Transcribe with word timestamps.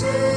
Jesus. 0.00 0.29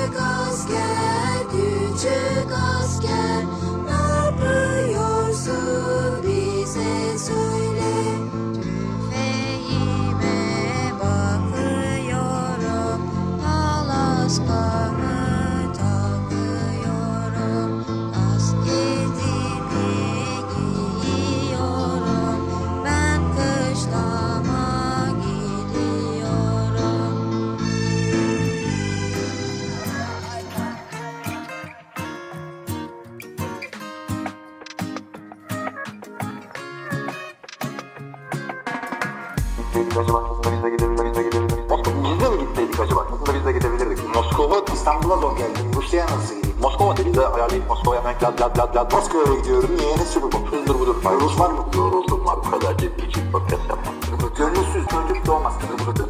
Lad 48.24 48.40
lad 48.40 48.58
lad 48.58 48.76
lad. 48.76 48.92
Moskova'ya 48.92 49.40
gidiyorum. 49.40 49.78
Niye? 49.78 49.98
Ne 49.98 50.06
Super 50.06 50.32
Bowl? 50.32 50.50
Şudur 50.50 50.80
budur. 50.80 50.96
Rus 51.22 51.40
var 51.40 51.50
mı? 51.50 51.66
Yoruldum 51.76 52.26
var. 52.26 52.38
Bu 52.52 52.58
için 53.06 53.32
podcast 53.32 53.62
yapmam. 53.70 53.96
Gönülsüz 54.38 54.84
çocuk 54.92 55.26
doğmaz. 55.26 55.54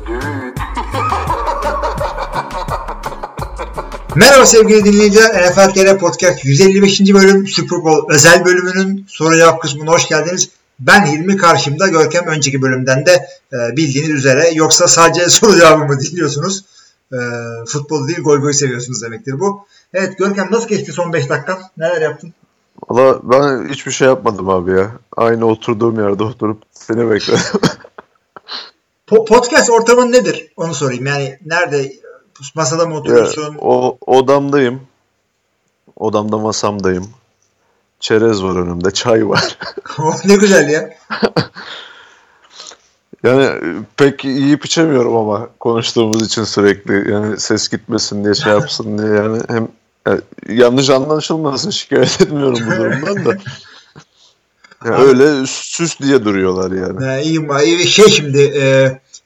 Düğün. 0.08 0.56
Merhaba 4.16 4.46
sevgili 4.46 4.86
dinleyiciler. 4.86 5.52
NFL 5.52 5.74
TR 5.74 6.00
Podcast 6.00 6.46
155. 6.46 7.00
bölüm 7.00 7.48
Super 7.48 7.84
Bowl 7.84 8.14
özel 8.14 8.46
bölümünün 8.46 9.06
soru 9.10 9.36
cevap 9.36 9.62
kısmına 9.62 9.92
hoş 9.92 10.08
geldiniz. 10.08 10.50
Ben 10.80 11.06
Hilmi 11.06 11.38
karşımda 11.38 11.88
Görkem 11.88 12.28
önceki 12.28 12.62
bölümden 12.62 13.06
de 13.06 13.28
e, 13.54 13.78
bildiğiniz 13.78 14.10
üzere 14.10 14.52
yoksa 14.54 14.88
sadece 14.88 15.30
soru 15.30 15.56
cevabımı 15.56 16.00
dinliyorsunuz. 16.00 16.66
E, 17.14 17.18
futbol 17.68 18.08
değil 18.08 18.22
goy 18.22 18.40
goy 18.42 18.54
seviyorsunuz 18.54 19.02
demektir 19.02 19.40
bu. 19.40 19.66
Evet 19.94 20.18
Görkem 20.18 20.48
nasıl 20.52 20.68
geçti 20.68 20.92
son 20.92 21.14
5 21.14 21.30
dakikan? 21.30 21.60
Neler 21.78 22.02
yaptın? 22.02 22.34
Valla 22.90 23.20
ben 23.24 23.70
hiçbir 23.70 23.92
şey 23.92 24.08
yapmadım 24.08 24.50
abi 24.50 24.72
ya. 24.72 24.92
Aynı 25.18 25.46
oturduğum 25.46 26.00
yerde 26.00 26.24
oturup 26.24 26.62
seni 26.72 27.12
bekledim. 27.12 27.44
Po- 29.08 29.26
podcast 29.26 29.70
ortamın 29.70 30.12
nedir? 30.12 30.52
Onu 30.58 30.74
sorayım. 30.74 31.06
Yani 31.06 31.40
nerede? 31.46 31.94
Masada 32.56 32.86
mı 32.86 32.94
ya, 32.94 33.00
oturuyorsun? 33.00 33.56
o 33.62 33.98
odamdayım. 34.08 34.82
Odamda 35.96 36.38
masamdayım. 36.38 37.10
Çerez 38.00 38.44
var 38.44 38.56
önümde, 38.56 38.92
çay 38.92 39.30
var. 39.30 39.58
Oh, 40.00 40.26
ne 40.26 40.36
güzel 40.36 40.70
ya. 40.70 40.90
Yani 43.24 43.50
pek 43.98 44.26
yiyip 44.26 44.66
içemiyorum 44.66 45.16
ama 45.16 45.50
konuştuğumuz 45.60 46.26
için 46.26 46.44
sürekli 46.44 47.12
yani 47.12 47.40
ses 47.40 47.70
gitmesin 47.70 48.24
diye 48.24 48.34
şey 48.34 48.54
yapsın 48.54 48.98
diye 48.98 49.08
yani 49.08 49.42
hem 49.50 49.68
e, 50.08 50.12
yanlış 50.54 50.90
anlaşılmasın 50.90 51.70
şikayet 51.70 52.22
etmiyorum 52.22 52.60
bu 52.68 52.72
durumdan 52.72 53.26
da. 53.26 53.38
Ya 54.86 54.98
öyle 54.98 55.48
süs 55.48 56.00
diye 56.00 56.26
duruyorlar 56.26 56.72
yani. 56.72 57.24
İyiyim. 57.24 57.50
iyi. 57.64 57.88
Şey 57.88 58.10
şimdi 58.10 58.42
e, 58.42 58.64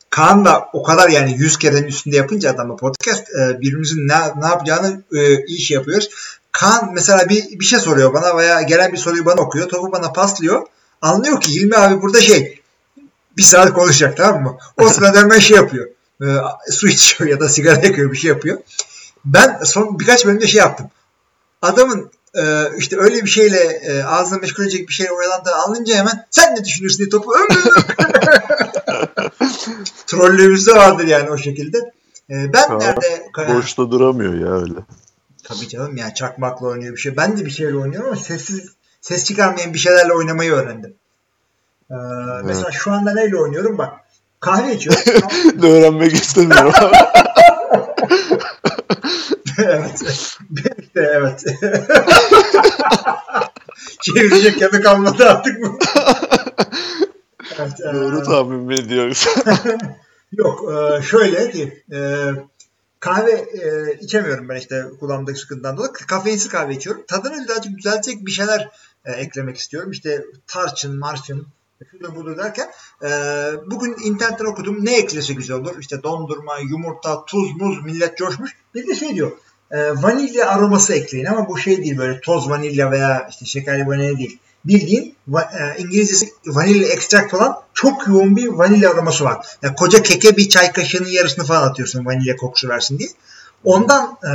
Kaan 0.10 0.46
da 0.46 0.70
o 0.74 0.84
kadar 0.84 1.10
yani 1.10 1.36
100 1.38 1.58
kerenin 1.58 1.88
üstünde 1.88 2.16
yapınca 2.16 2.52
adamla 2.52 2.76
podcast 2.76 3.30
e, 3.30 3.62
birbirimizin 3.62 4.08
ne, 4.08 4.14
ne 4.42 4.46
yapacağını 4.46 5.04
e, 5.16 5.46
iyi 5.46 5.60
şey 5.60 5.76
yapıyoruz. 5.76 6.10
Kaan 6.52 6.92
mesela 6.94 7.30
bir, 7.30 7.60
bir 7.60 7.66
şey 7.66 7.80
soruyor 7.80 8.14
bana 8.14 8.38
veya 8.38 8.62
gelen 8.62 8.94
bir 8.94 8.98
soruyu 8.98 9.26
bana 9.26 9.42
okuyor. 9.42 9.70
Topu 9.70 9.92
bana 9.92 10.14
paslıyor. 10.14 10.68
Anlıyor 11.02 11.42
ki 11.42 11.56
Hilmi 11.56 11.76
abi 11.76 12.02
burada 12.02 12.22
şey 12.22 12.62
bir 13.38 13.44
saat 13.44 13.74
konuşacak 13.74 14.18
tamam 14.18 14.44
mı? 14.44 14.58
O 14.78 14.90
sırada 14.90 15.20
hemen 15.20 15.40
şey 15.40 15.58
yapıyor. 15.58 15.88
E, 16.22 16.28
su 16.72 16.88
içiyor 16.88 17.30
ya 17.30 17.40
da 17.40 17.50
sigara 17.50 17.86
yakıyor 17.86 18.12
bir 18.12 18.18
şey 18.18 18.30
yapıyor. 18.30 18.58
Ben 19.34 19.60
son 19.64 20.00
birkaç 20.00 20.26
bölümde 20.26 20.48
şey 20.48 20.60
yaptım. 20.60 20.90
Adamın 21.62 22.12
e, 22.36 22.64
işte 22.78 22.98
öyle 22.98 23.24
bir 23.24 23.30
şeyle 23.30 23.60
e, 23.60 24.04
ağzına 24.04 24.40
meşgul 24.40 24.64
edecek 24.64 24.88
bir 24.88 24.94
şeyle 24.94 25.12
oyalandığını 25.12 25.56
anlayınca 25.56 25.96
hemen 25.96 26.26
sen 26.30 26.56
ne 26.56 26.66
düşünürsün 26.66 26.98
diye 26.98 27.10
topu 27.10 27.32
Trollüğümüzde 30.08 30.72
vardır 30.72 31.08
yani 31.08 31.30
o 31.30 31.38
şekilde. 31.38 31.78
E, 32.30 32.54
ben 32.54 32.68
Kaan 32.68 32.80
nerede 32.80 33.24
Boşta 33.48 33.92
duramıyor 33.92 34.34
ya 34.34 34.62
öyle. 34.62 34.80
Tabii 35.44 35.68
canım 35.68 35.98
ya 35.98 36.14
çakmakla 36.14 36.68
oynuyor 36.68 36.96
bir 36.96 37.00
şey. 37.00 37.18
Ben 37.18 37.38
de 37.38 37.46
bir 37.46 37.52
şeyle 37.52 37.78
oynuyorum 37.78 38.08
ama 38.08 38.16
sessiz 38.16 38.70
ses 39.02 39.26
çıkarmayan 39.26 39.74
bir 39.74 39.80
şeylerle 39.80 40.14
oynamayı 40.14 40.52
öğrendim. 40.52 40.94
Ee, 41.92 41.96
Mesela 42.44 42.72
şu 42.72 42.92
anda 42.92 43.14
neyle 43.14 43.38
oynuyorum 43.38 43.78
bak. 43.78 43.94
Kahve 44.40 44.76
içiyorum. 44.76 45.02
Öğrenmek 45.64 46.14
istemiyorum. 46.14 46.74
evet. 49.58 50.02
İşte 50.80 51.02
evet. 51.02 51.44
Çevirecek 54.02 54.62
yanı 54.62 54.82
kalmadı 54.82 55.30
artık 55.30 55.60
mı? 55.60 55.78
evet, 57.60 57.82
e, 57.82 57.94
Doğru 57.94 58.24
tahmin 58.24 58.60
mi 58.60 58.76
ediyorsun? 58.76 59.44
Yok 60.32 60.74
e, 60.74 61.02
şöyle 61.02 61.52
ki 61.52 61.84
e, 61.94 62.30
kahve 63.00 63.32
e, 63.32 63.98
içemiyorum 64.02 64.50
ben 64.50 64.56
işte 64.56 64.86
kulağımdaki 65.00 65.40
sıkıntıdan 65.40 65.78
dolayı. 65.78 65.92
Kafeinsiz 65.94 66.50
kahve 66.50 66.74
içiyorum. 66.74 67.04
Tadını 67.08 67.46
birazcık 67.46 67.78
düzeltecek 67.78 68.26
bir 68.26 68.32
şeyler 68.32 68.70
e, 69.06 69.12
eklemek 69.12 69.58
istiyorum. 69.58 69.92
İşte 69.92 70.26
tarçın, 70.48 71.00
marçın, 71.00 71.48
şudur 71.92 72.16
budur 72.16 72.38
derken 72.38 72.72
e, 73.04 73.10
bugün 73.66 73.96
internetten 74.04 74.46
okudum 74.46 74.86
ne 74.86 74.98
eklese 74.98 75.34
güzel 75.34 75.58
olur. 75.58 75.76
İşte 75.80 76.04
dondurma, 76.04 76.58
yumurta, 76.58 77.26
tuz, 77.26 77.56
muz 77.56 77.84
millet 77.84 78.18
coşmuş. 78.18 78.58
Bir 78.76 78.88
de 78.88 78.96
şey 78.96 79.16
diyor 79.16 79.32
e, 79.72 79.78
vanilya 79.92 80.48
aroması 80.50 80.94
ekleyin 80.94 81.26
ama 81.26 81.50
bu 81.50 81.58
şey 81.58 81.78
değil 81.78 81.98
böyle 81.98 82.22
toz 82.22 82.50
vanilya 82.50 82.92
veya 82.92 83.28
işte 83.30 83.46
şekerli 83.46 83.88
vanilya 83.88 84.18
değil. 84.18 84.40
Bildiğin 84.66 85.16
va- 85.30 85.76
e, 85.76 85.82
İngilizcesi 85.82 86.30
vanilya 86.46 86.88
ekstrakt 86.88 87.34
olan 87.34 87.62
çok 87.74 88.08
yoğun 88.08 88.36
bir 88.36 88.48
vanilya 88.48 88.92
aroması 88.92 89.24
var. 89.24 89.46
Yani 89.62 89.76
koca 89.76 90.04
keke 90.04 90.38
bir 90.38 90.50
çay 90.50 90.72
kaşığının 90.72 91.10
yarısını 91.10 91.46
falan 91.46 91.68
atıyorsun 91.70 92.06
vanilya 92.06 92.36
kokusu 92.36 92.70
versin 92.70 93.00
diye. 93.00 93.10
Ondan 93.64 94.18
e, 94.24 94.30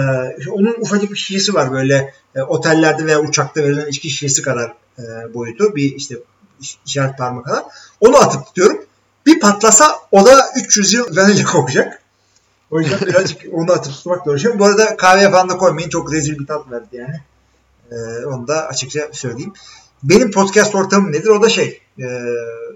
onun 0.51 0.75
ufacık 0.81 1.11
bir 1.11 1.17
şişesi 1.17 1.55
var 1.55 1.73
böyle 1.73 2.15
e, 2.35 2.43
otellerde 2.43 3.07
veya 3.07 3.21
uçakta 3.21 3.63
verilen 3.63 3.87
içki 3.87 4.11
şişesi 4.11 4.43
kadar 4.43 4.73
e, 4.99 5.35
boyutu 5.35 5.77
bir 5.77 5.97
işte 5.97 6.15
iş- 6.61 6.79
işaret 6.87 7.19
parmağı 7.19 7.43
kadar. 7.45 7.63
Onu 8.01 8.17
atıp 8.17 8.47
tutuyorum. 8.47 8.85
Bir 9.27 9.41
patlasa 9.41 9.97
o 10.11 10.27
da 10.27 10.49
300 10.57 10.93
yıl 10.93 11.17
vanilya 11.17 11.45
kokacak. 11.45 12.02
O 12.73 12.81
yüzden 12.81 13.01
birazcık 13.01 13.43
onu 13.53 13.73
atıp 13.73 13.93
tutmak 13.93 14.27
uğraşıyorum. 14.27 14.61
Bu 14.61 14.65
arada 14.65 14.97
kahveye 14.97 15.31
falan 15.31 15.49
da 15.49 15.57
koymayın. 15.57 15.89
Çok 15.89 16.13
rezil 16.13 16.39
bir 16.39 16.47
tat 16.47 16.71
verdi 16.71 16.87
yani. 16.93 17.21
Ee, 17.91 18.27
onu 18.27 18.49
da 18.49 18.67
açıkça 18.67 19.09
söyleyeyim. 19.13 19.53
Benim 20.03 20.31
podcast 20.31 20.75
ortamım 20.75 21.13
nedir? 21.13 21.29
O 21.29 21.43
da 21.43 21.49
şey 21.49 21.81
e, 21.99 22.07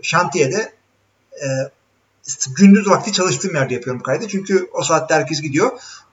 şantiyede 0.03 0.73
e, 1.43 1.47
gündüz 2.57 2.89
vakti 2.89 3.13
çalıştığım 3.13 3.55
yerde 3.55 3.75
yapıyorum 3.75 4.03
kaydı. 4.03 4.29
Çünkü 4.29 4.69
o 4.73 4.83
saatte 4.83 5.15
herkes 5.15 5.43
gidiyor. 5.43 5.71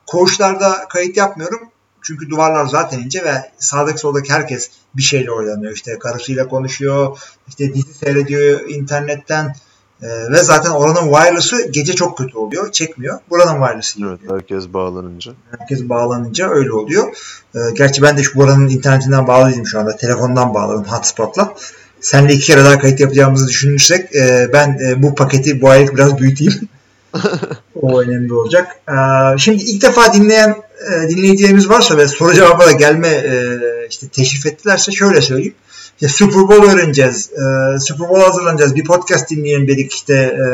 Koğuşlarda 0.08 0.88
kayıt 0.90 1.18
yapmıyorum. 1.18 1.70
Çünkü 2.02 2.30
duvarlar 2.30 2.66
zaten 2.66 3.00
ince 3.00 3.24
ve 3.24 3.52
sağdaki 3.60 4.00
soldaki 4.00 4.34
herkes 4.34 4.72
bir 4.96 5.04
şeyle 5.04 5.32
oynanıyor. 5.32 5.74
İşte 5.74 6.00
karısıyla 6.00 6.48
konuşuyor, 6.48 7.20
işte 7.48 7.74
dizi 7.74 7.94
seyrediyor 7.94 8.70
internetten 8.70 9.56
e, 10.04 10.32
ve 10.32 10.38
zaten 10.38 10.70
oranın 10.70 11.14
wireless'ı 11.14 11.68
gece 11.72 11.94
çok 11.94 12.18
kötü 12.18 12.38
oluyor. 12.38 12.72
Çekmiyor. 12.72 13.20
Buranın 13.30 13.66
wireless'ı 13.66 14.00
evet, 14.10 14.20
herkes 14.30 14.74
bağlanınca. 14.74 15.32
herkes 15.60 15.90
bağlanınca 15.90 16.50
öyle 16.50 16.74
oluyor. 16.74 17.18
Ee, 17.56 17.60
gerçi 17.76 18.02
ben 18.02 18.18
de 18.18 18.24
şu 18.24 18.40
buranın 18.40 18.70
internetinden 18.70 19.28
bağlıydım 19.28 19.68
şu 19.68 19.80
anda. 19.80 19.96
Telefondan 19.96 20.54
bağladım 20.54 20.84
hotspot'la. 20.84 21.54
Seninle 22.02 22.34
iki 22.34 22.46
kere 22.46 22.66
daha 22.66 22.80
kayıt 22.80 23.00
yapacağımızı 23.00 23.48
düşünürsek 23.48 24.16
e, 24.16 24.50
ben 24.54 24.80
e, 24.88 25.04
bu 25.04 25.16
paketi 25.16 25.62
bu 25.62 25.70
aylık 25.70 25.96
biraz 25.96 26.18
büyüteyim. 26.18 26.70
o 27.82 28.02
önemli 28.02 28.34
olacak. 28.34 28.68
Ee, 28.90 28.94
şimdi 29.38 29.64
ilk 29.64 29.82
defa 29.82 30.14
dinleyen 30.14 30.56
e, 30.90 31.10
dinleyicilerimiz 31.10 31.70
varsa 31.70 31.98
ve 31.98 32.08
soru 32.08 32.34
cevaba 32.34 32.66
da 32.66 32.72
gelme 32.72 33.08
e, 33.08 33.58
işte 33.90 34.08
teşrif 34.08 34.46
ettilerse 34.46 34.92
şöyle 34.92 35.22
söyleyeyim. 35.22 35.56
İşte 36.04 36.16
Super 36.16 36.48
Bowl 36.48 36.72
öğreneceğiz. 36.72 37.32
E, 37.34 37.80
Super 37.80 38.10
Bowl 38.10 38.22
hazırlanacağız. 38.22 38.76
Bir 38.76 38.84
podcast 38.84 39.30
dinleyelim 39.30 39.68
dedik 39.68 39.94
işte 39.94 40.14
e, 40.14 40.46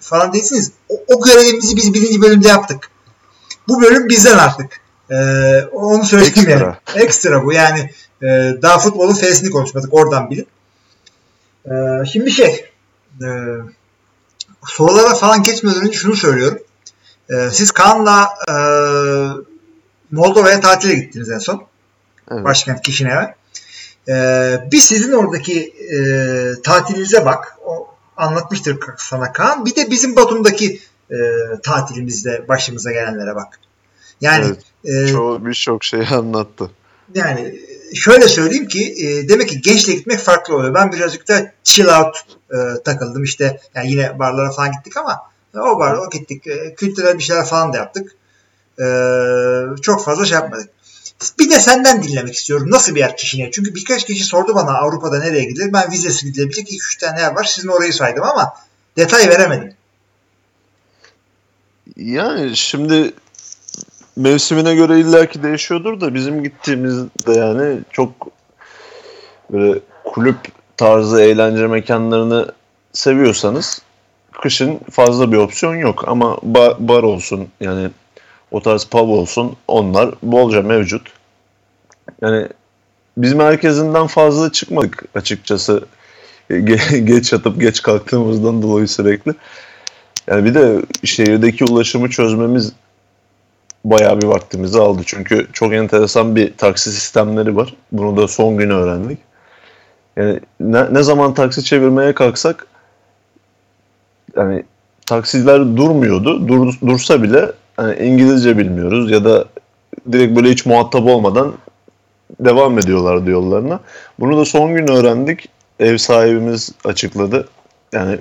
falan 0.00 0.32
değilsiniz. 0.32 0.72
O, 0.88 0.94
o 1.08 1.24
görevimizi 1.24 1.76
biz 1.76 1.94
birinci 1.94 2.22
bölümde 2.22 2.48
yaptık. 2.48 2.90
Bu 3.68 3.82
bölüm 3.82 4.08
bizden 4.08 4.38
artık. 4.38 4.80
Ee, 5.10 5.14
onu 5.72 6.04
söyleyeyim 6.04 6.34
Ekstra. 6.36 6.50
yani. 6.50 7.04
Ekstra 7.04 7.44
bu 7.44 7.52
yani 7.52 7.90
e, 8.22 8.26
daha 8.62 8.78
futbolun 8.78 9.14
fesini 9.14 9.50
konuşmadık 9.50 9.94
oradan 9.94 10.30
bilin. 10.30 10.46
Ee, 11.66 12.04
şimdi 12.12 12.30
şey 12.30 12.64
e, 13.22 13.28
sorulara 14.66 15.14
falan 15.14 15.42
geçmeden 15.42 15.82
önce 15.82 15.92
şunu 15.92 16.16
söylüyorum. 16.16 16.58
Ee, 17.30 17.48
siz 17.52 17.70
Kaan'la 17.70 18.28
e, 18.48 18.54
Moldova'ya 20.10 20.60
tatile 20.60 20.94
gittiniz 20.94 21.30
en 21.30 21.38
son. 21.38 21.64
Evet. 22.30 22.44
Başkent 22.44 22.82
Kişinev'e. 22.82 23.34
Ee, 24.08 24.68
bir 24.72 24.78
sizin 24.78 25.12
oradaki 25.12 25.60
e, 25.68 25.96
tatilinize 26.62 27.24
bak. 27.26 27.56
O 27.64 27.88
anlatmıştır 28.16 28.78
sana 28.98 29.32
Kaan. 29.32 29.66
Bir 29.66 29.76
de 29.76 29.90
bizim 29.90 30.16
Batum'daki 30.16 30.80
e, 31.10 31.16
tatilimizde 31.62 32.44
başımıza 32.48 32.92
gelenlere 32.92 33.34
bak. 33.34 33.58
Yani 34.20 34.46
Evet. 34.84 35.06
e, 35.08 35.12
Çoğu 35.12 35.46
birçok 35.46 35.84
şeyi 35.84 36.06
anlattı. 36.06 36.70
yani 37.14 37.60
şöyle 37.94 38.28
söyleyeyim 38.28 38.68
ki 38.68 38.94
e, 39.06 39.28
demek 39.28 39.48
ki 39.48 39.60
gençle 39.60 39.92
gitmek 39.92 40.18
farklı 40.18 40.56
oluyor. 40.56 40.74
Ben 40.74 40.92
birazcık 40.92 41.28
da 41.28 41.52
chill 41.64 41.88
out 41.98 42.16
e, 42.50 42.82
takıldım 42.84 43.22
işte. 43.22 43.60
Yani 43.74 43.90
yine 43.90 44.18
barlara 44.18 44.50
falan 44.50 44.72
gittik 44.72 44.96
ama 44.96 45.22
e, 45.54 45.58
o 45.58 45.78
bar 45.78 45.94
o 45.94 46.10
gittik. 46.10 46.46
E, 46.46 46.74
kültürel 46.74 47.18
bir 47.18 47.22
şeyler 47.22 47.44
falan 47.46 47.72
da 47.72 47.76
yaptık. 47.76 48.12
E, 48.80 48.84
çok 49.82 50.04
fazla 50.04 50.24
şey 50.24 50.34
yapmadık. 50.34 50.70
Bir 51.38 51.50
de 51.50 51.60
senden 51.60 52.02
dinlemek 52.02 52.34
istiyorum. 52.34 52.70
Nasıl 52.70 52.94
bir 52.94 53.00
yer 53.00 53.16
kişine? 53.16 53.50
Çünkü 53.50 53.74
birkaç 53.74 54.04
kişi 54.04 54.24
sordu 54.24 54.54
bana 54.54 54.78
Avrupa'da 54.78 55.18
nereye 55.18 55.44
gidilir? 55.44 55.72
Ben 55.72 55.92
vizesi 55.92 56.26
gidilebilecek 56.26 56.72
2-3 56.72 57.00
tane 57.00 57.20
yer 57.20 57.32
var. 57.36 57.44
Sizin 57.44 57.68
orayı 57.68 57.92
saydım 57.92 58.24
ama 58.24 58.52
detay 58.96 59.28
veremedim. 59.28 59.74
Yani 61.96 62.56
şimdi 62.56 63.12
mevsimine 64.16 64.74
göre 64.74 65.00
illaki 65.00 65.42
değişiyordur 65.42 66.00
da 66.00 66.14
bizim 66.14 66.42
gittiğimizde 66.42 67.32
yani 67.32 67.80
çok 67.90 68.10
böyle 69.52 69.80
kulüp 70.04 70.36
tarzı 70.76 71.20
eğlence 71.20 71.66
mekanlarını 71.66 72.52
seviyorsanız 72.92 73.82
kışın 74.42 74.80
fazla 74.90 75.32
bir 75.32 75.36
opsiyon 75.36 75.74
yok 75.74 76.04
ama 76.08 76.26
ba- 76.26 76.76
bar 76.88 77.02
olsun 77.02 77.48
yani 77.60 77.90
o 78.52 78.62
tarz 78.62 78.84
pub 78.84 79.08
olsun 79.08 79.56
onlar 79.68 80.14
bolca 80.22 80.62
mevcut. 80.62 81.12
Yani 82.22 82.48
biz 83.16 83.32
merkezinden 83.32 84.06
fazla 84.06 84.52
çıkmadık 84.52 85.04
açıkçası 85.14 85.84
Ge- 86.50 86.98
geç 87.04 87.32
yatıp 87.32 87.60
geç 87.60 87.82
kalktığımızdan 87.82 88.62
dolayı 88.62 88.88
sürekli. 88.88 89.34
Yani 90.26 90.44
bir 90.44 90.54
de 90.54 90.82
şehirdeki 91.04 91.64
ulaşımı 91.64 92.10
çözmemiz 92.10 92.72
bayağı 93.84 94.20
bir 94.20 94.26
vaktimizi 94.26 94.78
aldı. 94.78 95.02
Çünkü 95.06 95.46
çok 95.52 95.72
enteresan 95.72 96.36
bir 96.36 96.56
taksi 96.56 96.92
sistemleri 96.92 97.56
var. 97.56 97.74
Bunu 97.92 98.16
da 98.16 98.28
son 98.28 98.56
gün 98.56 98.70
öğrendik. 98.70 99.18
Yani 100.16 100.40
ne, 100.60 100.94
ne 100.94 101.02
zaman 101.02 101.34
taksi 101.34 101.64
çevirmeye 101.64 102.14
kalksak 102.14 102.66
yani 104.36 104.64
taksiler 105.06 105.76
durmuyordu. 105.76 106.48
Dur, 106.48 106.74
dursa 106.86 107.22
bile 107.22 107.52
hani 107.82 108.06
İngilizce 108.06 108.58
bilmiyoruz 108.58 109.10
ya 109.10 109.24
da 109.24 109.44
direkt 110.12 110.36
böyle 110.36 110.50
hiç 110.50 110.66
muhatap 110.66 111.06
olmadan 111.06 111.54
devam 112.40 112.78
ediyorlardı 112.78 113.30
yollarına. 113.30 113.80
Bunu 114.20 114.36
da 114.36 114.44
son 114.44 114.74
gün 114.74 114.88
öğrendik. 114.88 115.48
Ev 115.80 115.96
sahibimiz 115.96 116.72
açıkladı. 116.84 117.48
Yani 117.92 118.18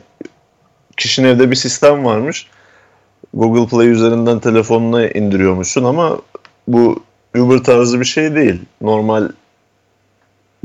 kişinin 0.97 1.27
evde 1.27 1.51
bir 1.51 1.55
sistem 1.55 2.05
varmış. 2.05 2.47
Google 3.33 3.69
Play 3.69 3.87
üzerinden 3.87 4.39
telefonuna 4.39 5.07
indiriyormuşsun 5.07 5.83
ama 5.83 6.21
bu 6.67 7.03
Uber 7.37 7.57
tarzı 7.57 7.99
bir 7.99 8.05
şey 8.05 8.35
değil. 8.35 8.61
Normal 8.81 9.29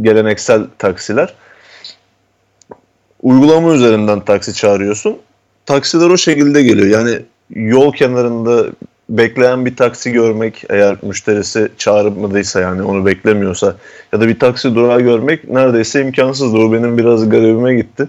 geleneksel 0.01 0.67
taksiler. 0.79 1.35
Uygulama 3.23 3.75
üzerinden 3.75 4.21
taksi 4.21 4.55
çağırıyorsun. 4.55 5.19
Taksiler 5.67 6.11
o 6.11 6.17
şekilde 6.17 6.63
geliyor. 6.63 6.87
Yani 6.87 7.23
yol 7.51 7.93
kenarında 7.93 8.67
bekleyen 9.09 9.67
bir 9.67 9.77
taksi 9.77 10.13
görmek 10.13 10.65
eğer 10.71 10.97
müşterisi 11.03 11.73
çağırmadıysa 11.79 12.61
yani 12.61 12.83
onu 12.83 13.07
beklemiyorsa 13.07 13.77
ya 14.13 14.21
da 14.21 14.29
bir 14.29 14.39
taksi 14.39 14.75
durağı 14.75 15.01
görmek 15.01 15.49
neredeyse 15.49 16.01
imkansızdı. 16.01 16.59
O 16.59 16.73
benim 16.73 16.99
biraz 16.99 17.29
garibime 17.29 17.75
gitti. 17.75 18.09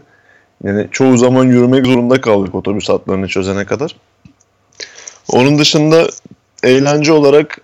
Yani 0.63 0.87
çoğu 0.91 1.17
zaman 1.17 1.45
yürümek 1.45 1.85
zorunda 1.85 2.21
kaldık 2.21 2.55
otobüs 2.55 2.89
hatlarını 2.89 3.27
çözene 3.27 3.65
kadar. 3.65 3.95
Onun 5.31 5.59
dışında 5.59 6.07
eğlence 6.63 7.11
olarak 7.11 7.57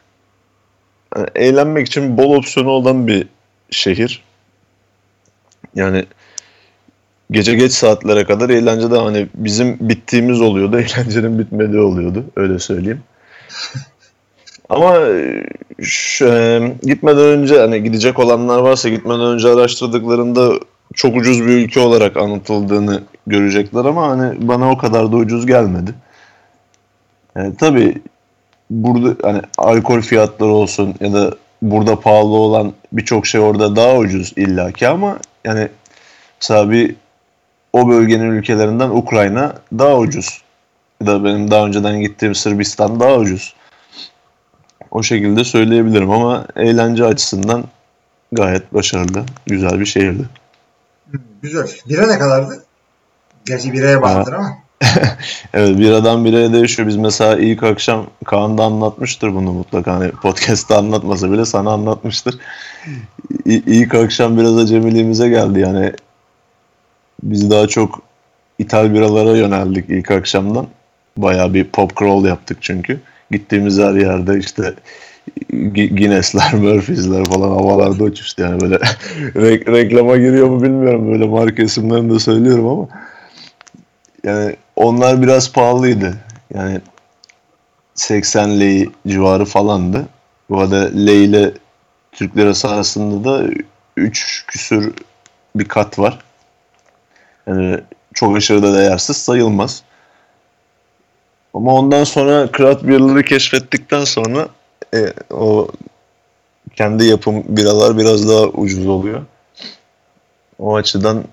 yani 1.16 1.28
eğlenmek 1.36 1.88
için 1.88 2.18
bol 2.18 2.36
opsiyonu 2.36 2.70
olan 2.70 3.08
bir 3.08 3.28
şehir. 3.72 4.24
Yani 5.76 6.06
gece 7.34 7.56
geç 7.56 7.72
saatlere 7.72 8.24
kadar 8.24 8.50
eğlencede 8.50 8.98
hani 8.98 9.28
bizim 9.36 9.78
bittiğimiz 9.82 10.42
oluyordu, 10.42 10.80
eğlencenin 10.80 11.40
bitmediği 11.40 11.82
oluyordu. 11.82 12.26
Öyle 12.36 12.60
söyleyeyim. 12.60 13.02
Ama 14.70 14.98
şu, 15.82 16.26
e, 16.28 16.62
gitmeden 16.84 17.26
önce 17.26 17.60
hani 17.60 17.84
gidecek 17.84 18.20
olanlar 18.20 18.60
varsa 18.60 18.90
gitmeden 18.90 19.22
önce 19.22 19.50
araştırdıklarında 19.50 20.52
çok 20.94 21.16
ucuz 21.16 21.42
bir 21.42 21.48
ülke 21.48 21.80
olarak 21.80 22.18
anlatıldığını 22.18 23.02
görecekler 23.28 23.86
ama 23.86 24.08
hani 24.08 24.48
bana 24.48 24.72
o 24.72 24.78
kadar 24.78 25.12
da 25.12 25.16
ucuz 25.16 25.46
gelmedi. 25.46 25.92
Yani 27.36 27.56
tabii 27.56 28.02
burada 28.70 29.28
hani 29.28 29.42
alkol 29.58 30.02
fiyatları 30.02 30.50
olsun 30.50 30.96
ya 31.00 31.14
da 31.14 31.36
burada 31.62 32.00
pahalı 32.00 32.34
olan 32.34 32.74
birçok 32.92 33.28
şey 33.28 33.42
orada 33.42 33.76
daha 33.76 33.98
ucuz 33.98 34.34
illaki 34.36 34.88
ama 34.88 35.18
yani 35.46 35.68
mesela 36.42 36.72
bir 36.72 36.96
o 37.74 37.90
bölgenin 37.90 38.32
ülkelerinden 38.32 38.90
Ukrayna 38.90 39.54
daha 39.80 39.98
ucuz. 39.98 40.42
Ya 41.02 41.08
da 41.08 41.24
benim 41.24 41.52
daha 41.52 41.66
önceden 41.66 42.00
gittiğim 42.02 42.36
Sırbistan 42.36 43.00
daha 43.00 43.16
ucuz. 43.16 43.54
O 44.92 45.04
şekilde 45.04 45.44
söyleyebilirim 45.44 46.12
ama 46.12 46.46
eğlence 46.56 47.06
açısından 47.06 47.64
gayet 48.32 48.74
başarılı, 48.74 49.24
güzel 49.46 49.80
bir 49.80 49.86
şehirdi. 49.86 50.24
Güzel. 51.42 51.68
Bira 51.90 52.08
ne 52.08 52.20
kadardı? 52.20 52.64
Gerçi 53.46 53.74
biraya 53.74 54.02
bağlıdır 54.02 54.34
ama. 54.34 54.58
Evet 55.54 55.78
biradan 55.80 56.26
biraya 56.26 56.54
değişiyor. 56.54 56.88
Biz 56.88 56.96
mesela 56.98 57.38
ilk 57.38 57.64
akşam 57.64 58.06
Kaan 58.26 58.58
da 58.58 58.64
anlatmıştır 58.64 59.34
bunu 59.36 59.52
mutlaka. 59.52 59.94
Hani 59.94 60.12
podcast'ta 60.12 60.78
anlatmasa 60.78 61.32
bile 61.32 61.46
sana 61.46 61.72
anlatmıştır. 61.72 62.40
İ- 63.46 63.64
İlk 63.66 63.96
akşam 63.96 64.38
biraz 64.38 64.58
acemiliğimize 64.58 65.30
geldi 65.30 65.60
yani. 65.60 65.94
Biz 67.24 67.50
daha 67.52 67.68
çok 67.68 68.02
ithal 68.60 68.94
biralara 68.94 69.38
yöneldik 69.38 69.90
ilk 69.90 70.12
akşamdan. 70.12 70.68
Bayağı 71.18 71.54
bir 71.54 71.64
pop 71.64 71.98
crawl 71.98 72.28
yaptık 72.28 72.58
çünkü. 72.62 73.00
Gittiğimiz 73.32 73.80
her 73.80 73.94
yerde 73.94 74.40
işte 74.40 74.74
Gu- 75.54 75.96
Guinness'ler, 75.98 76.54
Murphy's'ler 76.62 77.26
falan 77.26 77.50
havalarda 77.50 78.04
uçuştu 78.04 78.42
yani 78.42 78.62
böyle 78.62 78.76
Re- 79.36 79.72
reklama 79.72 80.18
giriyor 80.18 80.48
mu 80.50 80.64
bilmiyorum 80.64 81.12
böyle 81.12 81.26
marka 81.28 81.64
isimlerini 81.64 82.14
de 82.16 82.20
söylüyorum 82.20 82.68
ama 82.68 82.88
yani 84.24 84.56
onlar 84.76 85.22
biraz 85.22 85.52
pahalıydı. 85.52 86.14
Yani 86.54 86.82
80 87.96 88.60
lei 88.60 88.90
civarı 89.08 89.46
falandı. 89.46 90.06
Bu 90.50 90.60
arada 90.60 90.78
lei 90.78 91.24
ile 91.24 91.52
Türk 92.12 92.38
lirası 92.38 92.70
arasında 92.70 93.30
da 93.30 93.48
3 93.98 94.46
küsür 94.48 94.94
bir 95.56 95.66
kat 95.66 96.00
var. 96.00 96.20
Yani 97.48 97.80
çok 98.14 98.38
aşırı 98.38 98.64
da 98.64 98.78
değersiz 98.78 99.18
sayılmaz. 99.18 99.84
Ama 101.54 101.74
ondan 101.74 102.04
sonra 102.04 102.50
craft 102.58 102.84
beer'ları 102.84 103.24
keşfettikten 103.24 104.04
sonra 104.04 104.48
e, 104.94 105.14
o 105.34 105.68
kendi 106.76 107.06
yapım 107.06 107.44
biralar 107.48 107.98
biraz 107.98 108.30
daha 108.30 108.44
ucuz 108.44 108.88
oluyor. 108.88 109.22
O 110.60 110.76
açıdan 110.76 111.24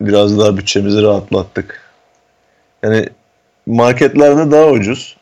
biraz 0.00 0.38
daha 0.38 0.56
bütçemizi 0.56 1.02
rahatlattık. 1.02 1.80
Yani 2.82 3.08
marketlerde 3.66 4.50
daha 4.50 4.66
ucuz. 4.66 5.16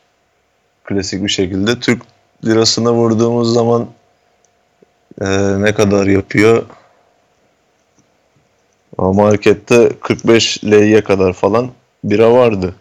Klasik 0.85 1.25
bir 1.25 1.29
şekilde. 1.29 1.81
Türk 1.81 2.03
lirasına 2.45 2.93
vurduğumuz 2.93 3.55
zaman 3.55 3.87
e, 5.21 5.27
ne 5.63 5.75
kadar 5.75 6.07
yapıyor? 6.07 6.67
O 8.99 9.15
markette 9.15 9.93
45 10.01 10.65
liraya 10.65 11.05
kadar 11.05 11.33
falan 11.33 11.71
bira 12.05 12.33
vardı. 12.33 12.75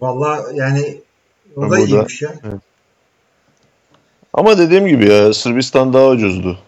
Vallahi 0.00 0.56
yani 0.56 1.00
o 1.56 1.62
da 1.62 1.68
Burada- 1.68 1.80
iyiymiş 1.80 2.22
ya. 2.22 2.34
Ama 4.34 4.58
dediğim 4.58 4.86
gibi 4.86 5.08
ya 5.08 5.34
Sırbistan 5.34 5.92
daha 5.92 6.06
ucuzdu. 6.08 6.58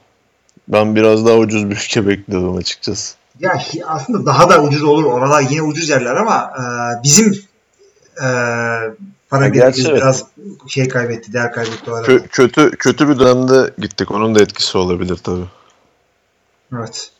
Ben 0.68 0.96
biraz 0.96 1.26
daha 1.26 1.36
ucuz 1.36 1.70
bir 1.70 1.76
ülke 1.76 2.06
bekliyordum 2.08 2.56
açıkçası. 2.56 3.14
Ya 3.40 3.62
aslında 3.86 4.26
daha 4.26 4.50
da 4.50 4.62
ucuz 4.62 4.82
olur. 4.82 5.04
Oralar 5.04 5.40
yine 5.50 5.62
ucuz 5.62 5.88
yerler 5.88 6.16
ama 6.16 6.52
e, 6.58 6.62
bizim 7.02 7.32
e, 8.16 8.26
para 9.28 9.46
evet. 9.46 9.76
biraz 9.78 10.24
şey 10.68 10.88
kaybetti, 10.88 11.32
değer 11.32 11.52
kaybetti 11.52 11.90
o 11.90 11.94
arada. 11.94 12.12
Kö- 12.12 12.28
kötü 12.28 12.70
kötü 12.70 13.08
bir 13.08 13.18
dönemde 13.18 13.74
gittik. 13.78 14.10
Onun 14.10 14.34
da 14.34 14.42
etkisi 14.42 14.78
olabilir 14.78 15.16
tabii. 15.16 15.44
Evet. 16.78 17.11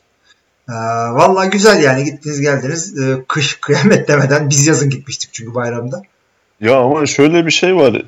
Ee, 0.69 0.73
vallahi 1.13 1.49
güzel 1.49 1.83
yani 1.83 2.03
gittiniz 2.03 2.41
geldiniz. 2.41 2.97
Ee, 2.99 3.15
kış 3.27 3.53
kıyamet 3.61 4.07
demeden 4.07 4.49
biz 4.49 4.67
yazın 4.67 4.89
gitmiştik 4.89 5.29
çünkü 5.33 5.55
bayramda. 5.55 6.01
Ya 6.61 6.75
ama 6.77 7.05
şöyle 7.05 7.45
bir 7.45 7.51
şey 7.51 7.75
var. 7.75 8.01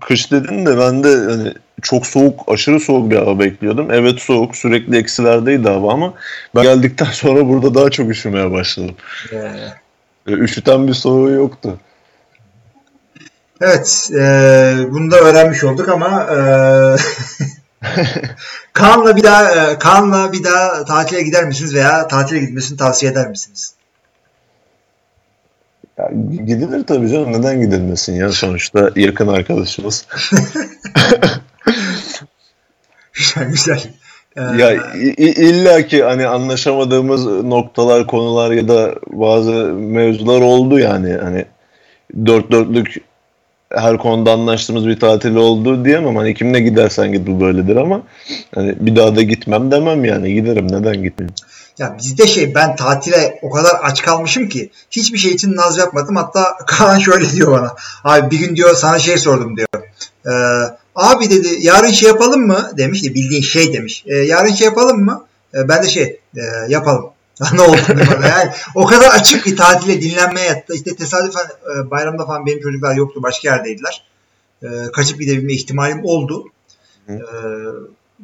Kış 0.00 0.32
dedin 0.32 0.66
de 0.66 0.78
ben 0.78 1.04
de 1.04 1.08
hani 1.32 1.54
çok 1.82 2.06
soğuk, 2.06 2.40
aşırı 2.46 2.80
soğuk 2.80 3.10
bir 3.10 3.16
hava 3.16 3.38
bekliyordum. 3.38 3.90
Evet 3.90 4.20
soğuk, 4.20 4.56
sürekli 4.56 4.96
eksilerdeydi 4.98 5.68
hava 5.68 5.92
ama 5.92 6.14
ben 6.54 6.62
geldikten 6.62 7.06
sonra 7.12 7.48
burada 7.48 7.74
daha 7.74 7.90
çok 7.90 8.10
üşümeye 8.10 8.50
başladım. 8.50 8.94
Ee, 9.32 9.52
E, 10.26 10.32
Üşüten 10.32 10.88
bir 10.88 10.94
soğuğu 10.94 11.30
yoktu. 11.30 11.78
Evet, 13.60 14.10
e, 14.14 14.20
bunu 14.90 15.10
da 15.10 15.16
öğrenmiş 15.16 15.64
olduk 15.64 15.88
ama 15.88 16.22
e, 16.24 16.36
Kaan'la 18.72 19.16
bir 19.16 19.22
daha 19.22 19.70
e, 19.70 19.78
Kaan'la 19.78 20.32
bir 20.32 20.44
daha 20.44 20.84
tatile 20.84 21.22
gider 21.22 21.44
misiniz 21.44 21.74
veya 21.74 22.08
tatile 22.08 22.38
gitmesini 22.40 22.78
tavsiye 22.78 23.12
eder 23.12 23.28
misiniz? 23.28 23.74
Ya, 25.98 26.10
gidilir 26.46 26.86
tabii 26.86 27.08
canım. 27.10 27.32
Neden 27.32 27.60
gidilmesin 27.60 28.12
ya? 28.14 28.32
Sonuçta 28.32 28.90
yakın 28.96 29.28
arkadaşımız. 29.28 30.06
Güzel 33.14 33.48
güzel. 33.50 33.80
Ya 34.36 34.72
i- 34.94 35.44
illa 35.48 35.86
ki 35.86 36.02
hani 36.02 36.26
anlaşamadığımız 36.26 37.26
noktalar, 37.26 38.06
konular 38.06 38.50
ya 38.50 38.68
da 38.68 38.94
bazı 39.06 39.52
mevzular 39.74 40.40
oldu 40.40 40.78
yani. 40.78 41.12
Hani 41.22 41.44
dört 42.26 42.50
dörtlük 42.50 43.00
her 43.76 43.98
konuda 43.98 44.32
anlaştığımız 44.32 44.86
bir 44.86 45.00
tatil 45.00 45.34
oldu 45.36 45.84
diyemem. 45.84 46.16
Hani 46.16 46.34
kimle 46.34 46.60
gidersen 46.60 47.12
git 47.12 47.26
bu 47.26 47.40
böyledir 47.40 47.76
ama 47.76 48.02
hani 48.54 48.74
bir 48.80 48.96
daha 48.96 49.16
da 49.16 49.22
gitmem 49.22 49.70
demem 49.70 50.04
yani. 50.04 50.34
Giderim 50.34 50.66
neden 50.72 51.02
gitmeyeyim? 51.02 51.34
Ya 51.78 51.96
bizde 51.98 52.26
şey 52.26 52.54
ben 52.54 52.76
tatile 52.76 53.38
o 53.42 53.50
kadar 53.50 53.72
aç 53.82 54.02
kalmışım 54.02 54.48
ki 54.48 54.70
hiçbir 54.90 55.18
şey 55.18 55.32
için 55.32 55.56
naz 55.56 55.78
yapmadım. 55.78 56.16
Hatta 56.16 56.56
Kaan 56.66 56.98
şöyle 56.98 57.30
diyor 57.32 57.52
bana. 57.52 57.74
Abi 58.04 58.30
bir 58.30 58.38
gün 58.38 58.56
diyor 58.56 58.74
sana 58.74 58.98
şey 58.98 59.18
sordum 59.18 59.56
diyor. 59.56 59.68
Ee, 60.26 60.30
abi 60.94 61.30
dedi 61.30 61.48
yarın 61.60 61.90
şey 61.90 62.08
yapalım 62.08 62.46
mı? 62.46 62.70
Demiş 62.78 63.04
de 63.04 63.14
bildiğin 63.14 63.42
şey 63.42 63.72
demiş. 63.72 64.04
"E, 64.06 64.14
yarın 64.16 64.52
şey 64.52 64.64
yapalım 64.64 65.04
mı? 65.04 65.24
E, 65.54 65.68
ben 65.68 65.82
de 65.82 65.88
şey 65.88 66.02
e, 66.36 66.42
yapalım. 66.68 67.04
Ne 67.52 67.62
oldu 67.62 67.78
bana. 67.88 68.26
Yani 68.28 68.50
o 68.74 68.86
kadar 68.86 69.10
açık 69.10 69.46
bir 69.46 69.56
tatile 69.56 70.02
dinlenmeye 70.02 70.46
yattı. 70.46 70.74
İşte 70.74 70.96
tesadüfen 70.96 71.44
e, 71.44 71.90
bayramda 71.90 72.26
falan 72.26 72.46
benim 72.46 72.60
çocuklar 72.60 72.94
yoktu. 72.94 73.22
Başka 73.22 73.48
yerdeydiler. 73.48 74.04
E, 74.62 74.66
kaçıp 74.92 75.20
gidebilme 75.20 75.52
ihtimalim 75.52 76.00
oldu. 76.04 76.44
E, 77.08 77.14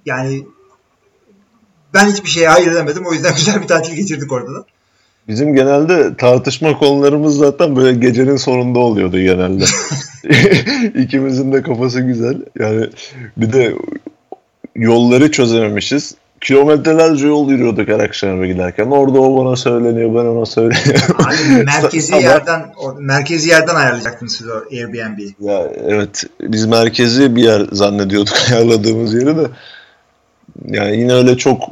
yani 0.07 0.47
ben 1.95 2.07
hiçbir 2.07 2.29
şeye 2.29 2.49
hayır 2.49 2.75
demedim. 2.75 3.07
O 3.07 3.13
yüzden 3.13 3.35
güzel 3.37 3.63
bir 3.63 3.67
tatil 3.67 3.95
geçirdik 3.95 4.33
orada 4.33 4.55
da. 4.55 4.65
Bizim 5.29 5.55
genelde 5.55 6.17
tartışma 6.17 6.79
konularımız 6.79 7.37
zaten 7.37 7.77
böyle 7.77 7.99
gecenin 7.99 8.37
sonunda 8.37 8.79
oluyordu 8.79 9.19
genelde. 9.19 9.65
İkimizin 11.03 11.53
de 11.53 11.63
kafası 11.63 12.01
güzel. 12.01 12.43
Yani 12.59 12.91
bir 13.37 13.53
de 13.53 13.75
yolları 14.75 15.31
çözememişiz. 15.31 16.15
Kilometrelerce 16.41 17.27
yol 17.27 17.51
yürüyorduk 17.51 17.89
her 17.89 18.01
akşam 18.01 18.31
eve 18.31 18.49
giderken. 18.49 18.87
Orada 18.87 19.21
o 19.21 19.45
bana 19.45 19.57
söyleniyor, 19.57 20.15
ben 20.15 20.29
ona 20.29 20.47
söyleniyorum. 20.47 21.17
Abi 21.19 21.65
merkezi 21.65 22.15
yerden 22.15 22.73
merkezi 22.99 23.49
yerden 23.49 23.75
ayarlayacaktınız 23.75 24.37
siz 24.37 24.49
o 24.49 24.55
Airbnb'yi. 24.73 25.35
Ya 25.41 25.73
evet 25.87 26.25
biz 26.41 26.67
merkezi 26.67 27.37
bir 27.37 27.43
yer 27.43 27.67
zannediyorduk 27.73 28.35
ayarladığımız 28.53 29.15
yeri 29.15 29.37
de. 29.37 29.47
Yani 30.67 30.97
yine 30.97 31.13
öyle 31.13 31.37
çok 31.37 31.63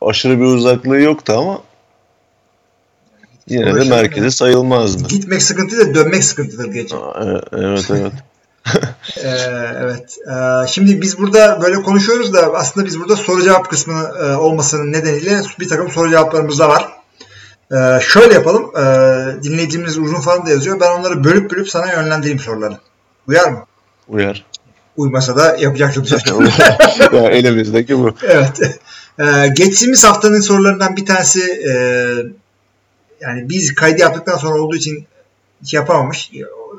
aşırı 0.00 0.38
bir 0.38 0.44
uzaklığı 0.44 1.00
yoktu 1.00 1.34
ama 1.38 1.60
yine 3.48 3.74
de 3.74 3.84
merkezi 3.84 4.30
sayılmazdı. 4.30 5.08
Gitmek 5.08 5.42
sıkıntı 5.42 5.78
da 5.78 5.94
dönmek 5.94 6.24
sıkıntıdır 6.24 6.72
gece. 6.72 6.96
E- 6.96 7.00
Evet 7.52 7.90
evet. 7.90 8.12
Ee, 9.16 9.28
evet. 9.82 10.16
Ee, 10.30 10.68
şimdi 10.68 11.02
biz 11.02 11.18
burada 11.18 11.62
böyle 11.62 11.82
konuşuyoruz 11.82 12.32
da 12.32 12.54
aslında 12.54 12.86
biz 12.86 13.00
burada 13.00 13.16
soru 13.16 13.42
cevap 13.42 13.70
kısmı 13.70 14.12
e, 14.22 14.34
olmasının 14.34 14.92
nedeniyle 14.92 15.42
bir 15.60 15.68
takım 15.68 15.90
soru 15.90 16.10
cevaplarımız 16.10 16.58
da 16.58 16.68
var. 16.68 16.98
Ee, 17.72 18.00
şöyle 18.00 18.34
yapalım. 18.34 18.70
Ee, 18.76 19.42
dinleyicimiz 19.42 19.98
uzun 19.98 20.20
falan 20.20 20.46
da 20.46 20.50
yazıyor. 20.50 20.80
Ben 20.80 20.98
onları 20.98 21.24
bölüp 21.24 21.50
bölüp 21.50 21.68
sana 21.68 21.92
yönlendireyim 21.92 22.38
soruları. 22.38 22.78
Uyar 23.26 23.50
mı? 23.50 23.64
Uyar. 24.08 24.44
Uymasa 24.96 25.36
da 25.36 25.56
yapacaktım 25.56 26.04
zaten. 26.06 26.34
ya 27.12 27.30
elimizdeki 27.30 27.98
bu. 27.98 28.14
Evet. 28.22 28.80
Ee, 29.20 29.48
geçtiğimiz 29.56 30.04
haftanın 30.04 30.40
sorularından 30.40 30.96
bir 30.96 31.06
tanesi 31.06 31.40
e, 31.42 31.72
yani 33.20 33.48
biz 33.48 33.74
kaydı 33.74 34.00
yaptıktan 34.00 34.36
sonra 34.36 34.60
olduğu 34.62 34.76
için 34.76 35.06
şey 35.66 35.80
yapamamış, 35.80 36.30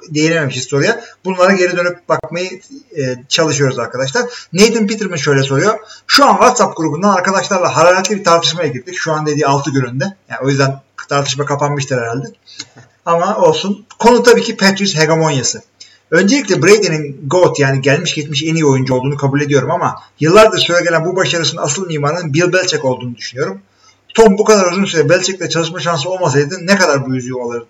değinememişiz 0.09 0.63
soruya. 0.63 1.03
Bunlara 1.25 1.53
geri 1.53 1.77
dönüp 1.77 2.09
bakmayı 2.09 2.61
e, 2.97 3.15
çalışıyoruz 3.29 3.79
arkadaşlar. 3.79 4.25
Nathan 4.53 4.87
Peterman 4.87 5.15
şöyle 5.15 5.43
soruyor. 5.43 5.79
Şu 6.07 6.25
an 6.25 6.33
WhatsApp 6.33 6.77
grubundan 6.77 7.13
arkadaşlarla 7.13 7.75
hararetli 7.75 8.17
bir 8.17 8.23
tartışmaya 8.23 8.67
girdik. 8.67 8.95
Şu 8.97 9.13
an 9.13 9.25
dediği 9.25 9.47
6 9.47 9.71
gün 9.71 9.83
önünde. 9.83 10.15
Yani 10.29 10.39
o 10.43 10.49
yüzden 10.49 10.81
tartışma 11.09 11.45
kapanmıştır 11.45 11.97
herhalde. 11.97 12.27
Ama 13.05 13.37
olsun. 13.37 13.85
Konu 13.99 14.23
tabii 14.23 14.41
ki 14.41 14.57
Patriots 14.57 14.95
hegemonyası. 14.95 15.61
Öncelikle 16.11 16.63
Brady'nin 16.63 17.21
GOAT 17.27 17.59
yani 17.59 17.81
gelmiş 17.81 18.15
geçmiş 18.15 18.43
en 18.43 18.55
iyi 18.55 18.65
oyuncu 18.65 18.93
olduğunu 18.93 19.17
kabul 19.17 19.41
ediyorum 19.41 19.71
ama 19.71 19.95
yıllardır 20.19 20.57
süre 20.57 20.83
gelen 20.83 21.05
bu 21.05 21.15
başarısının 21.15 21.61
asıl 21.61 21.87
mimarının 21.87 22.33
Bill 22.33 22.53
Belichick 22.53 22.85
olduğunu 22.85 23.15
düşünüyorum. 23.15 23.61
Tom 24.13 24.37
bu 24.37 24.43
kadar 24.43 24.71
uzun 24.71 24.85
süre 24.85 25.09
Belichick'le 25.09 25.49
çalışma 25.49 25.79
şansı 25.79 26.09
olmasaydı 26.09 26.55
ne 26.61 26.75
kadar 26.75 27.05
bu 27.05 27.15
yüzüğü 27.15 27.33
olur, 27.33 27.65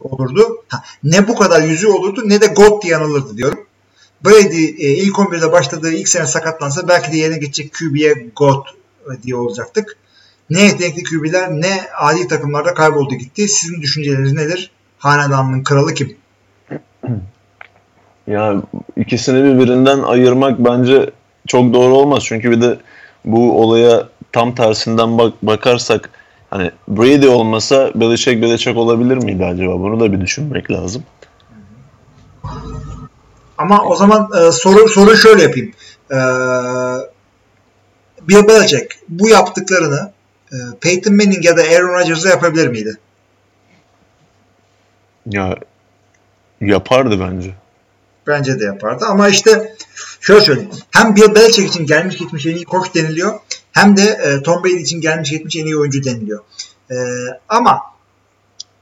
olurdu? 0.00 0.64
Ha, 0.68 0.82
ne 1.04 1.28
bu 1.28 1.34
kadar 1.34 1.62
yüzüğü 1.62 1.88
olurdu 1.88 2.22
ne 2.24 2.40
de 2.40 2.46
GOAT 2.46 2.82
diye 2.82 2.96
anılırdı 2.96 3.36
diyorum. 3.36 3.66
Brady 4.24 4.64
e, 4.64 4.94
ilk 4.94 5.16
11'de 5.16 5.52
başladığı 5.52 5.92
ilk 5.92 6.08
sene 6.08 6.26
sakatlansa 6.26 6.88
belki 6.88 7.12
de 7.12 7.16
yerine 7.16 7.38
geçecek 7.38 7.74
QB'ye 7.74 8.26
GOAT 8.36 8.66
diye 9.22 9.36
olacaktık. 9.36 9.96
Ne 10.50 10.60
yetenekli 10.60 11.02
QB'ler 11.02 11.50
ne 11.50 11.80
adi 11.98 12.28
takımlarda 12.28 12.74
kayboldu 12.74 13.14
gitti. 13.14 13.48
Sizin 13.48 13.82
düşünceleriniz 13.82 14.32
nedir? 14.32 14.70
Hanedanlığın 14.98 15.62
kralı 15.62 15.94
kim? 15.94 16.16
Ya 18.26 18.62
ikisini 18.96 19.44
birbirinden 19.44 19.98
ayırmak 19.98 20.58
bence 20.58 21.10
çok 21.46 21.74
doğru 21.74 21.94
olmaz. 21.94 22.22
Çünkü 22.26 22.50
bir 22.50 22.60
de 22.60 22.78
bu 23.24 23.62
olaya 23.62 24.08
tam 24.32 24.54
tersinden 24.54 25.18
bak 25.18 25.32
bakarsak 25.42 26.10
hani 26.52 26.70
Brady 26.88 27.28
olmasa 27.28 27.90
Belichick 27.94 28.42
Belichick 28.42 28.76
olabilir 28.76 29.16
miydi 29.16 29.44
acaba? 29.44 29.80
Bunu 29.80 30.00
da 30.00 30.12
bir 30.12 30.20
düşünmek 30.20 30.70
lazım. 30.70 31.02
Ama 33.58 33.84
o 33.84 33.96
zaman 33.96 34.30
e, 34.38 34.52
soru 34.52 34.88
soru 34.88 35.16
şöyle 35.16 35.42
yapayım. 35.42 35.72
E, 36.10 36.18
Bill 38.28 38.48
Belichick 38.48 38.98
bu 39.08 39.28
yaptıklarını 39.28 40.12
e, 40.52 40.56
Peyton 40.80 41.16
Manning 41.16 41.44
ya 41.44 41.56
da 41.56 41.62
Aaron 41.62 41.98
Rodgers'a 41.98 42.28
yapabilir 42.28 42.68
miydi? 42.68 42.98
Ya 45.26 45.56
yapardı 46.60 47.20
bence. 47.20 47.54
Bence 48.26 48.60
de 48.60 48.64
yapardı. 48.64 49.04
Ama 49.08 49.28
işte 49.28 49.74
şöyle 50.20 50.40
söyleyeyim. 50.40 50.70
Hem 50.90 51.16
Bill 51.16 51.34
Belichick 51.34 51.68
için 51.68 51.86
gelmiş 51.86 52.16
gitmiş 52.16 52.46
en 52.46 52.56
iyi 52.56 52.64
koç 52.64 52.94
deniliyor. 52.94 53.40
Hem 53.72 53.96
de 53.96 54.02
e, 54.02 54.42
Tom 54.42 54.64
Brady 54.64 54.82
için 54.82 55.00
gelmiş 55.00 55.30
gitmiş 55.30 55.56
en 55.56 55.66
iyi 55.66 55.76
oyuncu 55.76 56.04
deniliyor. 56.04 56.40
E, 56.90 56.96
ama 57.48 57.92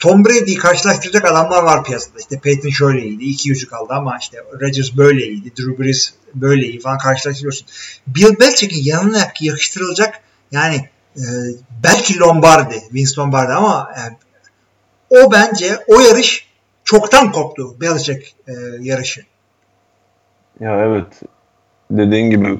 Tom 0.01 0.25
Brady'yi 0.25 0.59
karşılaştıracak 0.59 1.25
adamlar 1.25 1.63
var 1.63 1.85
piyasada. 1.85 2.19
İşte 2.19 2.39
Peyton 2.39 2.69
şöyle 2.69 3.03
iyiydi. 3.03 3.25
iki 3.25 3.49
yüzük 3.49 3.73
aldı 3.73 3.93
ama 3.93 4.17
işte 4.21 4.39
Rodgers 4.61 4.97
böyle 4.97 5.27
iyiydi. 5.27 5.53
Drew 5.57 5.85
Brees 5.85 6.15
böyle 6.35 6.67
iyi 6.67 6.81
falan 6.81 6.99
karşılaştırıyorsun. 6.99 7.67
Bill 8.07 8.41
Belichick'in 8.41 8.85
yanına 8.85 9.33
yakıştırılacak 9.41 10.21
yani 10.53 10.89
e, 11.17 11.23
belki 11.85 12.19
Lombardi, 12.19 12.83
Vince 12.95 13.13
Lombardi 13.19 13.53
ama 13.53 13.91
e, 13.97 14.01
o 15.11 15.33
bence 15.33 15.79
o 15.89 16.01
yarış 16.01 16.49
çoktan 16.85 17.33
koptu 17.33 17.81
Belichick 17.81 18.35
e, 18.49 18.53
yarışı. 18.81 19.21
Ya 20.61 20.81
evet. 20.81 21.07
Dediğin 21.91 22.31
gibi 22.31 22.59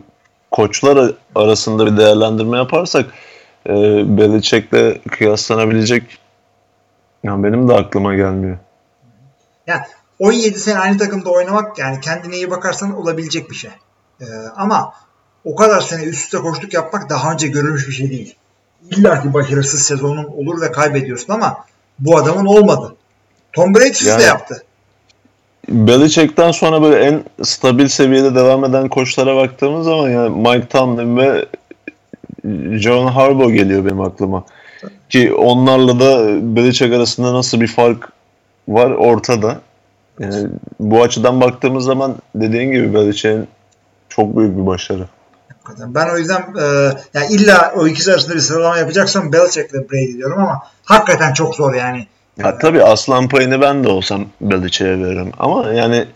koçlar 0.51 1.15
arasında 1.35 1.87
bir 1.87 1.97
değerlendirme 1.97 2.57
yaparsak 2.57 3.07
e, 3.67 3.73
Belichick'le 4.19 5.01
kıyaslanabilecek 5.11 6.19
ya 7.25 7.43
benim 7.43 7.69
de 7.69 7.75
aklıma 7.75 8.15
gelmiyor. 8.15 8.59
Yani 9.67 9.83
17 10.19 10.59
sene 10.59 10.79
aynı 10.79 10.99
takımda 10.99 11.31
oynamak 11.31 11.79
yani 11.79 12.01
kendine 12.01 12.37
iyi 12.37 12.51
bakarsan 12.51 12.97
olabilecek 12.97 13.51
bir 13.51 13.55
şey. 13.55 13.71
E, 14.21 14.27
ama 14.57 14.95
o 15.45 15.55
kadar 15.55 15.81
sene 15.81 16.03
üst 16.03 16.25
üste 16.25 16.39
koştuk 16.39 16.75
yapmak 16.75 17.11
daha 17.11 17.33
önce 17.33 17.49
görülmüş 17.49 17.89
bir 17.89 17.93
şey 17.93 18.11
değil. 18.11 18.37
İlla 18.91 19.23
ki 19.23 19.35
başarısız 19.35 19.83
sezonun 19.83 20.25
olur 20.25 20.61
ve 20.61 20.73
kaybediyorsun 20.73 21.33
ama 21.33 21.65
bu 21.99 22.17
adamın 22.19 22.47
olmadı. 22.47 22.97
Tom 23.53 23.75
Brady 23.75 24.09
Yani- 24.09 24.21
de 24.21 24.25
yaptı. 24.25 24.63
Belichick'ten 25.69 26.51
sonra 26.51 26.83
böyle 26.83 27.05
en 27.05 27.25
stabil 27.43 27.89
seviyede 27.89 28.35
devam 28.35 28.65
eden 28.65 28.89
koçlara 28.89 29.37
baktığımız 29.37 29.85
zaman 29.85 30.11
yani 30.11 30.37
Mike 30.37 30.69
Tomlin 30.69 31.17
ve 31.17 31.47
John 32.79 33.07
Harbaugh 33.07 33.55
geliyor 33.55 33.85
benim 33.85 34.01
aklıma. 34.01 34.45
Ki 35.09 35.35
onlarla 35.35 36.01
da 36.01 36.27
Belichick 36.57 36.95
arasında 36.95 37.35
nasıl 37.35 37.61
bir 37.61 37.67
fark 37.67 38.13
var 38.69 38.91
ortada. 38.91 39.61
Yani 40.21 40.49
bu 40.81 41.03
açıdan 41.03 41.41
baktığımız 41.41 41.85
zaman 41.85 42.17
dediğin 42.35 42.73
gibi 42.73 42.95
Belichick'in 42.95 43.49
çok 44.09 44.37
büyük 44.37 44.57
bir 44.57 44.67
başarı. 44.67 45.09
Ben 45.79 46.09
o 46.15 46.19
yüzden 46.19 46.41
e, 46.61 46.65
yani 47.15 47.27
illa 47.31 47.73
o 47.77 47.87
ikisi 47.87 48.13
arasında 48.13 48.35
bir 48.35 48.41
sıralama 48.41 48.79
yapacaksam 48.79 49.33
Belichick 49.33 49.71
ile 49.71 49.91
Brady 49.91 50.17
diyorum 50.17 50.39
ama 50.39 50.63
hakikaten 50.85 51.33
çok 51.33 51.55
zor 51.55 51.75
yani. 51.75 52.07
Ya 52.45 52.59
tabii 52.59 52.85
aslan 52.85 53.29
payını 53.29 53.61
ben 53.61 53.85
de 53.85 53.89
olsam 53.89 54.25
Belichick'e 54.41 54.99
veririm. 54.99 55.33
Ama 55.39 55.73
yani 55.73 56.07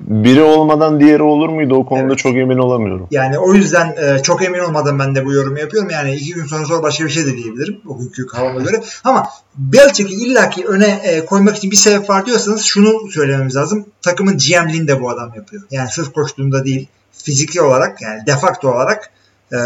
biri 0.00 0.42
olmadan 0.42 1.00
diğeri 1.00 1.22
olur 1.22 1.48
muydu 1.48 1.74
o 1.74 1.86
konuda 1.86 2.06
Evet. 2.06 2.18
çok 2.18 2.36
emin 2.36 2.58
olamıyorum. 2.58 3.08
Yani 3.10 3.38
o 3.38 3.54
yüzden 3.54 3.96
e, 3.96 4.22
çok 4.22 4.42
emin 4.42 4.58
olmadan 4.58 4.98
ben 4.98 5.14
de 5.14 5.24
bu 5.24 5.32
yorumu 5.32 5.58
yapıyorum. 5.58 5.90
Yani 5.90 6.14
iki 6.14 6.34
gün 6.34 6.46
sonra 6.46 6.64
sonra 6.64 6.82
başka 6.82 7.04
bir 7.04 7.10
şey 7.10 7.26
de 7.26 7.36
diyebilirim. 7.36 7.80
O 7.88 7.98
günkü 7.98 8.26
havama 8.32 8.60
göre. 8.60 8.82
Ama 9.04 9.26
Belichick'i 9.56 10.14
illaki 10.14 10.66
öne 10.66 11.00
e, 11.04 11.24
koymak 11.24 11.56
için 11.56 11.70
bir 11.70 11.76
sebep 11.76 12.10
var 12.10 12.26
diyorsanız 12.26 12.62
şunu 12.62 13.10
söylememiz 13.10 13.56
lazım. 13.56 13.86
Takımın 14.02 14.38
GM'liğini 14.38 14.88
de 14.88 15.00
bu 15.00 15.10
adam 15.10 15.32
yapıyor. 15.36 15.62
Yani 15.70 15.88
sırf 15.88 16.12
koştuğunda 16.12 16.64
değil 16.64 16.88
fiziki 17.12 17.62
olarak 17.62 18.02
yani 18.02 18.26
defakto 18.26 18.68
olarak 18.68 19.10
e, 19.52 19.58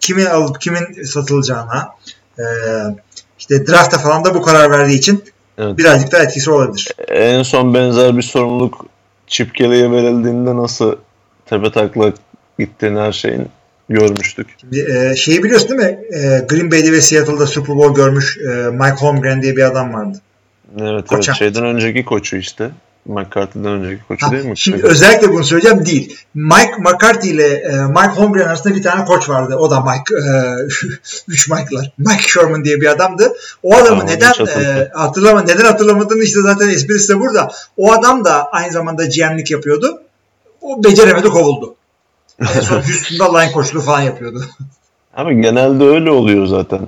kimin 0.00 0.26
alıp 0.26 0.60
kimin 0.60 1.02
satılacağına 1.02 1.88
e, 2.38 2.44
işte 3.38 3.66
drafta 3.66 3.98
falan 3.98 4.24
da 4.24 4.34
bu 4.34 4.42
karar 4.42 4.70
verdiği 4.70 4.98
için 4.98 5.24
Evet. 5.62 5.78
birazcık 5.78 6.12
da 6.12 6.22
etkisi 6.22 6.50
olabilir. 6.50 6.88
En 7.08 7.42
son 7.42 7.74
benzer 7.74 8.16
bir 8.16 8.22
sorumluluk 8.22 8.86
Chip 9.26 9.54
Kelly'e 9.54 9.90
verildiğinde 9.90 10.56
nasıl 10.56 10.96
tepe 11.46 11.72
taklak 11.72 12.14
gittiğini 12.58 12.98
her 12.98 13.12
şeyin 13.12 13.48
görmüştük. 13.88 14.46
Şimdi, 14.60 14.92
e, 14.92 15.16
şeyi 15.16 15.42
biliyorsun 15.42 15.68
değil 15.68 15.80
mi? 15.80 15.98
E, 16.12 16.46
Green 16.48 16.70
Bay'de 16.70 16.92
ve 16.92 17.00
Seattle'da 17.00 17.46
Super 17.46 17.76
Bowl 17.76 17.94
görmüş 17.94 18.38
e, 18.38 18.48
Mike 18.70 18.96
Holmgren 18.96 19.42
diye 19.42 19.56
bir 19.56 19.62
adam 19.62 19.94
vardı. 19.94 20.18
Evet 20.80 21.06
Koça. 21.06 21.32
evet 21.32 21.38
şeyden 21.38 21.64
önceki 21.64 22.04
koçu 22.04 22.36
işte. 22.36 22.70
McCarthy'den 23.06 23.72
önceki 23.72 24.02
koçu 24.08 24.26
Ha, 24.26 24.32
değil 24.32 24.44
mi? 24.44 24.58
Şimdi 24.58 24.86
özellikle 24.86 25.32
bunu 25.32 25.44
söyleyeceğim 25.44 25.86
değil. 25.86 26.16
Mike 26.34 26.72
McCarthy 26.78 27.34
ile 27.34 27.46
e, 27.46 27.76
Mike 27.76 28.08
Holmgren 28.16 28.48
arasında 28.48 28.74
bir 28.74 28.82
tane 28.82 29.04
koç 29.04 29.28
vardı. 29.28 29.56
O 29.56 29.70
da 29.70 29.80
Mike. 29.80 30.14
E, 30.14 30.32
üç 31.28 31.50
Mike'lar. 31.50 31.92
Mike 31.98 32.22
Sherman 32.22 32.64
diye 32.64 32.80
bir 32.80 32.86
adamdı. 32.86 33.32
O 33.62 33.74
adamı 33.74 33.88
Tamam, 33.88 34.06
neden 34.06 34.32
e, 34.46 34.88
hatırlama 34.94 35.42
neden 35.42 35.64
hatırlamadığını 35.64 36.22
işte 36.22 36.40
zaten 36.42 36.68
esprisi 36.68 37.08
de 37.08 37.20
burada. 37.20 37.50
O 37.76 37.92
adam 37.92 38.24
da 38.24 38.48
aynı 38.52 38.72
zamanda 38.72 39.04
GM'lik 39.04 39.50
yapıyordu. 39.50 40.02
O 40.60 40.84
beceremedi 40.84 41.28
kovuldu. 41.28 41.74
En 42.40 42.60
son 42.60 42.76
Houston'da 42.82 43.38
line 43.38 43.52
koçluğu 43.52 43.80
falan 43.80 44.00
yapıyordu. 44.00 44.44
Ama 45.14 45.32
genelde 45.32 45.84
öyle 45.84 46.10
oluyor 46.10 46.46
zaten. 46.46 46.80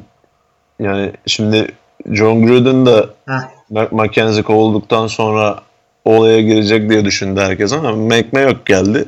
Yani 0.81 1.13
şimdi 1.27 1.73
John 2.11 2.47
Gruden 2.47 2.87
da 2.87 3.11
Heh. 3.27 3.41
Mac- 3.73 3.95
Mackenzie 3.95 4.43
kovulduktan 4.43 5.07
sonra 5.07 5.63
olaya 6.05 6.41
girecek 6.41 6.91
diye 6.91 7.05
düşündü 7.05 7.41
herkes 7.41 7.73
ama 7.73 7.93
McMayock 7.93 8.67
geldi. 8.67 9.05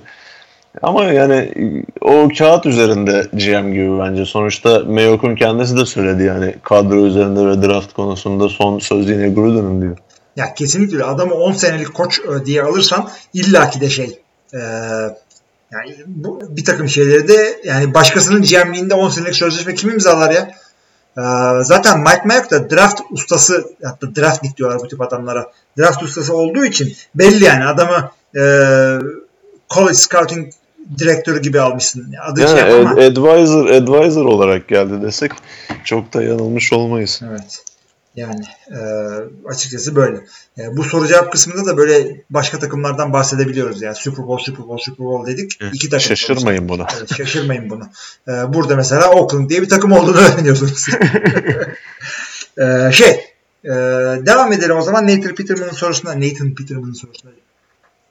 Ama 0.83 1.05
yani 1.05 1.53
o 2.01 2.29
kağıt 2.39 2.67
üzerinde 2.67 3.27
GM 3.33 3.73
gibi 3.73 3.99
bence. 3.99 4.25
Sonuçta 4.25 4.81
Mayock'un 4.81 5.35
kendisi 5.35 5.77
de 5.77 5.87
söyledi 5.87 6.23
yani 6.23 6.55
kadro 6.63 7.07
üzerinde 7.07 7.47
ve 7.47 7.63
draft 7.63 7.93
konusunda 7.93 8.49
son 8.49 8.79
söz 8.79 9.11
yine 9.11 9.29
Gruden'ın 9.29 9.83
diyor. 9.83 9.97
Ya 10.37 10.55
kesinlikle. 10.55 11.05
Adamı 11.05 11.35
10 11.35 11.53
senelik 11.53 11.95
koç 11.95 12.21
e, 12.21 12.45
diye 12.45 12.63
alırsan 12.63 13.11
illaki 13.35 13.81
de 13.81 13.91
şey 13.91 14.19
e, 14.55 14.59
yani 15.73 15.95
bu 16.07 16.41
bir 16.49 16.65
takım 16.65 16.89
şeyleri 16.89 17.29
de 17.29 17.61
yani 17.65 17.95
başkasının 17.95 18.43
GM'liğinde 18.43 18.95
10 18.95 19.09
senelik 19.09 19.35
sözleşme 19.35 19.75
kim 19.75 19.91
imzalar 19.91 20.31
ya? 20.31 20.51
E, 21.19 21.23
zaten 21.63 22.01
Mike 22.01 22.23
Mayock 22.25 22.51
da 22.51 22.71
draft 22.71 23.01
ustası 23.11 23.65
hatta 23.85 24.17
draftnik 24.17 24.57
diyorlar 24.57 24.79
bu 24.81 24.89
tip 24.89 25.01
adamlara. 25.01 25.53
Draft 25.79 26.03
ustası 26.03 26.37
olduğu 26.37 26.65
için 26.65 26.93
belli 27.15 27.45
yani 27.45 27.65
adamı 27.65 28.11
e, 28.37 28.43
college 29.71 29.95
scouting 29.95 30.53
direktörü 30.99 31.43
gibi 31.43 31.61
almışsın. 31.61 32.15
Adı 32.27 32.41
Yani 32.41 32.51
şey 32.61 32.81
ad- 32.81 32.97
advisor 32.99 33.67
advisor 33.67 34.25
olarak 34.25 34.69
geldi 34.69 35.03
desek 35.03 35.33
çok 35.85 36.15
da 36.15 36.23
yanılmış 36.23 36.73
olmayız. 36.73 37.21
Evet. 37.31 37.65
Yani 38.17 38.45
e, 38.71 38.79
açıkçası 39.49 39.97
böyle. 39.97 40.17
E, 40.59 40.77
bu 40.77 40.85
soru 40.85 41.07
cevap 41.07 41.33
kısmında 41.33 41.67
da 41.67 41.77
böyle 41.77 42.25
başka 42.31 42.59
takımlardan 42.59 43.13
bahsedebiliyoruz. 43.13 43.83
Yani 43.83 43.95
Super 43.97 44.27
Bowl, 44.27 44.45
Super 44.45 44.69
Bowl, 44.69 44.91
Super 44.91 45.07
Bowl 45.07 45.31
dedik. 45.33 45.59
İki 45.73 45.89
takım. 45.89 46.07
Şaşırmayın 46.07 46.69
buna. 46.69 46.87
Evet, 46.99 47.15
şaşırmayın 47.17 47.71
buna. 47.71 47.91
E, 48.29 48.55
burada 48.55 48.77
mesela 48.77 49.11
Oakland 49.11 49.51
diye 49.51 49.63
bir 49.63 49.69
takım 49.69 49.93
olduğunu 49.93 50.17
öğreniyorsunuz. 50.35 50.87
e, 52.59 52.93
şey, 52.93 53.11
e, 53.65 53.71
devam 54.27 54.53
edelim 54.53 54.77
o 54.77 54.83
zaman 54.83 55.07
Nathan 55.07 55.35
Peterman'ın 55.35 55.73
sorusuna, 55.73 56.21
Nathan 56.21 56.55
Peterman'ın 56.55 56.93
sorusuna 56.93 57.31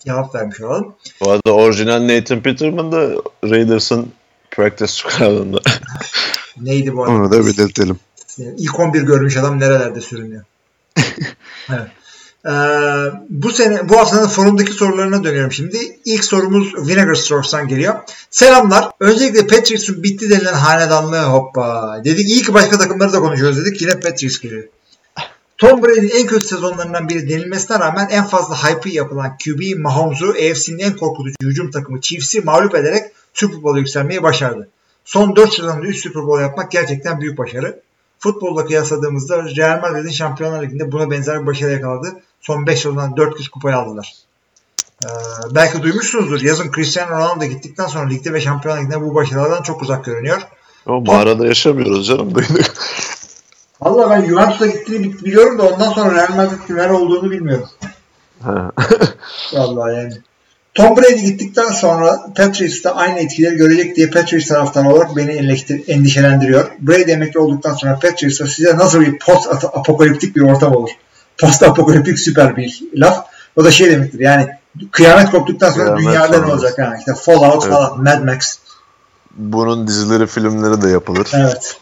cevap 0.06 0.36
vermiş 0.36 0.62
olalım. 0.62 0.96
Bu 1.22 1.32
arada 1.32 1.52
orijinal 1.52 2.08
Nathan 2.08 2.42
Peterman 2.42 2.92
da 2.92 3.10
Raiders'ın 3.44 4.12
practice 4.52 4.92
squad'ında. 4.92 5.58
Neydi 6.62 6.96
bu 6.96 7.04
arada? 7.04 7.14
Onu 7.16 7.32
da 7.32 7.46
belirtelim. 7.46 8.00
İlk 8.38 8.80
11 8.80 9.02
görmüş 9.02 9.38
adam 9.38 9.60
nerelerde 9.60 10.02
sürünüyor. 10.02 10.44
evet. 11.70 11.88
Ee, 12.46 12.52
bu 13.30 13.52
sene 13.52 13.90
bu 13.90 13.98
haftanın 13.98 14.28
forumdaki 14.28 14.72
sorularına 14.72 15.24
dönüyorum 15.24 15.52
şimdi. 15.52 15.78
İlk 16.06 16.24
sorumuz 16.24 16.88
Vinegar 16.88 17.16
Strokes'tan 17.16 17.68
geliyor. 17.68 17.96
Selamlar. 18.30 18.92
Öncelikle 19.00 19.48
Patriots'un 19.48 20.04
bitti 20.04 20.30
denilen 20.30 20.54
hanedanlığı 20.54 21.24
hoppa. 21.24 22.02
Dedik 22.06 22.30
iyi 22.30 22.42
ki 22.42 22.54
başka 22.54 22.78
takımları 22.78 23.14
da 23.14 23.20
konuşuyoruz 23.20 23.66
dedik. 23.66 23.82
Yine 23.82 24.00
Patriots 24.00 24.40
geliyor. 24.40 24.64
Tom 25.58 25.84
Brady'nin 25.84 26.10
en 26.10 26.28
kötü 26.28 26.48
sezonlarından 26.48 27.10
biri 27.10 27.30
denilmesine 27.30 27.80
rağmen 27.80 28.08
en 28.12 28.26
fazla 28.26 28.64
hype'ı 28.64 28.94
yapılan 28.94 29.38
QB 29.38 29.80
Mahomes'u 29.80 30.30
AFC'nin 30.30 30.80
en 30.80 30.96
korkutucu 30.96 31.36
hücum 31.42 31.72
takımı 31.72 32.02
Chiefs'i 32.02 32.42
mağlup 32.42 32.76
ederek 32.76 33.04
Super 33.34 33.64
Bowl'a 33.64 33.80
yükselmeyi 33.80 34.24
başardı. 34.24 34.70
Son 35.06 35.36
4 35.36 35.54
sezonda 35.54 35.86
3 35.86 35.98
Super 35.98 36.24
Bowl 36.24 36.42
yapmak 36.42 36.72
gerçekten 36.72 37.22
büyük 37.22 37.38
başarı. 37.38 37.82
Futbolla 38.20 38.66
kıyasladığımızda 38.66 39.44
Real 39.44 39.82
Madrid'in 39.82 40.10
Şampiyonlar 40.12 40.64
Ligi'nde 40.64 40.92
buna 40.92 41.12
benzer 41.12 41.42
bir 41.42 41.46
başarı 41.48 41.72
yakaladı. 41.72 42.08
Son 42.42 42.68
5 42.68 42.86
yıldan 42.86 43.18
4 43.18 43.38
kez 43.38 43.48
kupayı 43.48 43.76
aldılar. 43.76 44.14
Ee, 45.06 45.08
belki 45.52 45.84
duymuşsunuzdur. 45.84 46.42
Yazın 46.42 46.72
Cristiano 46.72 47.12
Ronaldo 47.12 47.46
gittikten 47.46 47.88
sonra 47.88 48.08
ligde 48.10 48.34
ve 48.34 48.42
Şampiyonlar 48.42 48.82
Ligi'nde 48.82 49.02
bu 49.02 49.16
başarılardan 49.16 49.62
çok 49.64 49.82
uzak 49.82 50.06
görünüyor. 50.06 50.42
O 50.88 51.02
mağarada 51.02 51.48
yaşamıyoruz 51.48 52.08
canım. 52.08 52.36
Duyduk. 52.36 52.66
Valla 53.82 54.10
ben 54.10 54.26
Juventus'a 54.26 54.68
gittiğini 54.68 55.14
bi- 55.14 55.26
biliyorum 55.26 55.58
da 55.60 55.64
ondan 55.64 55.92
sonra 55.92 56.16
Real 56.16 56.36
Madrid'in 56.36 56.76
nerede 56.76 56.94
olduğunu 56.94 57.32
bilmiyorum. 57.32 57.70
Ha. 58.44 58.72
Vallahi 59.54 59.96
yani. 59.96 60.14
Tom 60.76 60.98
Brady 60.98 61.22
gittikten 61.22 61.72
sonra 61.72 62.26
Patriots'ta 62.36 62.96
aynı 62.96 63.20
etkileri 63.20 63.56
görecek 63.56 63.96
diye 63.96 64.10
Patriots 64.10 64.48
taraftarı 64.48 64.90
olarak 64.90 65.16
beni 65.16 65.32
endişelendiriyor. 65.88 66.72
Brady 66.80 67.12
emekli 67.12 67.40
olduktan 67.40 67.74
sonra 67.74 68.00
Patriots'ta 68.00 68.48
size 68.48 68.78
nasıl 68.78 69.02
bir 69.02 69.20
post 69.20 69.48
apokaliptik 69.48 70.36
bir 70.36 70.42
ortam 70.42 70.76
olur? 70.76 70.90
Post 71.38 71.64
apokaliptik 71.64 72.20
süper 72.20 72.58
bir 72.58 72.82
laf. 72.96 73.26
O 73.56 73.64
da 73.64 73.72
şey 73.72 73.90
demektir 73.90 74.20
yani 74.20 74.48
kıyamet 74.92 75.32
koptuktan 75.32 75.72
sonra 75.72 75.84
Kıyamet 75.96 76.06
dünyada 76.06 76.46
ne 76.46 76.54
olacak? 76.54 76.78
Yani 76.78 76.96
işte 77.00 77.14
Fallout 77.14 77.64
Evet. 77.64 77.74
falan, 77.74 78.04
Mad 78.04 78.24
Max. 78.24 78.58
Bunun 79.36 79.88
dizileri, 79.88 80.28
filmleri 80.28 80.82
de 80.82 80.90
yapılır. 80.90 81.32
Evet. 81.34 81.78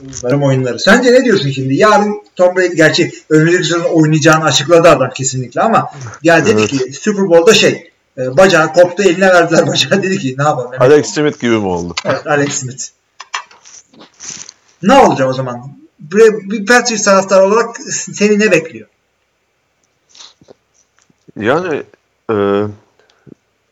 Bunların 0.00 0.42
oyunları. 0.42 0.78
Sence 0.78 1.12
ne 1.12 1.24
diyorsun 1.24 1.50
şimdi? 1.50 1.74
Yarın 1.74 2.22
Tom 2.36 2.56
Brady 2.56 2.74
gerçi 2.74 3.12
önümüzdeki 3.30 3.64
sezon 3.64 3.84
oynayacağını 3.84 4.44
açıkladı 4.44 4.88
adam 4.88 5.10
kesinlikle 5.14 5.60
ama 5.60 5.90
ya 6.22 6.46
dedi 6.46 6.60
Evet. 6.60 6.70
ki 6.70 6.92
Super 6.92 7.28
Bowl'da 7.28 7.54
şey 7.54 7.90
e, 8.18 8.36
bacağı 8.36 8.72
koptu 8.72 9.02
eline 9.02 9.28
verdiler 9.28 9.66
bacağı 9.66 10.02
dedi 10.02 10.18
ki 10.18 10.34
ne 10.38 10.44
yapalım? 10.44 10.74
Emekli 10.74 10.84
Alex 10.84 11.14
Smith 11.14 11.40
gibi 11.40 11.58
mi 11.58 11.66
oldu? 11.66 11.94
Evet, 12.04 12.26
Alex 12.26 12.52
Smith. 12.54 12.84
Ne 14.82 14.94
olacak 14.94 15.28
o 15.28 15.32
zaman? 15.32 15.76
Bir, 15.98 16.50
bir 16.50 16.66
Patriots 16.66 17.04
taraftarı 17.04 17.44
olarak 17.44 17.76
seni 17.90 18.38
ne 18.38 18.50
bekliyor? 18.50 18.88
Yani 21.36 21.82
e, 22.30 22.64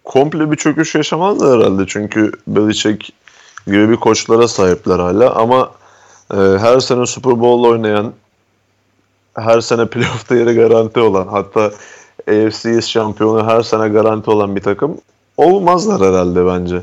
komple 0.05 0.51
bir 0.51 0.57
çöküş 0.57 0.95
yaşamazlar 0.95 1.61
herhalde. 1.61 1.85
Çünkü 1.87 2.33
Belichick 2.47 3.13
gibi 3.67 3.91
bir 3.91 3.97
koçlara 3.97 4.49
sahipler 4.49 4.99
hala. 4.99 5.35
Ama 5.35 5.73
e, 6.31 6.37
her 6.37 6.81
sene 6.81 7.07
Super 7.07 7.41
Bowl 7.41 7.69
oynayan, 7.69 8.13
her 9.35 9.61
sene 9.61 9.87
playoff'ta 9.87 10.37
yeri 10.37 10.55
garanti 10.55 11.01
olan, 11.01 11.27
hatta 11.27 11.71
AFC 12.29 12.71
East 12.71 12.89
şampiyonu 12.89 13.47
her 13.47 13.63
sene 13.63 13.89
garanti 13.89 14.31
olan 14.31 14.57
bir 14.57 14.61
takım 14.61 14.99
olmazlar 15.37 16.01
herhalde 16.01 16.47
bence. 16.47 16.83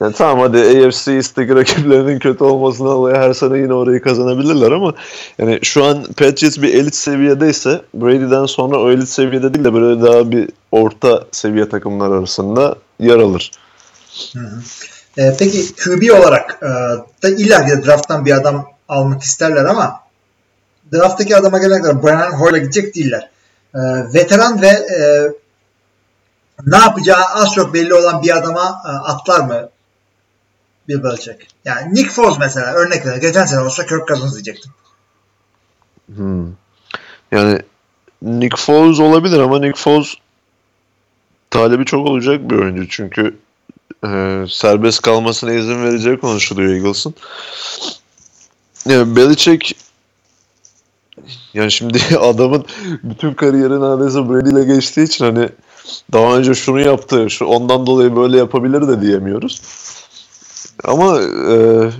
Yani 0.00 0.14
tamam 0.14 0.38
hadi 0.38 0.58
AFC 0.58 1.12
East'teki 1.12 1.54
rakiplerinin 1.54 2.18
kötü 2.18 2.44
olmasına 2.44 2.88
dolayı 2.88 3.16
her 3.16 3.32
sene 3.32 3.58
yine 3.58 3.74
orayı 3.74 4.02
kazanabilirler 4.02 4.72
ama 4.72 4.94
yani 5.38 5.58
şu 5.62 5.84
an 5.84 6.04
Patriots 6.04 6.58
bir 6.58 6.74
elit 6.74 6.94
seviyedeyse 6.94 7.82
Brady'den 7.94 8.46
sonra 8.46 8.78
o 8.78 8.90
elit 8.90 9.08
seviyede 9.08 9.54
değil 9.54 9.64
de 9.64 9.74
böyle 9.74 10.02
daha 10.02 10.30
bir 10.30 10.48
orta 10.72 11.24
seviye 11.32 11.68
takımlar 11.68 12.10
arasında 12.10 12.76
yer 13.00 13.18
alır. 13.18 13.50
E, 15.18 15.36
peki 15.38 15.74
QB 15.74 16.20
olarak 16.20 16.58
e, 16.62 16.68
da 17.22 17.28
illa 17.28 17.82
drafttan 17.86 18.26
bir 18.26 18.32
adam 18.32 18.66
almak 18.88 19.22
isterler 19.22 19.64
ama 19.64 20.00
drafttaki 20.92 21.36
adama 21.36 21.58
gelene 21.58 21.82
kadar 21.82 22.02
Brian 22.02 22.32
Hoyle'a 22.32 22.58
gidecek 22.58 22.94
değiller. 22.94 23.28
E, 23.74 23.80
veteran 24.14 24.62
ve 24.62 24.66
e, 24.66 25.28
ne 26.66 26.76
yapacağı 26.76 27.24
az 27.24 27.52
çok 27.54 27.74
belli 27.74 27.94
olan 27.94 28.22
bir 28.22 28.36
adama 28.36 28.82
e, 28.86 28.88
atlar 28.88 29.40
mı 29.40 29.68
Bill 30.88 31.02
Belichick? 31.02 31.46
Yani 31.64 31.94
Nick 31.94 32.10
Foles 32.10 32.38
mesela 32.38 32.72
örnek 32.72 33.06
verelim. 33.06 33.20
Geçen 33.20 33.44
sene 33.44 33.60
olsa 33.60 33.86
Kirk 33.86 34.08
Cousins 34.08 34.34
diyecektim. 34.34 34.72
Hmm. 36.16 36.46
Yani 37.32 37.62
Nick 38.22 38.56
Foles 38.56 39.00
olabilir 39.00 39.38
ama 39.38 39.58
Nick 39.58 39.80
Foles 39.80 40.14
talebi 41.50 41.84
çok 41.84 42.06
olacak 42.06 42.50
bir 42.50 42.56
oyuncu. 42.56 42.88
Çünkü 42.88 43.36
e, 44.04 44.44
serbest 44.48 45.02
kalmasına 45.02 45.52
izin 45.52 45.84
vereceği 45.84 46.20
konuşuluyor 46.20 46.74
Eagles'ın. 46.74 47.14
Yani 48.86 49.16
Belichick 49.16 49.76
yani 51.54 51.72
şimdi 51.72 51.98
adamın 52.20 52.64
bütün 53.02 53.34
kariyeri 53.34 53.80
neredeyse 53.80 54.28
Brady 54.28 54.50
ile 54.50 54.74
geçtiği 54.74 55.04
için 55.04 55.24
hani 55.24 55.48
daha 56.12 56.36
önce 56.36 56.54
şunu 56.54 56.80
yaptı, 56.80 57.30
şu 57.30 57.44
ondan 57.44 57.86
dolayı 57.86 58.16
böyle 58.16 58.36
yapabilir 58.36 58.88
de 58.88 59.00
diyemiyoruz. 59.00 59.62
Ama 60.84 61.20
e, 61.22 61.56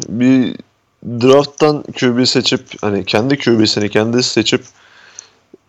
bir 0.09 0.57
drafttan 1.05 1.83
QB 1.83 2.25
seçip 2.25 2.61
hani 2.81 3.05
kendi 3.05 3.39
QB'sini 3.39 3.89
kendisi 3.89 4.31
seçip 4.31 4.65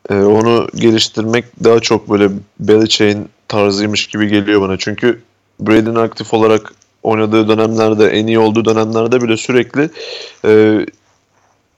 e, 0.10 0.16
onu 0.16 0.68
geliştirmek 0.76 1.46
daha 1.64 1.80
çok 1.80 2.10
böyle 2.10 2.30
Belichick'in 2.60 3.30
tarzıymış 3.48 4.08
gibi 4.08 4.28
geliyor 4.28 4.62
bana. 4.62 4.78
Çünkü 4.78 5.22
Brady'nin 5.60 5.96
aktif 5.96 6.34
olarak 6.34 6.74
oynadığı 7.04 7.48
dönemlerde, 7.48 8.08
en 8.08 8.28
iyi 8.28 8.40
olduğu 8.40 8.66
dönemlerde 8.66 9.22
bile 9.22 9.38
sürekli 9.38 9.90
e, 10.46 10.86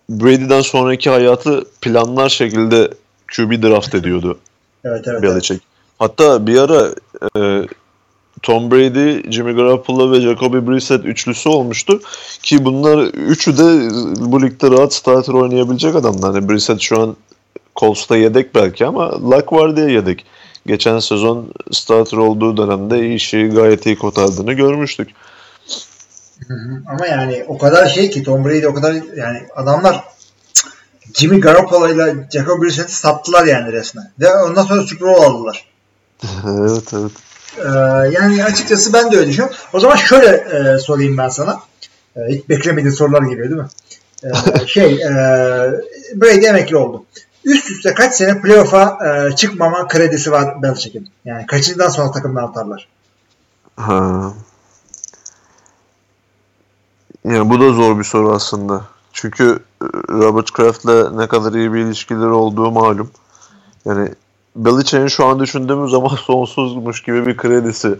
Brady'den 0.09 0.61
sonraki 0.61 1.09
hayatı 1.09 1.65
planlar 1.81 2.29
şekilde 2.29 2.89
QB 3.35 3.63
draft 3.63 3.95
ediyordu 3.95 4.37
Evet 4.85 5.07
evet. 5.07 5.19
evet. 5.23 5.23
Belichick. 5.23 5.61
Hatta 5.99 6.47
bir 6.47 6.57
ara 6.57 6.87
e, 7.37 7.67
Tom 8.41 8.71
Brady, 8.71 9.31
Jimmy 9.31 9.53
Garoppolo 9.53 10.11
ve 10.11 10.21
Jacoby 10.21 10.57
Brissett 10.57 11.05
üçlüsü 11.05 11.49
olmuştu. 11.49 11.99
Ki 12.43 12.65
bunlar 12.65 13.03
üçü 13.05 13.57
de 13.57 13.89
bu 14.31 14.41
ligde 14.41 14.71
rahat 14.71 14.93
starter 14.93 15.33
oynayabilecek 15.33 15.95
adamlar. 15.95 16.35
Yani 16.35 16.49
Brissett 16.49 16.81
şu 16.81 17.01
an 17.01 17.15
Colts'ta 17.75 18.17
yedek 18.17 18.55
belki 18.55 18.85
ama 18.85 19.11
Luck 19.31 19.53
var 19.53 19.77
diye 19.77 19.91
yedek. 19.91 20.25
Geçen 20.67 20.99
sezon 20.99 21.47
starter 21.71 22.17
olduğu 22.17 22.57
dönemde 22.57 23.13
işi 23.13 23.47
gayet 23.47 23.85
iyi 23.85 23.95
kotardığını 23.95 24.53
görmüştük. 24.53 25.09
Hı 26.47 26.53
hı. 26.53 26.81
Ama 26.87 27.07
yani 27.07 27.45
o 27.47 27.57
kadar 27.57 27.87
şey 27.87 28.09
ki 28.09 28.23
Tom 28.23 28.45
Brady 28.45 28.67
o 28.67 28.73
kadar 28.73 28.93
yani 29.15 29.47
adamlar 29.55 30.03
Jimmy 31.13 31.39
Garoppolo 31.39 31.89
ile 31.89 32.15
Jacob 32.33 32.61
Brissett'i 32.61 32.95
sattılar 32.95 33.45
yani 33.45 33.71
resmen. 33.71 34.11
Ve 34.19 34.35
ondan 34.35 34.63
sonra 34.63 34.83
Super 34.83 35.07
Bowl 35.07 35.23
aldılar. 35.23 35.67
evet 36.47 36.93
evet. 36.93 37.11
Ee, 37.57 37.69
yani 38.11 38.43
açıkçası 38.43 38.93
ben 38.93 39.11
de 39.11 39.17
öyle 39.17 39.27
düşünüyorum. 39.27 39.57
O 39.73 39.79
zaman 39.79 39.95
şöyle 39.95 40.27
e, 40.27 40.79
sorayım 40.79 41.17
ben 41.17 41.29
sana. 41.29 41.59
E, 42.15 42.19
hiç 42.29 42.49
beklemediğin 42.49 42.93
sorular 42.93 43.21
geliyor 43.21 43.49
değil 43.49 43.61
mi? 43.61 43.67
E, 44.23 44.67
şey 44.67 44.93
e, 44.93 45.11
Brady 46.15 46.45
emekli 46.45 46.77
oldu. 46.77 47.05
Üst 47.45 47.71
üste 47.71 47.93
kaç 47.93 48.15
sene 48.15 48.41
playoff'a 48.41 48.97
e, 49.05 49.35
çıkmama 49.35 49.87
kredisi 49.87 50.31
var 50.31 50.61
Belichick'in? 50.61 51.09
Yani 51.25 51.45
kaçıncıdan 51.45 51.89
sonra 51.89 52.11
takımdan 52.11 52.43
atarlar? 52.43 52.87
Ha. 53.75 54.33
Yani 57.25 57.49
bu 57.49 57.59
da 57.59 57.71
zor 57.71 57.99
bir 57.99 58.03
soru 58.03 58.31
aslında. 58.31 58.81
Çünkü 59.13 59.59
e, 59.81 59.85
Robert 60.09 60.51
Kraft'la 60.51 61.09
ne 61.09 61.27
kadar 61.27 61.53
iyi 61.53 61.73
bir 61.73 61.79
ilişkileri 61.79 62.29
olduğu 62.29 62.71
malum. 62.71 63.11
Yani 63.85 64.09
Belichick'in 64.55 65.07
şu 65.07 65.25
an 65.25 65.39
düşündüğümüz 65.39 65.91
zaman 65.91 66.15
sonsuzmuş 66.25 67.03
gibi 67.03 67.25
bir 67.25 67.37
kredisi 67.37 67.99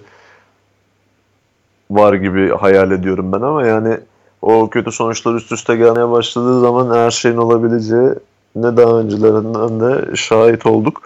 var 1.92 2.14
gibi 2.14 2.50
hayal 2.50 2.92
ediyorum 2.92 3.32
ben 3.32 3.42
ama 3.42 3.66
yani 3.66 3.98
o 4.42 4.70
kötü 4.70 4.92
sonuçlar 4.92 5.34
üst 5.36 5.52
üste 5.52 5.76
gelmeye 5.76 6.12
başladığı 6.12 6.60
zaman 6.62 6.96
her 6.96 7.12
şeyin 7.12 7.38
olabileceği 7.38 8.10
ne 8.56 8.78
daha 8.78 9.00
öncelerinden 9.00 9.80
de 9.80 10.16
şahit 10.16 10.66
olduk. 10.66 11.02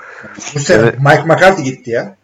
Bu 0.55 0.59
sene 0.59 0.81
Evet. 0.81 0.99
Mike 0.99 1.23
McCarthy 1.23 1.63
gitti 1.63 1.91
ya. 1.91 2.15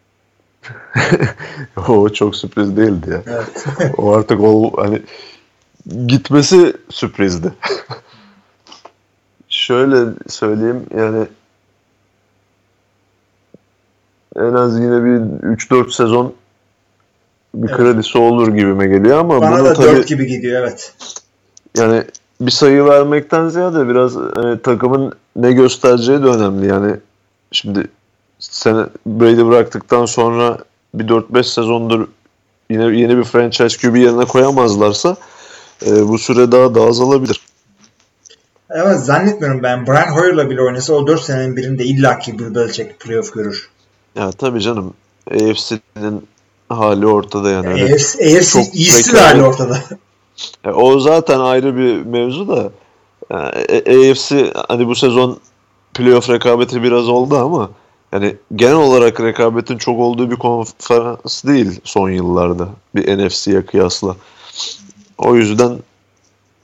o 1.88 2.08
çok 2.08 2.36
sürpriz 2.36 2.76
değildi 2.76 3.10
ya. 3.10 3.22
Evet. 3.26 3.94
O 3.98 4.12
artık 4.12 4.40
o 4.40 4.72
hani 4.76 5.02
gitmesi 6.06 6.76
sürprizdi. 6.90 7.52
Şöyle 9.48 10.12
söyleyeyim 10.28 10.86
yani 10.96 11.26
en 14.36 14.52
az 14.54 14.80
yine 14.80 15.04
bir 15.04 15.20
3-4 15.56 15.92
sezon 15.92 16.34
bir 17.54 17.68
Evet. 17.68 17.76
kredisi 17.76 18.18
olur 18.18 18.48
gibime 18.48 18.86
geliyor 18.86 19.18
ama 19.18 19.40
Bana 19.40 19.64
da 19.64 19.74
tabii 19.74 19.86
4 19.86 20.08
gibi 20.08 20.26
gidiyor 20.26 20.62
evet. 20.62 20.94
yani 21.76 22.04
bir 22.40 22.50
sayı 22.50 22.84
vermekten 22.84 23.48
ziyade 23.48 23.88
biraz 23.88 24.16
hani, 24.34 24.62
takımın 24.62 25.12
ne 25.36 25.52
göstereceği 25.52 26.22
de 26.22 26.26
önemli. 26.26 26.66
Yani 26.66 26.96
şimdi 27.52 27.88
sene 28.38 28.86
Brady 29.06 29.44
bıraktıktan 29.44 30.06
sonra 30.06 30.58
bir 30.94 31.08
4-5 31.08 31.44
sezondur 31.44 32.08
yine 32.70 32.84
yeni 32.84 33.18
bir 33.18 33.24
franchise 33.24 33.78
QB 33.78 33.96
yerine 33.96 34.24
koyamazlarsa 34.24 35.16
e, 35.86 36.08
bu 36.08 36.18
süre 36.18 36.52
daha 36.52 36.74
da 36.74 36.82
azalabilir. 36.82 37.40
Ama 38.70 38.94
zannetmiyorum 38.94 39.62
ben 39.62 39.86
Brian 39.86 40.16
Hoyer'la 40.16 40.50
bile 40.50 40.62
oynasa 40.62 40.94
o 40.94 41.06
4 41.06 41.20
senenin 41.22 41.56
birinde 41.56 41.84
illaki 41.84 42.38
bir 42.38 42.54
Belichick 42.54 43.00
playoff 43.00 43.32
görür. 43.32 43.70
Ya 44.14 44.32
tabii 44.32 44.60
canım 44.60 44.94
AFC'nin 45.30 46.26
hali 46.68 47.06
ortada 47.06 47.50
yani. 47.50 47.68
Öyle- 47.68 47.94
AFC, 47.94 48.36
AFC 48.36 48.50
çok 48.50 48.74
iyisi 48.74 49.12
de 49.12 49.20
hali 49.20 49.42
ortada. 49.42 49.80
E, 50.64 50.70
o 50.70 51.00
zaten 51.00 51.40
ayrı 51.40 51.76
bir 51.76 52.02
mevzu 52.02 52.48
da 52.48 52.70
yani, 53.30 53.50
e- 53.68 54.10
AFC 54.10 54.52
hani 54.68 54.86
bu 54.86 54.94
sezon 54.94 55.40
playoff 55.94 56.30
rekabeti 56.30 56.82
biraz 56.82 57.08
oldu 57.08 57.36
ama 57.36 57.70
yani 58.12 58.36
genel 58.56 58.74
olarak 58.74 59.20
rekabetin 59.20 59.78
çok 59.78 59.98
olduğu 59.98 60.30
bir 60.30 60.36
konferans 60.36 61.44
değil 61.44 61.80
son 61.84 62.10
yıllarda 62.10 62.68
bir 62.94 63.18
NFC'ye 63.18 63.66
kıyasla. 63.66 64.16
O 65.18 65.36
yüzden 65.36 65.78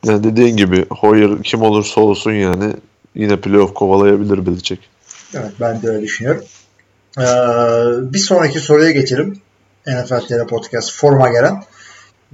yani 0.04 0.24
dediğin 0.24 0.56
gibi 0.56 0.86
Hoyer 0.90 1.42
kim 1.42 1.62
olursa 1.62 2.00
olsun 2.00 2.32
yani 2.32 2.74
yine 3.14 3.36
playoff 3.36 3.74
kovalayabilir 3.74 4.46
Belichick. 4.46 4.82
Evet 5.34 5.52
ben 5.60 5.82
de 5.82 5.88
öyle 5.88 6.02
düşünüyorum. 6.02 6.44
Ee, 7.18 7.22
bir 8.12 8.18
sonraki 8.18 8.60
soruya 8.60 8.90
geçelim. 8.90 9.40
NFL 9.86 10.20
TR 10.20 10.46
Podcast 10.46 10.92
foruma 10.92 11.28
gelen. 11.28 11.62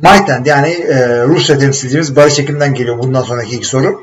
Maytend 0.03 0.47
yani 0.47 0.69
e, 0.69 1.23
Rusya 1.23 1.59
temsilcimiz 1.59 2.17
Barış 2.17 2.35
Çekim'den 2.35 2.75
geliyor 2.75 2.99
bundan 2.99 3.23
sonraki 3.23 3.57
iki 3.57 3.67
soru. 3.67 4.03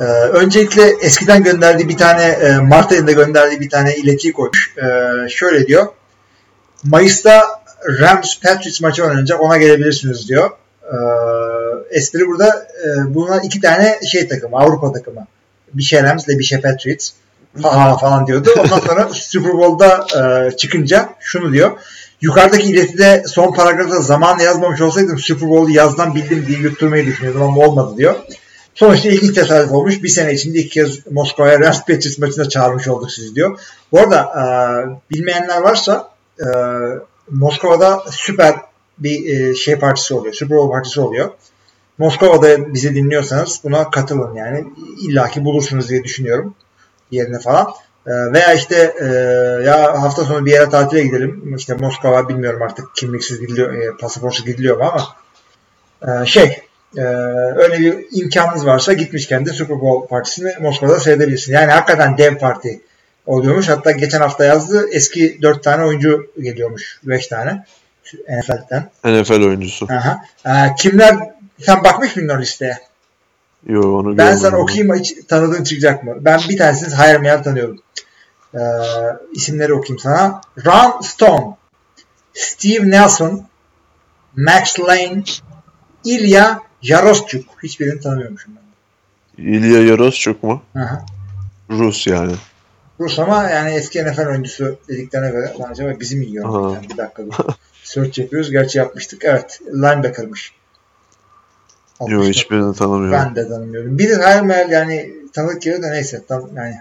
Ee, 0.00 0.04
öncelikle 0.04 0.82
eskiden 1.02 1.42
gönderdiği 1.42 1.88
bir 1.88 1.96
tane 1.96 2.22
e, 2.22 2.56
Mart 2.56 2.92
ayında 2.92 3.12
gönderdiği 3.12 3.60
bir 3.60 3.70
tane 3.70 3.96
iletiyi 3.96 4.32
koymuş. 4.32 4.74
Ee, 4.78 5.28
şöyle 5.28 5.66
diyor. 5.66 5.86
Mayıs'ta 6.84 7.42
Rams 8.00 8.40
Patriots 8.40 8.80
maçı 8.80 9.04
oynanacak 9.04 9.40
ona 9.40 9.56
gelebilirsiniz 9.56 10.28
diyor. 10.28 10.50
Ee, 10.92 10.96
espri 11.90 12.26
burada 12.26 12.68
e, 12.84 13.14
buna 13.14 13.40
iki 13.40 13.60
tane 13.60 14.00
şey 14.06 14.28
takımı 14.28 14.56
Avrupa 14.56 14.92
takımı. 14.92 15.26
Bir 15.72 15.82
şey 15.82 16.02
Rams 16.02 16.28
ile 16.28 16.38
bir 16.38 16.44
şey 16.44 16.60
Patriots 16.60 17.10
ha 17.62 17.96
falan 17.98 18.26
diyordu. 18.26 18.50
Ondan 18.58 18.78
sonra 18.78 19.08
Super 19.12 19.52
Bowl'da 19.52 20.06
e, 20.16 20.56
çıkınca 20.56 21.08
şunu 21.20 21.52
diyor. 21.52 21.70
Yukarıdaki 22.20 22.70
iletide 22.70 23.24
son 23.26 23.52
paragrafta 23.52 24.00
zamanla 24.00 24.42
yazmamış 24.42 24.80
olsaydım 24.80 25.18
Super 25.18 25.48
Bowl'u 25.48 25.70
yazdan 25.70 26.14
bildim 26.14 26.44
diye 26.46 26.58
yutturmayı 26.58 27.06
düşünüyordum 27.06 27.42
ama 27.42 27.62
olmadı 27.62 27.96
diyor. 27.96 28.14
Sonuçta 28.74 29.08
ilginç 29.08 29.34
tesadüf 29.34 29.72
olmuş. 29.72 30.02
Bir 30.02 30.08
sene 30.08 30.32
içinde 30.34 30.58
iki 30.58 30.68
kez 30.68 31.06
Moskova'ya 31.10 31.60
Rams 31.60 31.78
Patriots 31.78 32.18
maçına 32.18 32.48
çağırmış 32.48 32.88
olduk 32.88 33.10
sizi 33.10 33.34
diyor. 33.34 33.60
Bu 33.92 34.00
arada 34.00 34.20
e, 34.20 34.44
bilmeyenler 35.10 35.60
varsa 35.60 36.10
e, 36.40 36.46
Moskova'da 37.30 38.04
süper 38.10 38.54
bir 38.98 39.38
e, 39.38 39.54
şey 39.54 39.76
partisi 39.76 40.14
oluyor. 40.14 40.34
Super 40.34 40.58
Bowl 40.58 40.72
partisi 40.72 41.00
oluyor. 41.00 41.30
Moskova'da 41.98 42.74
bizi 42.74 42.94
dinliyorsanız 42.94 43.60
buna 43.64 43.90
katılın 43.90 44.34
yani. 44.34 44.64
illaki 45.02 45.44
bulursunuz 45.44 45.88
diye 45.88 46.04
düşünüyorum 46.04 46.54
yerine 47.10 47.38
falan. 47.38 47.68
E, 48.06 48.12
veya 48.32 48.54
işte 48.54 48.94
e, 49.00 49.04
ya 49.66 50.02
hafta 50.02 50.24
sonu 50.24 50.46
bir 50.46 50.52
yere 50.52 50.68
tatile 50.68 51.02
gidelim. 51.02 51.54
İşte 51.56 51.74
Moskova 51.74 52.28
bilmiyorum 52.28 52.62
artık 52.62 52.94
kimliksiz 52.94 53.40
gidiliyor, 53.40 53.98
pasaportsuz 53.98 54.46
gidiliyor 54.46 54.76
mu 54.76 54.84
ama 54.84 56.26
şey 56.26 56.62
öyle 57.56 57.78
bir 57.78 58.06
imkanınız 58.22 58.66
varsa 58.66 58.92
gitmişken 58.92 59.46
de 59.46 59.52
Super 59.52 59.80
Bowl 59.80 60.08
partisini 60.08 60.52
Moskova'da 60.60 61.00
seyredebilirsiniz. 61.00 61.54
Yani 61.54 61.72
hakikaten 61.72 62.18
dev 62.18 62.38
parti 62.38 62.80
oluyormuş. 63.26 63.68
Hatta 63.68 63.90
geçen 63.90 64.20
hafta 64.20 64.44
yazdı 64.44 64.86
eski 64.92 65.38
4 65.42 65.62
tane 65.62 65.84
oyuncu 65.84 66.30
geliyormuş. 66.40 67.00
5 67.04 67.26
tane 67.26 67.64
NFL'den. 68.14 68.90
NFL 69.04 69.42
oyuncusu. 69.42 69.86
Aha. 69.90 70.24
E, 70.46 70.74
kimler 70.78 71.16
sen 71.60 71.84
bakmış 71.84 72.16
mıydın 72.16 72.36
o 72.36 72.40
listeye? 72.40 72.78
Yo 73.66 73.98
onu 73.98 74.18
Ben 74.18 74.36
sana 74.36 74.56
okuyayım 74.56 74.94
hiç 74.94 75.14
tanıdığın 75.28 75.64
çıkacak 75.64 76.04
mı? 76.04 76.14
Ben 76.20 76.40
bir 76.48 76.58
tanesini 76.58 77.18
meyal 77.18 77.42
tanıyorum. 77.42 77.78
Ee, 78.54 78.58
isimleri 79.32 79.74
okuyayım 79.74 79.98
sana. 79.98 80.40
Ron 80.66 81.00
Stone, 81.00 81.56
Steve 82.34 82.90
Nelson, 82.90 83.46
Max 84.36 84.80
Lane, 84.80 85.22
Ilya 86.04 86.60
Yarosçuk. 86.82 87.44
Hiçbirini 87.62 88.00
tanımıyormuşum 88.00 88.54
ben. 88.56 89.42
İlya 89.44 89.82
Yarosçuk 89.82 90.42
mu? 90.42 90.62
Aha. 90.76 91.06
Rus 91.70 92.06
yani. 92.06 92.32
Rus 93.00 93.18
ama 93.18 93.48
yani 93.50 93.70
eski 93.70 94.04
NFL 94.04 94.26
oyuncusu 94.26 94.78
dediklerine 94.88 95.30
göre 95.30 95.54
"Lan 95.60 95.70
acaba 95.70 96.00
bizim 96.00 96.22
yiyor. 96.22 96.74
Yani 96.74 96.90
bir 96.90 96.96
dakika 96.96 97.26
dur. 97.26 97.32
Search 97.86 98.18
yapıyoruz. 98.18 98.50
Gerçi 98.50 98.78
yapmıştık. 98.78 99.24
Evet. 99.24 99.60
Linebacker'mış. 99.72 100.52
Yok 102.00 102.10
64. 102.10 102.28
hiçbirini 102.28 102.74
tanımıyorum. 102.74 103.12
Ben 103.12 103.36
de 103.36 103.48
tanımıyorum. 103.48 103.98
Hayal 104.22 104.44
meyal 104.44 104.70
yani 104.70 105.12
tanıdık 105.32 105.62
geliyor 105.62 105.82
da 105.82 105.90
neyse. 105.90 106.22
Tam 106.28 106.56
yani 106.56 106.74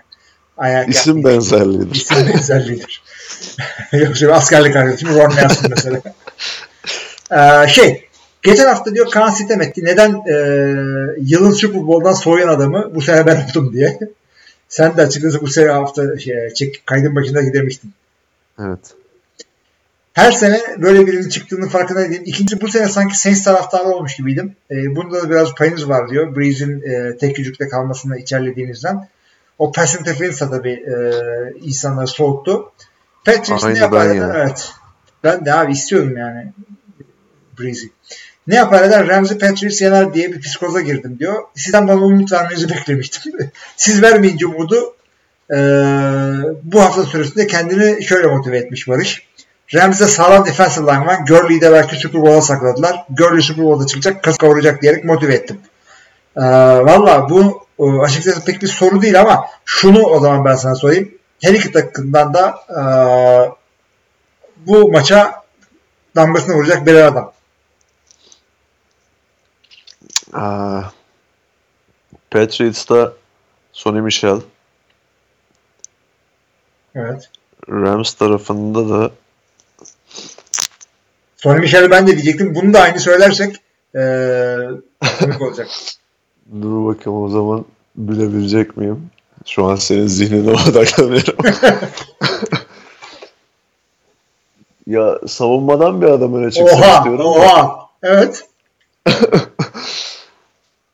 ayak 0.58 0.90
İsim 0.90 1.18
yapmayayım. 1.18 1.42
benzerliğidir. 1.42 1.96
İsim 1.96 2.28
benzerliğidir. 2.28 3.04
Yoksa 3.92 4.26
bir 4.26 4.32
askerlik 4.32 4.76
arkadaşım 4.76 5.10
Ron 5.10 5.36
Nelson 5.36 5.70
mesela. 5.70 6.02
Ee, 7.32 7.68
şey 7.68 8.10
geçen 8.44 8.66
hafta 8.66 8.96
diyor 8.96 9.12
Kaan 9.12 9.30
sitem 9.30 9.62
etti. 9.62 9.86
Neden 9.86 10.12
e, 10.12 10.36
yılın 11.22 11.52
Super 11.52 11.88
Bowl'dan 11.88 12.14
soğuyan 12.14 12.48
adamı 12.48 12.96
bu 12.96 13.02
sene 13.02 13.26
ben 13.26 13.46
oldum 13.50 13.74
diye. 13.74 14.00
Sen 14.70 14.98
de 14.98 15.02
açıkçası 15.02 15.42
bu 15.42 15.48
sene 15.48 15.70
hafta 15.70 16.20
şey, 16.20 16.50
çek, 16.54 16.84
kaydın 16.86 17.16
başında 17.16 17.42
gidemiştin. 17.42 17.94
Evet. 18.60 18.80
Her 20.16 20.32
sene 20.32 20.62
böyle 20.78 21.08
birinin 21.08 21.30
çıktığını 21.30 21.70
farkındaydım. 21.70 22.24
İkinci 22.26 22.62
bu 22.62 22.68
sene 22.68 22.88
sanki 22.88 23.20
Saints 23.20 23.44
taraftarı 23.44 23.84
olmuş 23.84 24.16
gibiydim. 24.16 24.56
E, 24.72 24.96
bunda 24.96 25.24
da 25.24 25.30
biraz 25.30 25.56
payınız 25.56 25.90
var 25.90 26.10
diyor. 26.10 26.36
Breeze'in 26.36 26.82
e, 26.82 27.18
tek 27.18 27.40
yüzükte 27.40 27.68
kalmasını 27.68 28.20
içerlediğinizden. 28.20 29.10
O 29.60 29.72
pass 29.72 30.00
interference 30.00 30.38
tabii 30.38 30.72
e, 30.72 30.96
insanları 31.62 32.08
soğuttu. 32.08 32.72
Patriots 33.26 33.66
ne 33.66 33.80
yapar 33.80 34.06
eder? 34.06 34.16
ya. 34.16 34.34
Evet. 34.36 34.72
Ben 35.24 35.46
de 35.46 35.54
abi 35.54 35.72
istiyorum 35.72 36.18
yani 36.18 36.54
Breeze'i. 37.60 37.90
Ne 38.48 38.56
yapar 38.56 38.84
eder? 38.84 39.08
Ramsey 39.08 39.38
Patriots 39.38 39.82
yener 39.82 40.14
diye 40.14 40.34
bir 40.34 40.42
psikoza 40.42 40.82
girdim 40.82 41.20
diyor. 41.20 41.44
Sizden 41.56 41.88
bana 41.88 42.06
umut 42.06 42.32
vermenizi 42.32 42.70
beklemiştim. 42.70 43.34
Siz 43.78 44.02
vermeyince 44.02 44.48
umudu 44.48 44.96
e, 45.52 45.58
bu 46.64 46.82
hafta 46.82 47.04
süresinde 47.04 47.48
kendini 47.48 48.04
şöyle 48.04 48.28
motive 48.28 48.58
etmiş 48.58 48.88
Barış. 48.88 49.28
Rams'de 49.74 50.06
sağlam 50.06 50.46
defensive 50.46 50.86
line 50.86 51.06
var. 51.06 51.20
Gurley'i 51.28 51.62
de 51.62 51.72
belki 51.72 51.96
Super 51.96 52.22
Bowl'a 52.22 52.42
sakladılar. 52.42 53.06
Gurley 53.10 53.42
Super 53.42 53.66
Bowl'da 53.66 53.88
çıkacak, 53.88 54.24
kas 54.24 54.38
kavuracak 54.38 54.82
diyerek 54.82 55.06
motive 55.06 55.34
ettim. 55.34 55.62
Ee, 56.38 56.42
Valla 56.86 57.30
bu 57.30 57.66
e, 57.80 57.84
açıkçası 58.00 58.46
pek 58.46 58.62
bir 58.62 58.68
soru 58.68 59.02
değil 59.02 59.22
ama 59.22 59.46
şunu 59.66 60.04
o 60.04 60.20
zaman 60.20 60.46
ben 60.46 60.56
sana 60.56 60.76
sorayım. 60.76 61.12
Her 61.42 61.54
iki 61.54 61.72
takımdan 61.72 62.34
da 62.34 62.60
e, 62.70 62.82
bu 64.58 64.92
maça 64.92 65.44
damgasını 66.16 66.56
vuracak 66.56 66.86
bir 66.86 66.96
adam. 66.96 67.34
Aa, 70.34 70.82
Patriots'ta 72.32 73.14
Sonny 73.74 74.02
Michel. 74.02 74.42
Evet. 76.96 77.30
Rams 77.70 78.14
tarafında 78.14 78.90
da 78.90 79.12
Sonny 81.46 81.60
Michel'i 81.60 81.92
ben 81.92 82.08
de 82.08 82.12
diyecektim. 82.12 82.56
Bunu 82.56 82.74
da 82.74 82.82
aynı 82.82 83.00
söylersek 83.00 83.56
e, 83.96 84.00
komik 85.20 85.42
olacak. 85.42 85.68
dur 86.62 86.86
bakayım 86.86 87.24
o 87.24 87.30
zaman 87.30 87.66
bilebilecek 87.96 88.78
miyim? 88.78 89.10
Şu 89.46 89.66
an 89.66 89.76
senin 89.76 90.08
zihnine 90.08 90.52
odaklanıyorum. 90.70 91.36
ya 94.88 95.20
savunmadan 95.28 96.02
bir 96.02 96.06
adam 96.08 96.34
öne 96.34 96.52
çıksın 96.52 96.78
Oha! 96.78 96.98
istiyorum. 96.98 97.26
Oha! 97.26 97.80
Evet. 98.04 98.46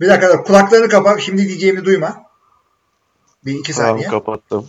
bir 0.02 0.10
dakika 0.10 0.44
kulaklarını 0.44 0.90
kapa. 0.90 1.20
Şimdi 1.20 1.48
diyeceğimi 1.48 1.86
duyma. 1.86 2.24
Bir 3.46 3.60
iki 3.60 3.74
Tamam 3.74 3.92
saniye. 3.92 4.08
kapattım. 4.08 4.68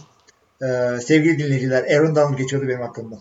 Ee, 0.63 1.01
sevgili 1.01 1.39
dinleyiciler 1.39 1.97
Aaron 1.97 2.17
Donald 2.17 2.39
geçiyordu 2.39 2.69
benim 2.69 2.83
aklımdan. 2.83 3.19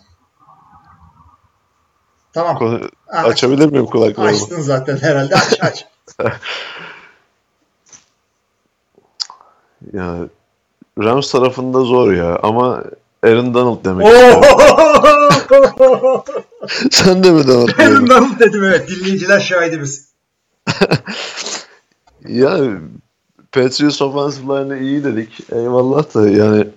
Tamam. 2.34 2.58
Konu- 2.58 2.90
Açabilir 3.08 3.66
miyim 3.66 3.86
kulaklarımı? 3.86 4.36
Açtın 4.36 4.62
zaten 4.62 4.98
herhalde. 4.98 5.36
Aç 5.36 5.58
aç. 5.62 5.86
Ya 9.94 10.16
Rams 11.00 11.32
tarafında 11.32 11.82
zor 11.82 12.12
ya 12.14 12.40
ama 12.44 12.84
Aaron 13.24 13.54
Donald 13.54 13.86
demek! 13.86 14.08
Sen 16.92 17.24
de 17.24 17.32
mi 17.32 17.48
Donald 17.48 17.70
Aaron 17.80 17.92
diyordun? 17.92 18.08
Donald 18.10 18.40
dedim 18.40 18.64
evet. 18.64 18.90
Dinleyiciler 18.90 19.40
şahidimiz. 19.40 20.08
Ya 22.28 22.58
Patriots 23.52 24.02
offensive 24.02 24.54
line'ı 24.64 24.78
iyi 24.80 25.04
dedik. 25.04 25.30
Eyvallah 25.52 26.16
da 26.16 26.30
yani 26.30 26.68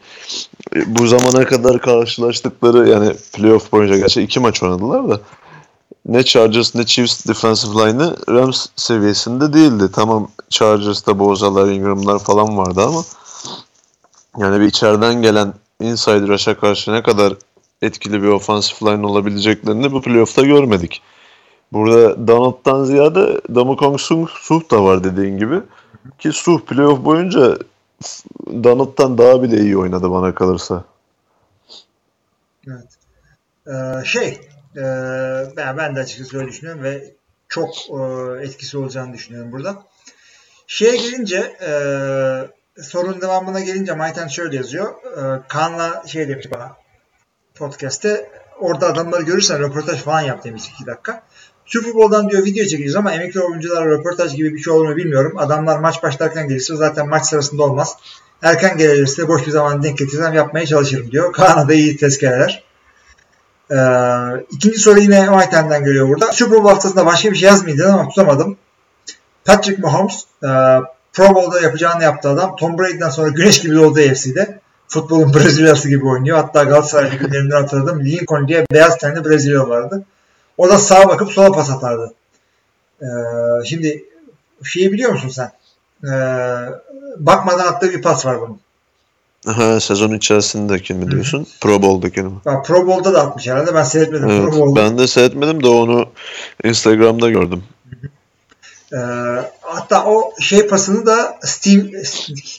bu 0.87 1.07
zamana 1.07 1.45
kadar 1.47 1.81
karşılaştıkları 1.81 2.89
yani 2.89 3.13
playoff 3.33 3.73
boyunca 3.73 3.97
gerçi 3.97 4.23
iki 4.23 4.41
maç 4.41 4.63
oynadılar 4.63 5.09
da 5.09 5.21
ne 6.07 6.25
Chargers 6.25 6.75
ne 6.75 6.87
Chiefs 6.87 7.27
defensive 7.27 7.73
line'ı 7.73 8.17
Rams 8.29 8.67
seviyesinde 8.77 9.53
değildi. 9.53 9.91
Tamam 9.93 10.31
Chargers'ta 10.51 11.19
Boza'lar, 11.19 11.69
Ingram'lar 11.69 12.19
falan 12.19 12.57
vardı 12.57 12.83
ama 12.83 13.03
yani 14.39 14.61
bir 14.61 14.67
içeriden 14.67 15.23
gelen 15.23 15.55
inside 15.81 16.29
rush'a 16.29 16.59
karşı 16.59 16.93
ne 16.93 17.03
kadar 17.03 17.35
etkili 17.83 18.23
bir 18.23 18.29
offensive 18.29 18.91
line 18.91 19.07
olabileceklerini 19.07 19.93
bu 19.93 20.03
playoff'ta 20.03 20.43
görmedik. 20.43 21.03
Burada 21.73 22.29
Donald'dan 22.29 22.85
ziyade 22.85 23.41
Damokong 23.55 24.01
Suh, 24.01 24.29
Suh 24.29 24.71
da 24.71 24.85
var 24.85 25.05
dediğin 25.05 25.39
gibi. 25.39 25.61
Ki 26.19 26.33
Suh 26.33 26.61
playoff 26.61 27.05
boyunca 27.05 27.59
Donald'dan 28.47 29.19
daha 29.19 29.43
bile 29.43 29.61
iyi 29.61 29.79
oynadı 29.79 30.11
bana 30.11 30.35
kalırsa. 30.35 30.85
Evet. 32.69 32.99
Ee, 33.67 34.05
şey 34.05 34.41
e, 34.77 34.83
ben, 35.57 35.97
de 35.97 36.01
açıkçası 36.01 36.39
öyle 36.39 36.49
düşünüyorum 36.49 36.83
ve 36.83 37.15
çok 37.49 37.75
e, 37.75 38.45
etkisi 38.45 38.79
olacağını 38.79 39.13
düşünüyorum 39.15 39.53
burada. 39.53 39.83
Şeye 40.67 40.97
gelince 40.97 41.57
e, 41.67 41.71
sorunun 42.83 43.21
devamına 43.21 43.61
gelince 43.61 43.93
Mayten 43.93 44.29
şöyle 44.29 44.57
yazıyor. 44.57 44.95
E, 45.17 45.43
Kaan'la 45.49 46.03
şey 46.07 46.29
demiş 46.29 46.47
bana 46.51 46.77
podcast'te 47.55 48.31
orada 48.61 48.87
adamları 48.87 49.23
görürsen 49.23 49.61
röportaj 49.61 50.03
falan 50.03 50.21
yap 50.21 50.45
demiş 50.45 50.63
2 50.75 50.87
dakika. 50.87 51.23
Super 51.67 51.95
Bowl'dan 51.95 52.31
diyor 52.31 52.45
video 52.45 52.65
çekeceğiz 52.65 52.97
ama 52.97 53.13
emekli 53.13 53.41
oyunculara 53.41 53.91
röportaj 53.91 54.35
gibi 54.37 54.55
bir 54.55 54.59
şey 54.59 54.73
olur 54.73 54.89
mu 54.89 54.97
bilmiyorum. 54.97 55.39
Adamlar 55.39 55.79
maç 55.79 56.03
başlarken 56.03 56.49
gelirse 56.49 56.77
zaten 56.77 57.09
maç 57.09 57.27
sırasında 57.27 57.63
olmaz. 57.63 57.97
Erken 58.43 58.77
gelirse 58.77 59.29
boş 59.29 59.47
bir 59.47 59.51
zaman 59.51 59.83
denk 59.83 59.99
getirsem 59.99 60.35
yapmaya 60.35 60.67
çalışırım 60.67 61.11
diyor. 61.11 61.33
Kaan'a 61.33 61.69
da 61.69 61.75
iyi 61.75 61.97
tezkereler. 61.97 62.65
Ee, 63.71 63.77
ikinci 64.51 64.79
soru 64.79 65.01
yine 65.01 65.27
Whitehand'den 65.27 65.85
geliyor 65.85 66.09
burada. 66.09 66.33
Super 66.33 66.59
Bowl 66.59 66.69
haftasında 66.69 67.07
başka 67.07 67.31
bir 67.31 67.37
şey 67.37 67.49
yazmayacaktım 67.49 67.95
ama 67.95 68.09
tutamadım. 68.09 68.57
Patrick 69.45 69.83
Mahomes 69.83 70.25
e, 70.43 70.49
Pro 71.13 71.35
Bowl'da 71.35 71.61
yapacağını 71.61 72.03
yaptı 72.03 72.29
adam. 72.29 72.57
Tom 72.57 72.79
Brady'den 72.79 73.11
sonra 73.11 73.29
güneş 73.29 73.61
gibi 73.61 73.79
oldu 73.79 74.01
AFC'de. 74.01 74.61
Futbolun 74.89 75.35
Brezilyası 75.35 75.89
gibi 75.89 76.07
oynuyor. 76.07 76.37
Hatta 76.37 76.65
Galatasaraylı 76.65 77.17
günlerinden 77.17 77.61
hatırladım. 77.61 78.05
Lincoln 78.05 78.49
diye 78.49 78.67
beyaz 78.73 78.99
tenli 78.99 79.25
Brezilya 79.25 79.69
vardı. 79.69 80.05
O 80.59 80.69
da 80.69 80.79
sağa 80.79 81.09
bakıp 81.09 81.33
sola 81.33 81.53
pas 81.53 81.71
atardı. 81.71 82.15
Ee, 83.03 83.07
şimdi 83.65 84.05
şeyi 84.65 84.93
biliyor 84.93 85.13
musun 85.13 85.29
sen? 85.29 85.53
Ee, 86.05 86.69
bakmadan 87.17 87.67
attığı 87.67 87.91
bir 87.91 88.03
pas 88.03 88.27
var 88.27 88.41
bunun. 88.41 88.61
Ha, 89.47 89.81
sezon 89.81 90.13
içerisindeki 90.13 90.95
mi 90.95 91.11
diyorsun? 91.11 91.47
Pro 91.61 91.83
Bowl'dakini 91.83 92.25
mi? 92.25 92.39
Ya 92.45 92.63
Pro 92.63 92.87
Bowl'da 92.87 93.15
da 93.15 93.21
atmış 93.21 93.47
herhalde. 93.47 93.75
Ben 93.75 93.83
seyretmedim 93.83 94.29
Evet, 94.31 94.51
Pro 94.51 94.61
Bowl'da. 94.61 94.81
ben 94.81 94.99
de 94.99 95.07
seyretmedim 95.07 95.63
de 95.63 95.69
onu 95.69 96.07
Instagram'da 96.65 97.31
gördüm. 97.31 97.63
Ee, 98.93 98.97
hatta 99.61 100.05
o 100.05 100.33
şey 100.41 100.67
pasını 100.67 101.07
da 101.07 101.39
Steve 101.43 102.03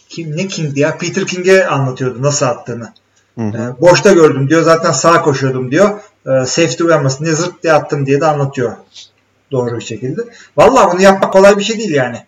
kim 0.09 0.37
ne 0.37 0.47
King 0.47 0.77
ya 0.77 0.97
Peter 0.97 1.25
King'e 1.27 1.67
anlatıyordu 1.67 2.21
nasıl 2.21 2.45
attığını. 2.45 2.93
Hı 3.37 3.41
hı. 3.41 3.75
Ee, 3.77 3.81
boşta 3.81 4.11
gördüm 4.11 4.49
diyor. 4.49 4.61
Zaten 4.61 4.91
sağa 4.91 5.21
koşuyordum 5.21 5.71
diyor. 5.71 5.99
Ee, 6.27 6.45
safety 6.45 6.83
uyanmasın 6.83 7.25
diye 7.25 7.35
zırt 7.35 7.63
diye 7.63 7.73
attım 7.73 8.05
diye 8.05 8.21
de 8.21 8.25
anlatıyor. 8.25 8.73
Doğru 9.51 9.77
bir 9.77 9.83
şekilde. 9.83 10.21
Vallahi 10.57 10.93
bunu 10.93 11.01
yapmak 11.01 11.33
kolay 11.33 11.57
bir 11.57 11.63
şey 11.63 11.77
değil 11.77 11.93
yani. 11.93 12.23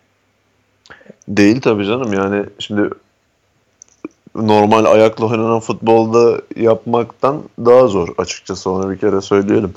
Değil 1.28 1.60
tabii 1.60 1.86
canım 1.86 2.12
yani 2.12 2.46
şimdi 2.58 2.90
normal 4.34 4.84
ayakla 4.84 5.26
oynanan 5.26 5.60
futbolda 5.60 6.40
yapmaktan 6.56 7.42
daha 7.58 7.86
zor 7.86 8.08
açıkçası 8.18 8.70
onu 8.70 8.90
bir 8.90 8.98
kere 8.98 9.20
söyleyelim. 9.20 9.72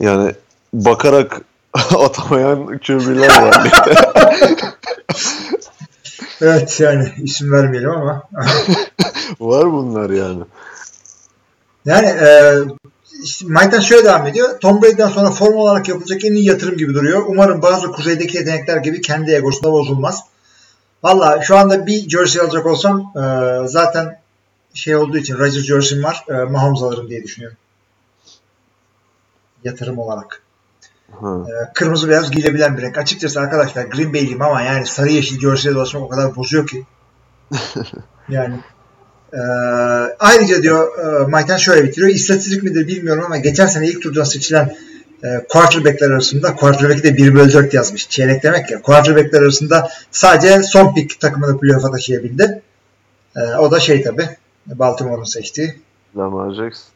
Yani 0.00 0.34
bakarak 0.72 1.40
atamayan 1.74 2.66
QB'ler 2.78 3.42
var. 3.42 3.70
Evet 6.42 6.80
yani 6.80 7.12
isim 7.22 7.52
vermeyelim 7.52 7.90
ama. 7.90 8.22
var 9.40 9.72
bunlar 9.72 10.10
yani. 10.10 10.42
Yani 11.84 12.06
e, 12.06 12.54
işte 13.24 13.46
Mike'den 13.48 13.80
şöyle 13.80 14.04
devam 14.04 14.26
ediyor. 14.26 14.60
Tom 14.60 14.82
Brady'den 14.82 15.08
sonra 15.08 15.30
form 15.30 15.54
olarak 15.54 15.88
yapılacak 15.88 16.24
en 16.24 16.32
iyi 16.32 16.44
yatırım 16.44 16.76
gibi 16.76 16.94
duruyor. 16.94 17.22
Umarım 17.26 17.62
bazı 17.62 17.92
kuzeydeki 17.92 18.36
yetenekler 18.38 18.76
gibi 18.76 19.00
kendi 19.00 19.30
egosu 19.30 19.62
da 19.62 19.72
bozulmaz. 19.72 20.20
Valla 21.02 21.42
şu 21.42 21.56
anda 21.56 21.86
bir 21.86 22.08
jersey 22.08 22.42
alacak 22.42 22.66
olsam 22.66 23.12
e, 23.16 23.22
zaten 23.68 24.20
şey 24.74 24.96
olduğu 24.96 25.18
için 25.18 25.38
Rodgers 25.38 25.64
jersey'm 25.64 26.04
var. 26.04 26.24
E, 26.28 26.32
Mahomes 26.32 26.82
alırım 26.82 27.08
diye 27.08 27.24
düşünüyorum. 27.24 27.58
Yatırım 29.64 29.98
olarak. 29.98 30.42
E, 31.12 31.72
kırmızı 31.74 32.08
beyaz 32.08 32.30
giyilebilen 32.30 32.76
bir 32.76 32.82
renk. 32.82 32.98
Açıkçası 32.98 33.40
arkadaşlar 33.40 33.84
Green 33.84 34.12
Bay'liyim 34.12 34.42
ama 34.42 34.62
yani 34.62 34.86
sarı 34.86 35.08
yeşil 35.08 35.40
jersey'e 35.40 35.74
dolaşmak 35.74 36.02
o 36.02 36.08
kadar 36.08 36.36
bozuyor 36.36 36.66
ki. 36.66 36.86
yani 38.28 38.60
e, 39.32 39.40
ayrıca 40.18 40.62
diyor 40.62 40.98
e, 40.98 41.26
Mike'den 41.26 41.56
şöyle 41.56 41.84
bitiriyor. 41.84 42.10
İstatistik 42.10 42.62
midir 42.62 42.86
bilmiyorum 42.86 43.22
ama 43.26 43.36
geçen 43.36 43.66
sene 43.66 43.86
ilk 43.86 44.02
turdan 44.02 44.24
seçilen 44.24 44.76
e, 45.24 45.46
quarterbackler 45.48 46.10
arasında 46.10 46.54
quarterback'i 46.54 47.02
de 47.02 47.16
1 47.16 47.34
bölü 47.34 47.52
4 47.52 47.74
yazmış. 47.74 48.08
Çeyrek 48.08 48.42
demek 48.42 48.70
ya. 48.70 48.82
Quarterbackler 48.82 49.42
arasında 49.42 49.90
sadece 50.10 50.62
son 50.62 50.94
pick 50.94 51.20
takımını 51.20 51.60
playoff'a 51.60 51.90
taşıyabildi. 51.90 52.62
E, 53.36 53.40
o 53.40 53.70
da 53.70 53.80
şey 53.80 54.02
tabi 54.02 54.28
Baltimore'un 54.66 55.24
seçtiği 55.24 55.80
Lamar 56.16 56.54
Jackson. 56.54 56.90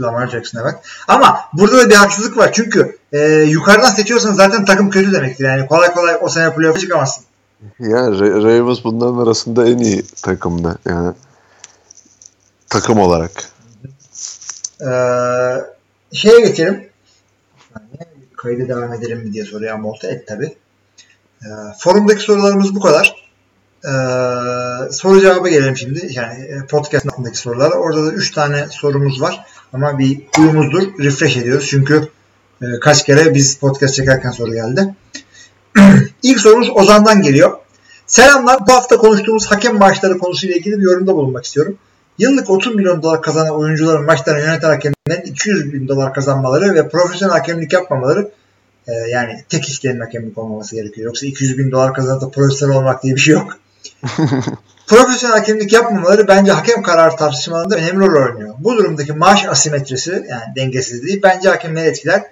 Lamar 0.00 0.28
Jackson 0.28 0.60
evet. 0.62 0.74
Ama 1.08 1.40
burada 1.52 1.78
da 1.78 1.90
bir 1.90 1.94
haksızlık 1.94 2.36
var. 2.36 2.52
Çünkü 2.52 2.98
e, 3.12 3.18
yukarıdan 3.28 3.90
seçiyorsan 3.90 4.32
zaten 4.32 4.64
takım 4.64 4.90
kötü 4.90 5.12
demektir. 5.12 5.44
Yani 5.44 5.66
kolay 5.66 5.94
kolay 5.94 6.16
o 6.20 6.28
sene 6.28 6.54
playoff'a 6.54 6.80
çıkamazsın. 6.80 7.24
Yani 7.78 8.16
Ra- 8.16 8.42
Ravens 8.44 8.84
bunların 8.84 9.18
arasında 9.18 9.68
en 9.68 9.78
iyi 9.78 10.02
takımdı. 10.22 10.78
Yani 10.84 11.12
takım 12.68 12.98
olarak. 12.98 13.30
Ee, 14.80 15.64
şeye 16.12 16.40
geçelim. 16.40 16.88
Kaydı 18.44 18.68
devam 18.68 18.92
edelim 18.92 19.18
mi 19.18 19.32
diye 19.32 19.44
soruyor 19.44 19.74
Amolta. 19.74 20.08
Et 20.08 20.26
tabi. 20.26 20.44
Ee, 21.42 21.48
forumdaki 21.78 22.22
sorularımız 22.22 22.74
bu 22.74 22.80
kadar. 22.80 23.28
Ee, 23.84 23.88
soru 24.92 25.20
cevaba 25.20 25.48
gelelim 25.48 25.76
şimdi. 25.76 26.08
Yani 26.10 26.44
e, 26.44 26.66
podcast'ın 26.66 27.08
altındaki 27.08 27.38
sorular. 27.38 27.70
Orada 27.70 28.06
da 28.06 28.12
3 28.12 28.30
tane 28.30 28.66
sorumuz 28.70 29.20
var. 29.20 29.46
Ama 29.72 29.98
bir 29.98 30.22
uyumuzdur. 30.38 30.98
Refresh 30.98 31.36
ediyoruz. 31.36 31.66
Çünkü 31.70 32.08
e, 32.62 32.66
kaç 32.80 33.04
kere 33.04 33.34
biz 33.34 33.56
podcast 33.56 33.94
çekerken 33.94 34.30
soru 34.30 34.52
geldi. 34.52 34.94
İlk 36.22 36.40
sorumuz 36.40 36.70
Ozan'dan 36.70 37.22
geliyor. 37.22 37.58
Selamlar. 38.06 38.58
Bu 38.68 38.72
hafta 38.72 38.96
konuştuğumuz 38.96 39.46
hakem 39.46 39.78
maaşları 39.78 40.18
konusuyla 40.18 40.56
ilgili 40.56 40.78
bir 40.78 40.84
yorumda 40.84 41.14
bulunmak 41.14 41.44
istiyorum. 41.44 41.78
Yıllık 42.18 42.50
30 42.50 42.74
milyon 42.74 43.02
dolar 43.02 43.22
kazanan 43.22 43.58
oyuncuların 43.58 44.04
maçlarını 44.04 44.40
yöneten 44.40 44.68
hakemlerin 44.68 45.22
200 45.26 45.72
bin 45.72 45.88
dolar 45.88 46.14
kazanmaları 46.14 46.74
ve 46.74 46.88
profesyonel 46.88 47.34
hakemlik 47.34 47.72
yapmamaları 47.72 48.30
e, 48.86 48.92
yani 48.92 49.44
tek 49.48 49.68
işleyen 49.68 50.00
hakemlik 50.00 50.38
olmaması 50.38 50.76
gerekiyor. 50.76 51.06
Yoksa 51.06 51.26
200 51.26 51.58
bin 51.58 51.70
dolar 51.70 51.94
kazanıp 51.94 52.22
da 52.22 52.30
profesyonel 52.30 52.76
olmak 52.76 53.02
diye 53.02 53.14
bir 53.14 53.20
şey 53.20 53.34
yok. 53.34 53.58
profesyonel 54.86 55.38
hakemlik 55.38 55.72
yapmamaları 55.72 56.28
bence 56.28 56.52
hakem 56.52 56.82
kararı 56.82 57.16
tartışmalarında 57.16 57.76
önemli 57.76 58.06
rol 58.06 58.26
oynuyor. 58.26 58.54
Bu 58.58 58.76
durumdaki 58.76 59.12
maaş 59.12 59.44
asimetrisi 59.44 60.10
yani 60.10 60.42
dengesizliği 60.56 61.22
bence 61.22 61.48
hakemleri 61.48 61.88
etkiler. 61.88 62.22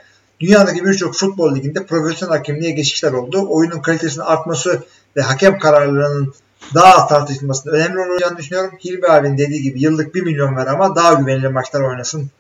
Dünyadaki 0.41 0.85
birçok 0.85 1.15
futbol 1.15 1.55
liginde 1.55 1.87
profesyonel 1.87 2.37
hakemliğe 2.37 2.71
geçişler 2.71 3.13
oldu. 3.13 3.47
Oyunun 3.49 3.83
kalitesinin 3.83 4.25
artması 4.25 4.83
ve 5.17 5.23
hakem 5.23 5.59
kararlarının 5.59 6.35
daha 6.75 6.95
az 6.95 7.09
tartışılmasının 7.09 7.75
önemli 7.75 8.01
olacağını 8.01 8.39
düşünüyorum. 8.39 8.79
Hilmi 8.85 9.07
abinin 9.07 9.39
dediği 9.39 9.63
gibi 9.63 9.83
yıllık 9.83 10.15
1 10.15 10.23
milyon 10.23 10.57
ver 10.57 10.67
ama 10.67 10.97
daha 10.97 11.15
güvenilir 11.15 11.49
maçlar 11.49 11.81
oynasın 11.81 12.31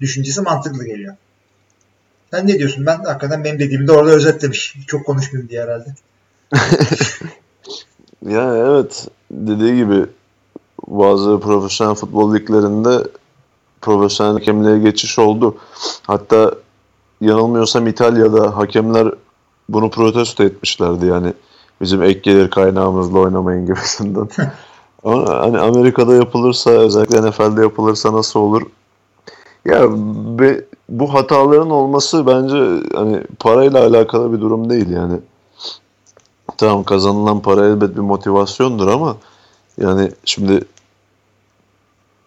düşüncesi 0.00 0.40
mantıklı 0.40 0.84
geliyor. 0.84 1.14
Sen 2.30 2.46
ne 2.46 2.58
diyorsun? 2.58 2.86
Ben 2.86 2.96
hakikaten 2.96 3.44
benim 3.44 3.58
dediğimi 3.58 3.86
de 3.86 3.92
orada 3.92 4.10
özetlemiş. 4.10 4.76
Çok 4.86 5.06
konuşmayayım 5.06 5.50
diye 5.50 5.62
herhalde. 5.62 5.94
Ya 8.28 8.56
evet 8.56 9.08
dediği 9.30 9.76
gibi 9.76 10.06
bazı 10.86 11.40
profesyonel 11.40 11.94
futbol 11.94 12.34
liglerinde 12.34 13.08
profesyonel 13.80 14.32
hakemliğe 14.32 14.78
geçiş 14.78 15.18
oldu. 15.18 15.58
Hatta 16.06 16.54
yanılmıyorsam 17.20 17.86
İtalya'da 17.86 18.56
hakemler 18.56 19.14
bunu 19.68 19.90
protesto 19.90 20.44
etmişlerdi 20.44 21.06
yani 21.06 21.32
bizim 21.80 22.02
ek 22.02 22.20
gelir 22.22 22.50
kaynağımızla 22.50 23.18
oynamayın 23.18 23.66
gibisinden. 23.66 24.28
Ama 25.04 25.28
hani 25.28 25.58
Amerika'da 25.58 26.14
yapılırsa 26.14 26.70
özellikle 26.70 27.30
NFL'de 27.30 27.60
yapılırsa 27.60 28.12
nasıl 28.12 28.40
olur? 28.40 28.62
Ya 29.64 29.90
be, 30.38 30.64
bu 30.88 31.14
hataların 31.14 31.70
olması 31.70 32.26
bence 32.26 32.88
hani 32.94 33.22
parayla 33.38 33.86
alakalı 33.86 34.32
bir 34.32 34.40
durum 34.40 34.70
değil 34.70 34.90
yani. 34.90 35.18
Tamam 36.56 36.84
kazanılan 36.84 37.40
para 37.40 37.66
elbet 37.66 37.96
bir 37.96 38.00
motivasyondur 38.00 38.88
ama 38.88 39.16
yani 39.78 40.10
şimdi 40.24 40.64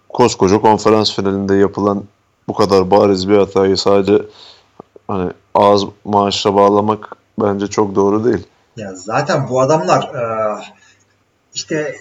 koskoca 0.09 0.61
konferans 0.61 1.15
finalinde 1.15 1.55
yapılan 1.55 2.03
bu 2.47 2.53
kadar 2.53 2.91
bariz 2.91 3.29
bir 3.29 3.37
hatayı 3.37 3.77
sadece 3.77 4.21
hani 5.07 5.31
ağız 5.53 5.85
maaşla 6.05 6.55
bağlamak 6.55 7.15
bence 7.39 7.67
çok 7.67 7.95
doğru 7.95 8.25
değil. 8.25 8.47
Ya 8.77 8.95
zaten 8.95 9.49
bu 9.49 9.61
adamlar 9.61 10.03
e, 10.03 10.23
işte 11.53 11.95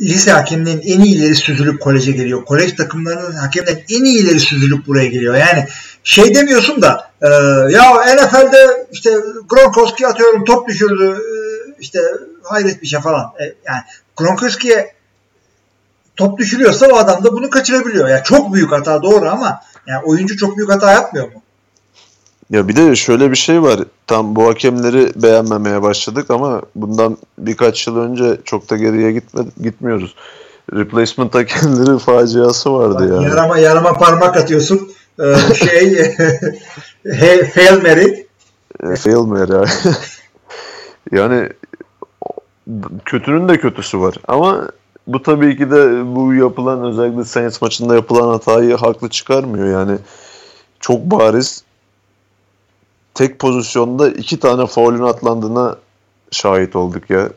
lise 0.00 0.32
hakemlerinin 0.32 0.82
en 0.82 1.00
iyileri 1.00 1.34
süzülüp 1.34 1.80
koleje 1.80 2.12
geliyor. 2.12 2.44
Kolej 2.44 2.72
takımlarının 2.72 3.32
hakemlerin 3.32 3.84
en 3.90 4.04
iyileri 4.04 4.40
süzülüp 4.40 4.86
buraya 4.86 5.06
geliyor. 5.06 5.34
Yani 5.34 5.66
şey 6.04 6.34
demiyorsun 6.34 6.82
da 6.82 7.10
e, 7.22 7.28
ya 7.72 7.94
NFL'de 8.16 8.86
işte 8.92 9.10
Gronkowski 9.48 10.06
atıyorum 10.06 10.44
top 10.44 10.68
düşürdü 10.68 11.10
e, 11.10 11.36
işte 11.80 12.00
hayret 12.42 12.82
bir 12.82 12.86
şey 12.86 13.00
falan. 13.00 13.32
E, 13.40 13.44
yani 13.44 13.82
Gronkowski'ye 14.16 14.94
top 16.16 16.38
düşürüyorsa 16.38 16.86
o 16.86 16.96
adam 16.96 17.24
da 17.24 17.32
bunu 17.32 17.50
kaçırabiliyor. 17.50 18.08
Yani 18.08 18.24
çok 18.24 18.54
büyük 18.54 18.72
hata 18.72 19.02
doğru 19.02 19.30
ama 19.30 19.60
yani 19.86 20.02
oyuncu 20.04 20.36
çok 20.36 20.56
büyük 20.56 20.70
hata 20.70 20.92
yapmıyor 20.92 21.32
mu? 21.32 21.42
Ya 22.50 22.68
bir 22.68 22.76
de 22.76 22.96
şöyle 22.96 23.30
bir 23.30 23.36
şey 23.36 23.62
var. 23.62 23.80
Tam 24.06 24.36
bu 24.36 24.46
hakemleri 24.46 25.22
beğenmemeye 25.22 25.82
başladık 25.82 26.30
ama 26.30 26.62
bundan 26.74 27.18
birkaç 27.38 27.86
yıl 27.86 27.96
önce 27.96 28.38
çok 28.44 28.70
da 28.70 28.76
geriye 28.76 29.12
gitme, 29.12 29.42
gitmiyoruz. 29.62 30.14
Replacement 30.74 31.34
hakemleri 31.34 31.98
faciası 32.04 32.72
vardı 32.72 33.08
yani. 33.12 33.24
Yarama 33.24 33.58
yarama 33.58 33.92
parmak 33.92 34.36
atıyorsun. 34.36 34.90
Ee, 35.20 35.54
şey 35.54 35.98
he, 37.04 37.50
Hail 37.54 37.82
Mary. 37.82 38.26
E, 38.82 38.96
Fail 38.96 39.16
Mary 39.16 39.52
ya. 39.52 39.64
yani 41.12 41.48
kötünün 43.04 43.48
de 43.48 43.58
kötüsü 43.60 44.00
var. 44.00 44.14
Ama 44.28 44.68
bu 45.06 45.22
tabii 45.22 45.56
ki 45.56 45.70
de 45.70 46.14
bu 46.16 46.34
yapılan 46.34 46.84
özellikle 46.84 47.24
Saints 47.24 47.62
maçında 47.62 47.94
yapılan 47.94 48.28
hatayı 48.28 48.76
haklı 48.76 49.08
çıkarmıyor. 49.08 49.66
Yani 49.66 49.98
çok 50.80 51.00
bariz 51.00 51.64
tek 53.18 53.38
pozisyonda 53.38 54.08
iki 54.08 54.40
tane 54.40 54.66
faulün 54.66 55.02
atlandığına 55.02 55.76
şahit 56.30 56.76
olduk 56.76 57.10
ya. 57.10 57.28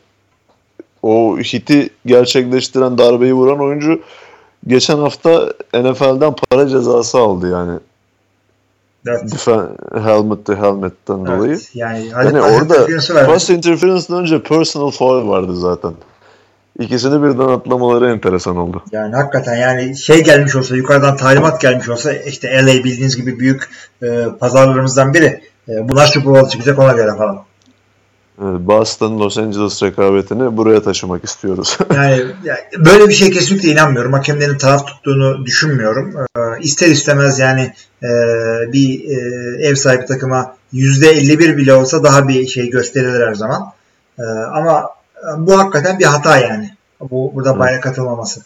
O 1.04 1.38
hiti 1.38 1.90
gerçekleştiren 2.06 2.98
darbeyi 2.98 3.34
vuran 3.34 3.60
oyuncu 3.60 4.02
geçen 4.68 4.98
hafta 4.98 5.54
NFL'den 5.74 6.36
para 6.50 6.68
cezası 6.68 7.18
aldı 7.18 7.52
yani. 7.52 7.80
Evet. 9.08 9.22
Defen- 9.32 9.70
helmet 10.04 10.46
to 10.46 10.56
helmet'ten 10.56 11.26
dolayı. 11.26 11.52
Evet. 11.52 11.72
Yani, 11.74 12.08
Yani 12.08 12.42
orada 12.42 12.88
pass 13.26 13.50
interference'dan 13.50 14.22
önce 14.22 14.44
personal 14.44 14.92
foul 14.92 15.28
vardı 15.28 15.56
zaten. 15.56 15.94
İkisini 16.80 17.24
birden 17.24 17.48
atlamaları 17.48 18.12
enteresan 18.12 18.58
oldu. 18.58 18.84
Yani 18.92 19.16
hakikaten 19.16 19.56
yani 19.56 19.98
şey 19.98 20.24
gelmiş 20.24 20.56
olsa 20.56 20.76
yukarıdan 20.76 21.18
talimat 21.18 21.62
gelmiş 21.62 21.90
olsa 21.90 22.14
işte 22.14 22.66
LA 22.66 22.84
bildiğiniz 22.84 23.18
gibi 23.18 23.40
büyük 23.40 23.70
e, 24.04 24.26
pazarlarımızdan 24.40 25.14
biri. 25.14 25.51
E, 25.70 25.90
bunlar 25.90 26.08
Super 26.08 26.34
Bowl 26.34 26.50
çıkacak 26.50 26.80
ona 26.80 26.92
göre 26.92 27.18
falan. 27.18 27.44
Boston 28.42 29.20
Los 29.20 29.38
Angeles 29.38 29.84
rekabetini 29.84 30.58
buraya 30.58 30.84
taşımak 30.84 31.24
istiyoruz. 31.24 31.78
Yani, 31.96 32.26
yani 32.44 32.60
böyle 32.86 33.10
bir 33.10 33.14
şey 33.14 33.32
kesinlikle 33.32 33.70
inanmıyorum. 33.70 34.14
Hakemlerin 34.14 34.58
taraf 34.58 34.88
tuttuğunu 34.88 35.46
düşünmüyorum. 35.46 36.16
E, 36.38 36.40
ister 36.62 36.88
istemez 36.88 37.40
yani 37.40 37.74
e, 38.04 38.10
bir 38.74 39.10
e, 39.10 39.68
ev 39.68 39.76
sahibi 39.76 40.06
takıma 40.06 40.56
%51 40.74 41.58
bile 41.58 41.74
olsa 41.74 42.04
daha 42.04 42.28
bir 42.28 42.48
şey 42.48 42.70
gösterirler 42.70 43.28
her 43.28 43.34
zaman. 43.34 43.74
E, 44.20 44.24
ama 44.54 44.90
bu 45.38 45.60
hakikaten 45.60 46.00
bir 46.00 46.06
hata 46.06 46.38
yani. 46.38 46.72
Bu 47.00 47.32
burada 47.36 47.60
bayrak 47.60 47.86
atılmaması. 47.88 48.42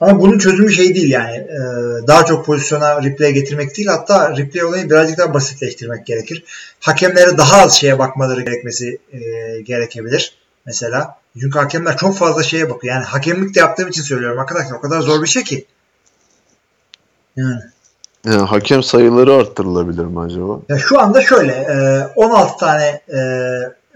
Ama 0.00 0.20
bunun 0.20 0.38
çözümü 0.38 0.72
şey 0.72 0.94
değil 0.94 1.10
yani. 1.10 1.36
E, 1.36 1.58
daha 2.06 2.24
çok 2.24 2.46
pozisyona 2.46 3.02
replay 3.02 3.32
getirmek 3.32 3.76
değil. 3.76 3.88
Hatta 3.88 4.36
replay 4.36 4.64
olayı 4.64 4.90
birazcık 4.90 5.18
daha 5.18 5.34
basitleştirmek 5.34 6.06
gerekir. 6.06 6.44
Hakemlere 6.80 7.38
daha 7.38 7.62
az 7.62 7.74
şeye 7.74 7.98
bakmaları 7.98 8.42
gerekmesi 8.42 8.98
e, 9.12 9.20
gerekebilir. 9.60 10.36
Mesela. 10.66 11.18
Çünkü 11.40 11.58
hakemler 11.58 11.96
çok 11.96 12.16
fazla 12.16 12.42
şeye 12.42 12.70
bakıyor. 12.70 12.94
Yani 12.94 13.04
hakemlik 13.04 13.54
de 13.54 13.60
yaptığım 13.60 13.88
için 13.88 14.02
söylüyorum 14.02 14.38
arkadaşlar. 14.38 14.76
O 14.76 14.80
kadar 14.80 15.00
zor 15.00 15.22
bir 15.22 15.28
şey 15.28 15.44
ki. 15.44 15.64
Yani. 17.36 17.60
Yani 18.24 18.42
hakem 18.42 18.82
sayıları 18.82 19.34
arttırılabilir 19.34 20.04
mi 20.04 20.20
acaba? 20.20 20.60
Ya 20.68 20.78
şu 20.78 21.00
anda 21.00 21.22
şöyle 21.22 21.52
e, 21.52 22.06
16 22.16 22.58
tane 22.58 23.00
e, 23.12 23.18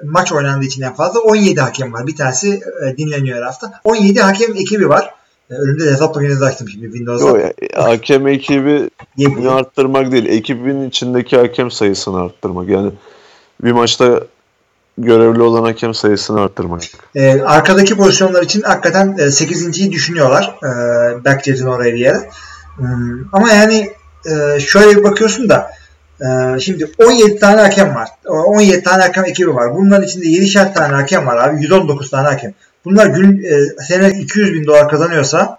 maç 0.05 0.32
oynandığı 0.32 0.64
için 0.64 0.82
en 0.82 0.94
fazla 0.94 1.20
17 1.20 1.61
hakem 1.61 1.92
var. 1.92 2.07
Bir 2.07 2.16
tanesi 2.16 2.61
e, 2.86 2.96
dinleniyor 2.96 3.36
her 3.36 3.42
hafta. 3.42 3.80
17 3.84 4.20
hakem 4.20 4.57
ekibi 4.57 4.88
var. 4.88 5.18
E, 5.51 5.55
önümde 5.55 5.84
de 5.84 5.90
hesap 5.90 6.16
makinesi 6.16 6.44
açtım 6.44 6.68
şimdi 6.68 6.86
Windows'da. 6.86 7.28
Yok, 7.28 7.38
ya, 7.38 7.84
hakem 7.84 8.26
ekibi 8.26 8.90
Yedi. 9.16 9.51
arttırmak 9.51 10.12
değil. 10.12 10.26
Ekibin 10.26 10.88
içindeki 10.88 11.36
hakem 11.36 11.70
sayısını 11.70 12.20
arttırmak. 12.20 12.68
Yani 12.68 12.92
bir 13.64 13.72
maçta 13.72 14.20
görevli 14.99 15.42
olan 15.42 15.62
hakem 15.62 15.94
sayısını 15.94 16.40
arttırmak. 16.40 16.82
E, 17.14 17.42
arkadaki 17.42 17.96
pozisyonlar 17.96 18.42
için 18.42 18.62
hakikaten 18.62 19.16
e, 19.18 19.22
8.yi 19.22 19.92
düşünüyorlar. 19.92 20.59
E, 20.62 20.68
Backjet'in 21.24 21.66
oraya 21.66 21.94
bir 21.94 21.99
yere. 21.99 22.30
Hmm, 22.76 23.24
ama 23.32 23.51
yani 23.51 23.92
e, 24.26 24.61
şöyle 24.61 24.99
bir 24.99 25.05
bakıyorsun 25.05 25.49
da 25.49 25.70
e, 26.20 26.61
şimdi 26.61 26.90
17 26.99 27.38
tane 27.38 27.61
hakem 27.61 27.94
var. 27.94 28.09
O 28.26 28.32
17 28.32 28.82
tane 28.82 29.03
hakem 29.03 29.24
ekibi 29.24 29.55
var. 29.55 29.74
Bunların 29.74 30.07
içinde 30.07 30.26
7'şer 30.26 30.74
tane 30.74 30.94
hakem 30.94 31.26
var 31.26 31.49
abi. 31.49 31.62
119 31.62 32.11
tane 32.11 32.28
hakem. 32.28 32.55
Bunlar 32.85 33.07
gün 33.07 33.45
e, 33.45 33.83
sene 33.83 34.11
200 34.11 34.55
bin 34.55 34.66
dolar 34.66 34.89
kazanıyorsa 34.89 35.59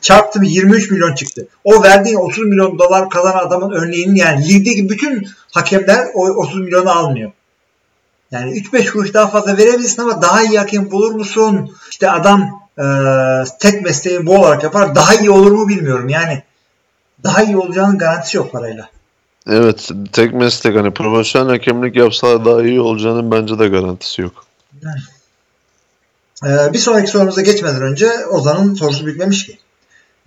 çarptı 0.00 0.42
bir 0.42 0.48
23 0.48 0.90
milyon 0.90 1.14
çıktı. 1.14 1.46
O 1.64 1.82
verdiğin 1.82 2.16
30 2.16 2.44
milyon 2.46 2.78
dolar 2.78 3.10
kazanan 3.10 3.46
adamın 3.46 3.70
örneğinin 3.72 4.14
yani 4.14 4.48
ligdeki 4.48 4.88
bütün 4.88 5.28
hakemler 5.52 6.06
o 6.14 6.28
30 6.28 6.60
milyonu 6.60 6.90
almıyor. 6.90 7.32
Yani 8.30 8.50
3-5 8.52 8.90
kuruş 8.90 9.14
daha 9.14 9.26
fazla 9.26 9.58
verebilirsin 9.58 10.02
ama 10.02 10.22
daha 10.22 10.42
iyi 10.42 10.58
hakem 10.58 10.90
bulur 10.90 11.12
musun? 11.12 11.76
İşte 11.90 12.10
adam 12.10 12.62
e, 12.78 12.84
tek 13.60 13.82
mesleğini 13.82 14.26
bu 14.26 14.38
olarak 14.38 14.62
yapar. 14.62 14.94
Daha 14.94 15.14
iyi 15.14 15.30
olur 15.30 15.52
mu 15.52 15.68
bilmiyorum. 15.68 16.08
Yani 16.08 16.42
daha 17.24 17.42
iyi 17.42 17.56
olacağının 17.56 17.98
garantisi 17.98 18.36
yok 18.36 18.52
parayla. 18.52 18.88
Evet 19.46 19.90
tek 20.12 20.34
meslek 20.34 20.76
hani 20.76 20.90
profesyonel 20.90 21.50
hakemlik 21.50 21.96
yapsa 21.96 22.44
daha 22.44 22.62
iyi 22.62 22.80
olacağının 22.80 23.30
bence 23.30 23.58
de 23.58 23.68
garantisi 23.68 24.22
yok. 24.22 24.44
Ee, 26.44 26.72
bir 26.72 26.78
sonraki 26.78 27.10
sorumuza 27.10 27.40
geçmeden 27.40 27.82
önce 27.82 28.26
Ozan'ın 28.26 28.74
sorusu 28.74 29.06
bitmemiş 29.06 29.46
ki. 29.46 29.58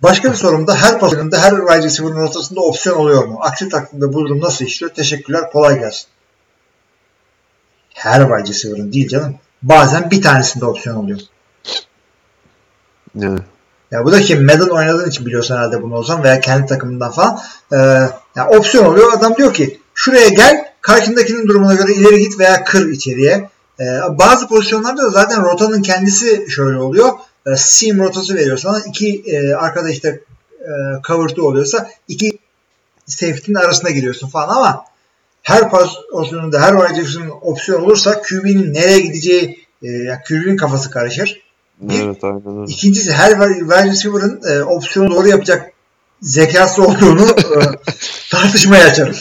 Başka 0.02 0.30
bir 0.30 0.36
sorumda 0.36 0.74
her 0.74 0.98
pozisyonda 0.98 1.38
her 1.38 1.50
wide 1.50 1.82
receiver'ın 1.82 2.26
ortasında 2.26 2.60
opsiyon 2.60 2.96
oluyor 2.96 3.24
mu? 3.24 3.38
Aksi 3.40 3.68
takdirde 3.68 4.12
bu 4.12 4.24
durum 4.24 4.40
nasıl 4.40 4.64
işliyor? 4.64 4.94
Teşekkürler. 4.94 5.50
Kolay 5.52 5.78
gelsin. 5.78 6.06
Her 7.94 8.20
wide 8.20 8.48
receiver'ın 8.48 8.92
değil 8.92 9.08
canım. 9.08 9.34
Bazen 9.62 10.10
bir 10.10 10.22
tanesinde 10.22 10.64
opsiyon 10.64 10.96
oluyor. 10.96 11.20
Yani 13.14 13.38
Ya 13.90 14.04
bu 14.04 14.12
da 14.12 14.20
kim? 14.20 14.46
Madden 14.46 14.68
oynadığın 14.68 15.10
için 15.10 15.26
biliyorsun 15.26 15.56
herhalde 15.56 15.82
bunu 15.82 15.94
Ozan 15.94 16.24
veya 16.24 16.40
kendi 16.40 16.66
takımından 16.66 17.10
falan. 17.10 17.38
Ee, 17.72 17.76
ya 18.36 18.48
opsiyon 18.48 18.84
oluyor. 18.84 19.12
Adam 19.12 19.36
diyor 19.36 19.54
ki 19.54 19.80
şuraya 19.94 20.28
gel 20.28 20.72
karşındakinin 20.80 21.48
durumuna 21.48 21.74
göre 21.74 21.92
ileri 21.92 22.18
git 22.18 22.38
veya 22.38 22.64
kır 22.64 22.88
içeriye. 22.88 23.48
Ee, 23.80 23.84
bazı 24.10 24.48
pozisyonlarda 24.48 25.02
da 25.02 25.10
zaten 25.10 25.42
rotanın 25.42 25.82
kendisi 25.82 26.46
şöyle 26.50 26.78
oluyor. 26.78 27.12
Ee, 27.46 27.50
seam 27.56 27.98
rotası 27.98 28.34
veriyor 28.34 28.58
sana. 28.58 28.80
İki 28.80 29.22
e, 29.26 29.54
arkada 29.54 29.90
işte 29.90 30.20
e, 30.60 30.70
cover 31.06 31.28
two 31.28 31.42
oluyorsa 31.42 31.90
iki 32.08 32.38
safety'nin 33.06 33.56
arasına 33.58 33.90
giriyorsun 33.90 34.28
falan 34.28 34.56
ama 34.56 34.84
her 35.42 35.70
pozisyonunda 36.10 36.60
her 36.60 36.72
oyuncunun 36.72 37.30
opsiyon 37.42 37.82
olursa 37.82 38.22
QB'nin 38.22 38.74
nereye 38.74 39.00
gideceği 39.00 39.66
e, 39.82 39.88
yani 39.88 40.18
QB'nin 40.28 40.56
kafası 40.56 40.90
karışır. 40.90 41.40
Bir- 41.80 42.04
evet 42.04 42.24
aynen 42.24 42.60
öyle. 42.60 42.72
İkincisi 42.72 43.12
her 43.12 43.30
wide 43.30 43.84
receiver'ın 43.90 44.40
e, 44.48 44.62
opsiyonu 44.62 45.10
doğru 45.10 45.28
yapacak 45.28 45.72
zekası 46.22 46.82
olduğunu 46.82 47.26
e, 47.30 47.58
tartışmaya 48.30 48.86
açarım. 48.86 49.16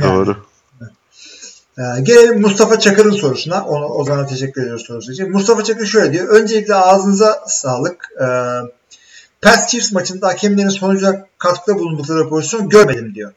Doğru. 0.00 0.47
E, 1.78 2.00
gelelim 2.02 2.40
Mustafa 2.40 2.78
Çakır'ın 2.78 3.10
sorusuna. 3.10 3.64
Onu 3.64 3.86
Ozan'a 3.86 4.26
teşekkür 4.26 4.62
ediyoruz 4.62 4.86
sorusu 4.86 5.12
için. 5.12 5.32
Mustafa 5.32 5.64
Çakır 5.64 5.86
şöyle 5.86 6.12
diyor. 6.12 6.28
Öncelikle 6.28 6.74
ağzınıza 6.74 7.44
sağlık. 7.46 8.08
E, 8.20 8.26
Pats 9.42 9.66
Chiefs 9.70 9.92
maçında 9.92 10.28
hakemlerin 10.28 10.68
sonuca 10.68 11.26
katkıda 11.38 11.78
bulundukları 11.78 12.28
pozisyon 12.28 12.68
görmedim 12.68 13.14
diyor. 13.14 13.32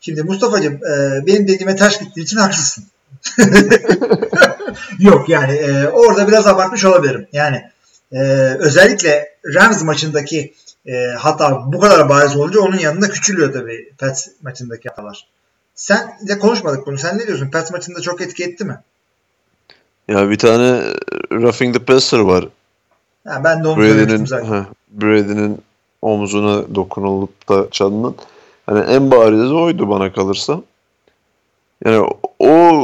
Şimdi 0.00 0.22
Mustafa'cığım 0.22 0.74
e, 0.74 1.26
benim 1.26 1.48
dediğime 1.48 1.76
ters 1.76 2.00
gittiği 2.00 2.20
için 2.20 2.36
haklısın. 2.36 2.84
Yok 4.98 5.28
yani 5.28 5.52
e, 5.52 5.88
orada 5.88 6.28
biraz 6.28 6.46
abartmış 6.46 6.84
olabilirim. 6.84 7.26
Yani 7.32 7.62
e, 8.12 8.18
özellikle 8.58 9.28
Rams 9.54 9.82
maçındaki 9.82 10.54
e, 10.86 11.06
hata 11.18 11.72
bu 11.72 11.80
kadar 11.80 12.08
bariz 12.08 12.36
olunca 12.36 12.60
onun 12.60 12.78
yanında 12.78 13.08
küçülüyor 13.08 13.52
tabii 13.52 13.92
Pats 13.98 14.28
maçındaki 14.42 14.88
hatalar. 14.88 15.26
Sen 15.78 16.18
de 16.28 16.38
konuşmadık 16.38 16.86
bunu. 16.86 16.98
Sen 16.98 17.18
ne 17.18 17.26
diyorsun? 17.26 17.50
Pats 17.50 17.70
maçında 17.70 18.00
çok 18.00 18.20
etki 18.20 18.44
etti 18.44 18.64
mi? 18.64 18.78
Ya 20.08 20.30
bir 20.30 20.38
tane 20.38 20.82
roughing 21.32 21.76
the 21.76 21.84
passer 21.84 22.18
var. 22.18 22.48
Ha, 23.28 23.44
ben 23.44 23.64
de 23.64 23.68
onu 23.68 23.80
Brady'nin 23.80 24.24
zaten. 24.24 24.66
Brady'nin 24.90 25.58
omzuna 26.02 26.74
dokunulup 26.74 27.48
da 27.48 27.70
çalınan. 27.70 28.14
Hani 28.66 28.80
en 28.80 29.10
bariz 29.10 29.52
oydu 29.52 29.88
bana 29.88 30.12
kalırsa. 30.12 30.62
Yani 31.84 32.08
o 32.38 32.82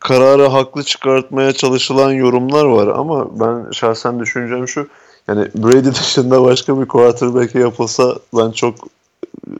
kararı 0.00 0.46
haklı 0.46 0.82
çıkartmaya 0.82 1.52
çalışılan 1.52 2.12
yorumlar 2.12 2.64
var 2.64 2.86
ama 2.86 3.40
ben 3.40 3.70
şahsen 3.70 4.20
düşüncem 4.20 4.68
şu. 4.68 4.88
Yani 5.28 5.48
Brady 5.54 5.88
dışında 6.00 6.44
başka 6.44 6.80
bir 6.80 6.86
quarterback'e 6.86 7.58
yapılsa 7.58 8.14
ben 8.36 8.50
çok 8.50 8.74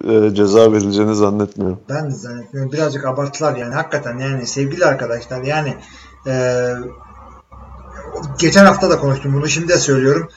e, 0.09 0.34
ceza 0.34 0.72
verileceğini 0.72 1.14
zannetmiyorum. 1.14 1.80
Ben 1.88 2.11
de 2.11 2.14
zannetmiyorum. 2.14 2.72
Birazcık 2.72 3.06
abarttılar 3.06 3.56
yani. 3.56 3.74
Hakikaten 3.74 4.18
yani 4.18 4.46
sevgili 4.46 4.84
arkadaşlar 4.84 5.42
yani 5.42 5.74
e, 6.26 6.64
geçen 8.38 8.64
hafta 8.64 8.90
da 8.90 8.98
konuştum 8.98 9.34
bunu. 9.34 9.48
Şimdi 9.48 9.68
de 9.68 9.78
söylüyorum. 9.78 10.28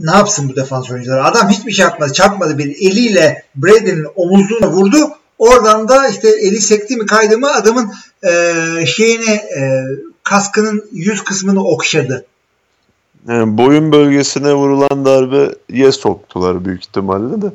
Ne 0.00 0.10
yapsın 0.10 0.48
bu 0.48 0.56
defans 0.56 0.90
oyuncuları? 0.90 1.24
Adam 1.24 1.48
hiçbir 1.48 1.72
şey 1.72 1.84
yapmadı. 1.84 2.12
Çarpmadı. 2.12 2.58
Bir 2.58 2.90
eliyle 2.90 3.44
Brady'nin 3.56 4.06
omuzuna 4.16 4.70
vurdu. 4.70 4.96
Oradan 5.38 5.88
da 5.88 6.08
işte 6.08 6.28
eli 6.28 6.60
sekti 6.60 6.96
mi 6.96 7.06
kaydı 7.06 7.38
mı 7.38 7.54
adamın 7.54 7.92
e, 8.22 8.86
şeyini 8.86 9.30
e, 9.30 9.84
kaskının 10.22 10.84
yüz 10.92 11.24
kısmını 11.24 11.64
okşadı. 11.64 12.26
Yani 13.28 13.58
boyun 13.58 13.92
bölgesine 13.92 14.54
vurulan 14.54 15.04
darbe 15.04 15.54
ye 15.68 15.92
soktular 15.92 16.64
büyük 16.64 16.80
ihtimalle 16.80 17.42
de. 17.42 17.46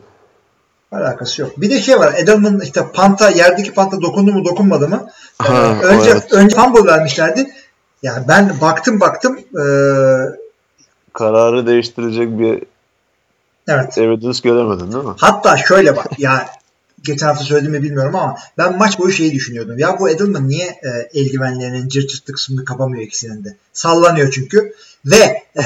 Alakası 0.96 1.42
yok. 1.42 1.62
Bir 1.62 1.70
de 1.70 1.82
şey 1.82 2.00
var. 2.00 2.14
Edelman 2.18 2.60
işte 2.60 2.82
panta 2.94 3.30
yerdeki 3.30 3.74
panta 3.74 4.02
dokundu 4.02 4.34
mu 4.34 4.46
dokunmadı 4.46 4.88
mı? 4.88 5.10
Ee, 5.42 5.48
Ha, 5.48 5.76
önce 5.84 6.10
evet. 6.10 6.34
önce 6.34 6.56
fumble 6.56 6.92
vermişlerdi. 6.92 7.52
Yani 8.04 8.28
ben 8.28 8.62
baktım 8.62 9.00
baktım 9.00 9.40
ee, 9.40 9.66
Kararı 11.14 11.68
değiştirecek 11.68 12.40
bir 12.40 12.64
evet. 13.68 13.98
evidence 13.98 14.40
göremedin 14.44 14.92
değil 14.92 15.04
mi? 15.04 15.14
Hatta 15.18 15.58
şöyle 15.58 15.96
bak 15.96 16.20
ya 16.20 16.46
geçen 17.04 17.28
hafta 17.28 17.44
söylediğimi 17.44 17.84
bilmiyorum 17.84 18.16
ama 18.16 18.38
ben 18.58 18.78
maç 18.78 19.00
boyu 19.00 19.12
şeyi 19.12 19.34
düşünüyordum. 19.34 19.80
Ya 19.80 20.00
bu 20.00 20.10
Edelman 20.10 20.50
niye 20.50 20.66
e, 20.66 21.20
eldivenlerinin 21.20 21.88
cırt 21.88 22.10
cırtlı 22.10 22.34
kısmını 22.34 22.66
kapamıyor 22.66 23.04
ikisinin 23.04 23.44
de? 23.44 23.56
Sallanıyor 23.74 24.32
çünkü. 24.32 24.74
Ve 25.06 25.44
e, 25.58 25.64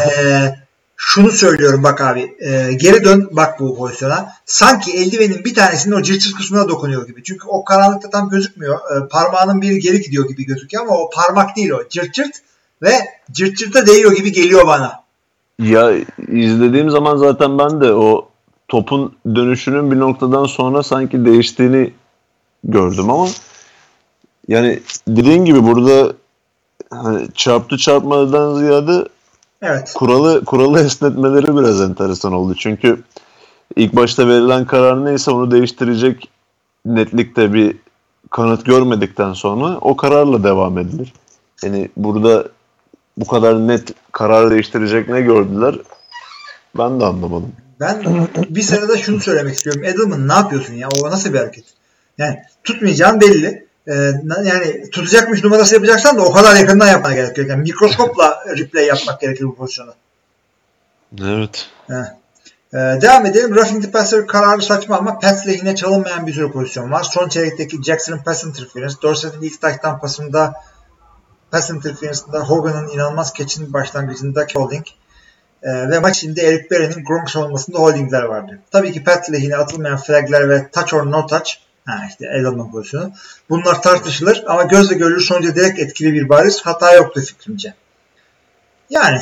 şunu 1.01 1.31
söylüyorum 1.31 1.83
bak 1.83 2.01
abi 2.01 2.35
e, 2.39 2.73
geri 2.73 3.03
dön 3.03 3.29
bak 3.31 3.59
bu 3.59 3.77
pozisyona. 3.77 4.33
Sanki 4.45 4.91
eldivenin 4.91 5.45
bir 5.45 5.55
tanesinin 5.55 5.95
o 5.95 6.01
cırt 6.01 6.33
kısmına 6.37 6.69
dokunuyor 6.69 7.07
gibi. 7.07 7.23
Çünkü 7.23 7.47
o 7.47 7.63
karanlıkta 7.63 8.09
tam 8.09 8.29
gözükmüyor. 8.29 8.77
E, 8.77 9.07
parmağının 9.07 9.61
biri 9.61 9.79
geri 9.79 10.01
gidiyor 10.01 10.27
gibi 10.27 10.45
gözüküyor 10.45 10.83
ama 10.83 10.97
o 10.97 11.09
parmak 11.09 11.55
değil 11.55 11.69
o. 11.69 11.89
Cırt 11.89 12.13
cırt 12.13 12.31
ve 12.81 12.91
cırt 13.31 13.57
cırta 13.57 13.87
değiyor 13.87 14.11
gibi 14.11 14.31
geliyor 14.31 14.67
bana. 14.67 15.03
Ya 15.59 15.91
izlediğim 16.27 16.89
zaman 16.89 17.17
zaten 17.17 17.57
ben 17.57 17.81
de 17.81 17.93
o 17.93 18.29
topun 18.67 19.15
dönüşünün 19.35 19.91
bir 19.91 19.99
noktadan 19.99 20.45
sonra 20.45 20.83
sanki 20.83 21.25
değiştiğini 21.25 21.93
gördüm 22.63 23.09
ama 23.09 23.27
yani 24.47 24.79
dediğin 25.07 25.45
gibi 25.45 25.63
burada 25.63 26.13
hani 26.89 27.27
çarptı 27.33 27.77
çarpmadan 27.77 28.59
ziyade 28.59 29.07
Evet. 29.61 29.93
kuralı 29.95 30.45
kuralı 30.45 30.79
esnetmeleri 30.79 31.57
biraz 31.57 31.81
enteresan 31.81 32.33
oldu. 32.33 32.55
Çünkü 32.57 33.03
ilk 33.75 33.95
başta 33.95 34.27
verilen 34.27 34.65
karar 34.65 35.05
neyse 35.05 35.31
onu 35.31 35.51
değiştirecek 35.51 36.29
netlikte 36.85 37.53
bir 37.53 37.75
kanıt 38.29 38.65
görmedikten 38.65 39.33
sonra 39.33 39.77
o 39.81 39.95
kararla 39.95 40.43
devam 40.43 40.77
edilir. 40.77 41.13
Yani 41.63 41.89
burada 41.97 42.47
bu 43.17 43.27
kadar 43.27 43.67
net 43.67 43.93
karar 44.11 44.51
değiştirecek 44.51 45.09
ne 45.09 45.21
gördüler? 45.21 45.75
Ben 46.77 46.99
de 46.99 47.05
anlamadım. 47.05 47.51
Ben 47.79 48.27
bir 48.49 48.61
sırada 48.61 48.97
şunu 48.97 49.19
söylemek 49.19 49.55
istiyorum. 49.55 49.83
Edelman 49.83 50.27
ne 50.27 50.33
yapıyorsun 50.33 50.73
ya? 50.73 50.89
O 51.01 51.09
nasıl 51.09 51.33
bir 51.33 51.39
hareket? 51.39 51.65
Yani 52.17 52.39
tutmayacağın 52.63 53.21
belli. 53.21 53.68
Na- 54.23 54.41
yani 54.43 54.89
tutacakmış 54.89 55.43
numarası 55.43 55.75
yapacaksan 55.75 56.17
da 56.17 56.21
o 56.21 56.31
kadar 56.31 56.55
yakından 56.55 56.87
yapman 56.87 57.15
gerekiyor. 57.15 57.47
Yani 57.49 57.61
mikroskopla 57.61 58.43
replay 58.57 58.85
yapmak 58.85 59.21
gerekir 59.21 59.45
bu 59.45 59.55
pozisyonu. 59.55 59.93
Evet. 61.21 61.69
Heh. 61.87 62.19
Ee, 62.73 62.77
devam 62.77 63.25
edelim. 63.25 63.55
Roughing 63.55 63.83
the 63.83 63.91
passer 63.91 64.27
kararı 64.27 64.61
saçma 64.61 64.97
ama 64.97 65.19
Pats 65.19 65.47
lehine 65.47 65.75
çalınmayan 65.75 66.27
bir 66.27 66.33
sürü 66.33 66.51
pozisyon 66.51 66.91
var. 66.91 67.03
Son 67.03 67.29
çeyrekteki 67.29 67.83
Jackson'ın 67.83 68.23
pass 68.23 68.43
interference, 68.43 68.95
Dorset'in 69.01 69.41
ilk 69.41 69.61
taştan 69.61 69.99
pasında 69.99 70.53
pass 71.51 71.69
interference'ında 71.69 72.39
Hogan'ın 72.39 72.89
inanılmaz 72.89 73.33
catch'in 73.37 73.73
başlangıcında 73.73 74.47
holding 74.53 74.85
ee, 75.63 75.89
ve 75.89 75.99
maç 75.99 76.17
içinde 76.17 76.41
Eric 76.41 76.69
Berry'nin 76.71 77.03
Gronk 77.03 77.29
savunmasında 77.29 77.79
holdingler 77.79 78.23
vardı. 78.23 78.59
Tabii 78.71 78.91
ki 78.91 79.03
Pat 79.03 79.31
lehine 79.31 79.55
atılmayan 79.55 79.97
flagler 79.97 80.49
ve 80.49 80.69
touch 80.71 80.93
or 80.93 81.11
no 81.11 81.27
touch 81.27 81.51
ha 81.89 82.05
işte 82.09 82.25
el 82.25 82.45
alma 82.45 82.71
pozisyonu. 82.71 83.11
Bunlar 83.49 83.81
tartışılır 83.81 84.43
ama 84.47 84.63
gözle 84.63 84.95
görülür 84.95 85.21
sonuca 85.21 85.55
direkt 85.55 85.79
etkili 85.79 86.13
bir 86.13 86.29
bariz 86.29 86.61
hata 86.61 86.93
yoktu 86.93 87.21
fikrimce. 87.21 87.73
Yani 88.89 89.21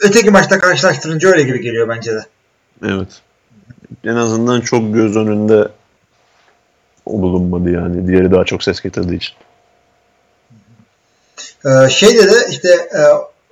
öteki 0.00 0.30
maçta 0.30 0.58
karşılaştırınca 0.58 1.28
öyle 1.28 1.42
gibi 1.42 1.60
geliyor 1.60 1.88
bence 1.88 2.14
de. 2.14 2.26
Evet. 2.84 3.08
En 4.04 4.16
azından 4.16 4.60
çok 4.60 4.94
göz 4.94 5.16
önünde 5.16 5.68
o 7.06 7.12
bulunmadı 7.12 7.70
yani. 7.70 8.08
Diğeri 8.08 8.32
daha 8.32 8.44
çok 8.44 8.62
ses 8.62 8.80
getirdiği 8.80 9.16
için. 9.16 9.34
Ee, 11.66 11.88
şeyde 11.90 12.30
de 12.30 12.46
işte 12.50 12.68
e, 12.68 13.02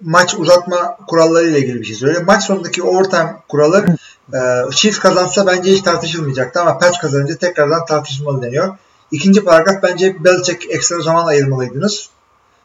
maç 0.04 0.34
uzatma 0.34 0.96
kuralları 1.06 1.48
ile 1.48 1.58
ilgili 1.58 1.80
bir 1.80 1.84
şey 1.84 1.96
söylüyor. 1.96 2.22
Maç 2.26 2.44
sonundaki 2.44 2.82
overtime 2.82 3.36
kuralı 3.48 3.86
e, 4.32 4.38
Chiefs 4.70 4.98
kazansa 4.98 5.46
bence 5.46 5.72
hiç 5.72 5.82
tartışılmayacaktı 5.82 6.60
ama 6.60 6.78
Pats 6.78 6.98
kazanınca 6.98 7.36
tekrardan 7.36 7.84
tartışılmalı 7.84 8.42
deniyor. 8.42 8.76
İkinci 9.10 9.44
paragraf 9.44 9.82
bence 9.82 10.24
Belichick 10.24 10.70
ekstra 10.70 11.00
zaman 11.00 11.26
ayırmalıydınız. 11.26 12.08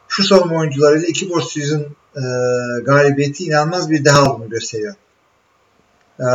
Şu 0.07 0.23
savunma 0.23 0.59
oyuncularıyla 0.59 1.07
iki 1.07 1.29
boş 1.29 1.45
season 1.45 1.85
e, 2.15 2.23
galibiyeti 2.85 3.43
inanılmaz 3.43 3.89
bir 3.89 4.05
deha 4.05 4.31
olduğunu 4.31 4.49
gösteriyor. 4.49 4.95
E, 6.19 6.27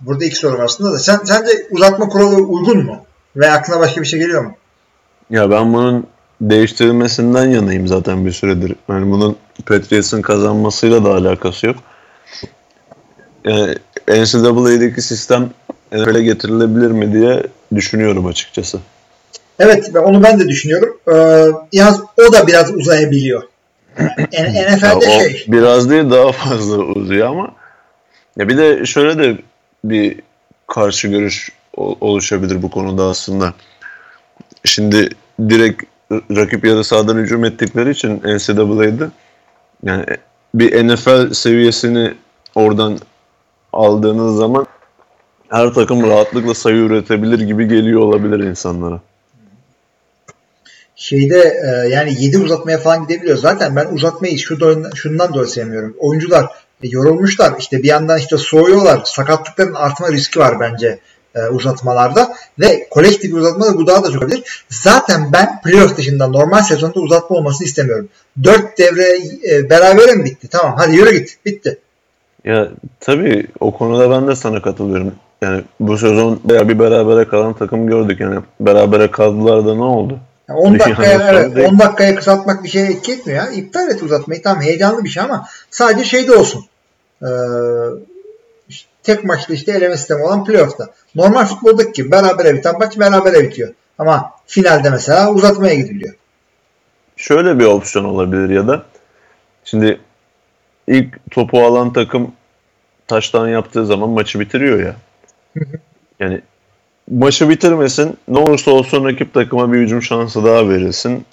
burada 0.00 0.24
iki 0.24 0.36
soru 0.36 0.58
var 0.58 0.64
aslında 0.64 0.92
da. 0.92 0.98
Sen, 0.98 1.20
sence 1.24 1.50
uzatma 1.70 2.08
kuralı 2.08 2.36
uygun 2.36 2.84
mu? 2.84 3.04
Ve 3.36 3.50
aklına 3.50 3.80
başka 3.80 4.00
bir 4.00 4.06
şey 4.06 4.20
geliyor 4.20 4.44
mu? 4.44 4.54
Ya 5.30 5.50
ben 5.50 5.72
bunun 5.72 6.06
değiştirilmesinden 6.40 7.46
yanayım 7.46 7.86
zaten 7.86 8.26
bir 8.26 8.32
süredir. 8.32 8.76
Yani 8.88 9.10
bunun 9.10 9.36
Patriots'ın 9.66 10.22
kazanmasıyla 10.22 11.04
da 11.04 11.14
alakası 11.14 11.66
yok. 11.66 11.76
Yani 13.44 13.74
NCAA'deki 14.08 15.02
sistem 15.02 15.50
NFL'e 15.92 16.22
getirilebilir 16.22 16.90
mi 16.90 17.12
diye 17.12 17.42
düşünüyorum 17.74 18.26
açıkçası. 18.26 18.78
Evet 19.58 19.90
onu 20.04 20.22
ben 20.22 20.40
de 20.40 20.48
düşünüyorum. 20.48 20.98
Ee, 21.08 21.46
yalnız 21.72 22.00
o 22.28 22.32
da 22.32 22.46
biraz 22.46 22.74
uzayabiliyor. 22.74 23.42
Yani 24.32 24.66
NFL'de 24.76 25.04
Ya 25.10 25.20
şey. 25.20 25.44
Biraz 25.48 25.90
değil 25.90 26.10
daha 26.10 26.32
fazla 26.32 26.76
uzuyor 26.76 27.28
ama 27.28 27.54
ya 28.36 28.48
bir 28.48 28.58
de 28.58 28.86
şöyle 28.86 29.18
de 29.18 29.38
bir 29.84 30.20
karşı 30.66 31.08
görüş 31.08 31.52
oluşabilir 31.76 32.62
bu 32.62 32.70
konuda 32.70 33.04
aslında. 33.04 33.54
Şimdi 34.64 35.08
direkt 35.48 35.82
rakip 36.12 36.64
yarı 36.64 36.84
sahadan 36.84 37.16
hücum 37.16 37.44
ettikleri 37.44 37.90
için 37.90 38.22
NCAA'de 38.24 39.06
yani 39.82 40.04
bir 40.54 40.88
NFL 40.88 41.32
seviyesini 41.32 42.14
oradan 42.54 42.98
aldığınız 43.72 44.36
zaman 44.36 44.66
her 45.48 45.68
takım 45.74 46.02
rahatlıkla 46.02 46.54
sayı 46.54 46.76
üretebilir 46.76 47.40
gibi 47.40 47.68
geliyor 47.68 48.00
olabilir 48.00 48.38
insanlara. 48.38 49.00
şeyde 50.96 51.54
e, 51.64 51.88
yani 51.88 52.22
7 52.24 52.38
uzatmaya 52.38 52.78
falan 52.78 53.06
gidebiliyor. 53.06 53.36
Zaten 53.36 53.76
ben 53.76 53.86
uzatmayı 53.86 54.38
şuradan, 54.38 54.90
şundan 54.94 55.34
dolayı 55.34 55.48
sevmiyorum. 55.48 55.96
Oyuncular 55.98 56.44
e, 56.82 56.88
yorulmuşlar. 56.88 57.52
İşte 57.58 57.78
bir 57.82 57.88
yandan 57.88 58.18
işte 58.18 58.36
soğuyorlar. 58.36 59.00
Sakatlıkların 59.04 59.74
artma 59.74 60.12
riski 60.12 60.38
var 60.38 60.60
bence 60.60 60.98
e, 61.34 61.48
uzatmalarda. 61.48 62.32
Ve 62.58 62.88
kolektif 62.90 63.34
uzatmada 63.34 63.76
bu 63.76 63.86
daha 63.86 64.04
da 64.04 64.10
çok 64.10 64.22
olabilir. 64.22 64.64
Zaten 64.68 65.32
ben 65.32 65.60
playoff 65.60 65.96
dışında 65.96 66.26
normal 66.26 66.62
sezonda 66.62 67.00
uzatma 67.00 67.36
olmasını 67.36 67.66
istemiyorum. 67.66 68.08
4 68.44 68.78
devre 68.78 69.18
e, 69.50 69.70
berabere 69.70 70.14
mi 70.14 70.24
bitti? 70.24 70.48
Tamam 70.48 70.74
hadi 70.78 70.96
yürü 70.96 71.18
git. 71.18 71.38
Bitti. 71.46 71.78
Ya 72.44 72.68
tabii 73.00 73.46
o 73.60 73.70
konuda 73.70 74.10
ben 74.10 74.28
de 74.28 74.36
sana 74.36 74.62
katılıyorum. 74.62 75.14
Yani 75.42 75.62
bu 75.80 75.98
sezon 75.98 76.40
bayağı 76.44 76.68
bir 76.68 76.78
berabere 76.78 77.28
kalan 77.28 77.52
takım 77.52 77.86
gördük. 77.86 78.20
Yani 78.20 78.40
berabere 78.60 79.10
kaldılar 79.10 79.66
da 79.66 79.74
ne 79.74 79.82
oldu? 79.82 80.18
Yani 80.48 80.58
10 80.58 80.74
Bir 80.74 80.78
dakikaya 80.78 81.18
sonra 81.18 81.40
evet, 81.40 81.56
değil. 81.56 81.68
10 81.68 81.78
dakikaya 81.78 82.14
kısaltmak 82.14 82.64
bir 82.64 82.68
şeye 82.68 82.86
etki 82.86 83.12
etmiyor 83.12 83.44
ya. 83.44 83.50
İptal 83.50 83.90
et 83.90 84.02
uzatmayı. 84.02 84.42
Tamam 84.42 84.62
heyecanlı 84.62 85.04
bir 85.04 85.08
şey 85.08 85.22
ama 85.22 85.46
sadece 85.70 86.04
şeyde 86.04 86.32
olsun. 86.32 86.64
Ee, 87.22 87.26
tek 89.14 89.24
maçlı 89.24 89.54
işte 89.54 89.72
eleme 89.72 89.96
sistemi 89.96 90.22
olan 90.22 90.44
playoff'ta. 90.44 90.88
Normal 91.14 91.44
futboldaki 91.44 91.92
gibi 91.92 92.10
berabere 92.10 92.54
biten 92.54 92.78
maç 92.78 92.98
berabere 92.98 93.42
bitiyor. 93.42 93.74
Ama 93.98 94.32
finalde 94.46 94.90
mesela 94.90 95.32
uzatmaya 95.32 95.74
gidiliyor. 95.74 96.14
Şöyle 97.16 97.58
bir 97.58 97.64
opsiyon 97.64 98.04
olabilir 98.04 98.48
ya 98.50 98.68
da 98.68 98.82
şimdi 99.64 100.00
ilk 100.86 101.30
topu 101.30 101.62
alan 101.62 101.92
takım 101.92 102.32
taştan 103.06 103.48
yaptığı 103.48 103.86
zaman 103.86 104.10
maçı 104.10 104.40
bitiriyor 104.40 104.80
ya. 104.80 104.96
Yani 106.20 106.40
maçı 107.10 107.48
bitirmesin 107.48 108.16
ne 108.28 108.38
olursa 108.38 108.70
olsun 108.70 109.04
rakip 109.04 109.34
takıma 109.34 109.72
bir 109.72 109.78
hücum 109.78 110.02
şansı 110.02 110.44
daha 110.44 110.68
verilsin 110.68 111.24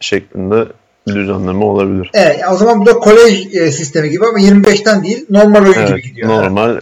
şeklinde 0.00 0.66
düzenleme 1.06 1.64
olabilir. 1.64 2.10
Evet, 2.14 2.40
o 2.52 2.56
zaman 2.56 2.80
bu 2.80 2.86
da 2.86 2.92
kolej 2.92 3.56
e, 3.56 3.70
sistemi 3.72 4.10
gibi 4.10 4.26
ama 4.26 4.38
25'ten 4.38 5.04
değil 5.04 5.26
normal 5.30 5.62
oyun 5.62 5.72
gibi 5.72 5.84
Evet, 5.88 6.04
gidiyor. 6.04 6.28
normal 6.28 6.80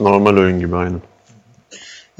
normal 0.00 0.36
oyun 0.36 0.58
gibi 0.60 0.76
aynen. 0.76 1.00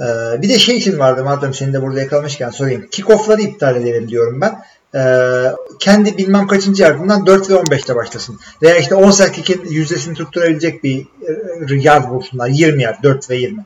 Ee, 0.00 0.42
bir 0.42 0.48
de 0.48 0.58
şey 0.58 0.76
için 0.76 0.98
vardı 0.98 1.24
madem 1.24 1.54
seni 1.54 1.72
de 1.72 1.82
burada 1.82 2.00
yakalamışken 2.00 2.50
sorayım. 2.50 2.86
Kickoff'ları 2.90 3.42
iptal 3.42 3.76
edelim 3.76 4.08
diyorum 4.08 4.40
ben. 4.40 4.62
Ee, 4.94 5.52
kendi 5.80 6.18
bilmem 6.18 6.46
kaçıncı 6.46 6.82
yardımdan 6.82 7.26
4 7.26 7.50
ve 7.50 7.54
15'te 7.54 7.96
başlasın. 7.96 8.38
Veya 8.62 8.76
işte 8.76 8.94
10 8.94 9.10
kick'in 9.10 9.64
yüzdesini 9.70 10.14
tutturabilecek 10.14 10.84
bir 10.84 11.00
e, 11.70 11.74
yard 11.74 12.10
bulsunlar. 12.10 12.48
20 12.48 12.82
yard, 12.82 13.02
4 13.02 13.30
ve 13.30 13.36
20. 13.36 13.64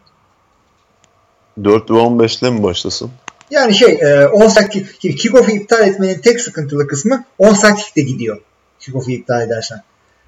4 1.64 1.90
ve 1.90 1.94
15 1.94 2.42
ile 2.42 2.50
mi 2.50 2.62
başlasın? 2.62 3.10
Yani 3.52 3.74
şey 3.74 3.98
e, 4.00 4.26
10 4.26 4.48
kick, 4.48 5.00
kickoff'u 5.00 5.50
iptal 5.50 5.88
etmenin 5.88 6.18
tek 6.18 6.40
sıkıntılı 6.40 6.86
kısmı 6.86 7.24
10 7.38 7.54
kick 7.54 7.96
de 7.96 8.00
gidiyor. 8.00 8.40
Kickoff'u 8.80 9.10
iptal 9.10 9.42
edersen. 9.42 9.82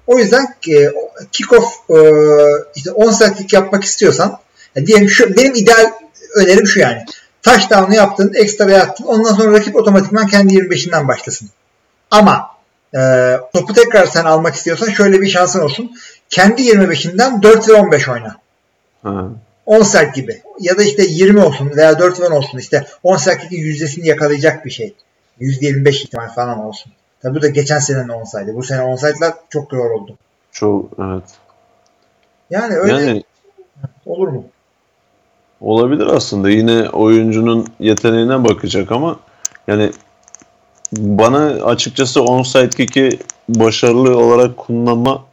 O 0.07 0.19
yüzden 0.19 0.55
e, 0.69 0.91
kickoff 1.31 1.65
e, 1.89 1.97
işte 2.75 2.91
10 2.91 3.33
kick 3.33 3.53
yapmak 3.53 3.83
istiyorsan 3.83 4.39
ya 4.75 4.85
diyelim 4.85 5.09
şu 5.09 5.37
benim 5.37 5.55
ideal 5.55 5.91
önerim 6.35 6.67
şu 6.67 6.79
yani. 6.79 7.05
Touchdown'u 7.43 7.93
yaptın, 7.93 8.33
ekstra 8.35 8.71
yaptın. 8.71 9.05
Ondan 9.05 9.33
sonra 9.33 9.57
rakip 9.57 9.75
otomatikman 9.75 10.27
kendi 10.27 10.53
25'inden 10.53 11.07
başlasın. 11.07 11.49
Ama 12.11 12.49
e, 12.97 12.99
topu 13.53 13.73
tekrar 13.73 14.05
sen 14.05 14.25
almak 14.25 14.55
istiyorsan 14.55 14.89
şöyle 14.89 15.21
bir 15.21 15.27
şansın 15.27 15.59
olsun. 15.59 15.91
Kendi 16.29 16.61
25'inden 16.61 17.43
4 17.43 17.69
ve 17.69 17.73
15 17.73 18.09
oyna. 18.09 18.35
Ha. 19.03 19.29
10 19.65 19.81
saat 19.81 20.15
gibi. 20.15 20.41
Ya 20.59 20.77
da 20.77 20.83
işte 20.83 21.03
20 21.03 21.41
olsun 21.41 21.71
veya 21.77 21.99
4 21.99 22.19
ve 22.19 22.25
10 22.25 22.31
olsun. 22.31 22.57
İşte 22.57 22.85
10 23.03 23.17
saatteki 23.17 23.55
yüzdesini 23.55 24.07
yakalayacak 24.07 24.65
bir 24.65 24.71
şey. 24.71 24.93
%25 25.41 25.89
ihtimal 25.89 26.29
falan 26.29 26.59
olsun. 26.59 26.91
Tabi 27.21 27.35
bu 27.35 27.41
da 27.41 27.47
geçen 27.47 27.79
senenin 27.79 28.09
10 28.09 28.23
saydı. 28.23 28.55
Bu 28.55 28.63
sene 28.63 28.81
10 28.81 28.95
saydılar 28.95 29.33
çok 29.49 29.71
zor 29.71 29.91
oldu. 29.91 30.17
Çok 30.51 30.91
evet. 30.99 31.23
Yani 32.49 32.75
öyle 32.75 32.93
Yani 32.93 33.23
olur 34.05 34.27
mu? 34.27 34.45
Olabilir 35.61 36.05
aslında. 36.05 36.49
Yine 36.49 36.89
oyuncunun 36.89 37.67
yeteneğine 37.79 38.43
bakacak 38.43 38.91
ama 38.91 39.19
yani 39.67 39.91
bana 40.91 41.45
açıkçası 41.45 42.23
onside 42.23 42.69
kick'i 42.69 43.19
başarılı 43.49 44.17
olarak 44.17 44.57
kullanma 44.57 45.23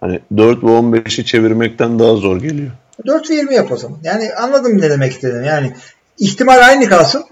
hani 0.00 0.20
4 0.36 0.64
ve 0.64 0.66
15'i 0.66 1.24
çevirmekten 1.24 1.98
daha 1.98 2.14
zor 2.14 2.36
geliyor. 2.36 2.70
4 3.06 3.30
ve 3.30 3.34
20 3.34 3.54
yap 3.54 3.72
o 3.72 3.76
zaman. 3.76 3.98
Yani 4.02 4.34
anladım 4.34 4.80
ne 4.80 4.90
demek 4.90 5.12
istediğim. 5.12 5.44
Yani 5.44 5.72
ihtimal 6.18 6.58
aynı 6.68 6.88
kalsın 6.88 7.24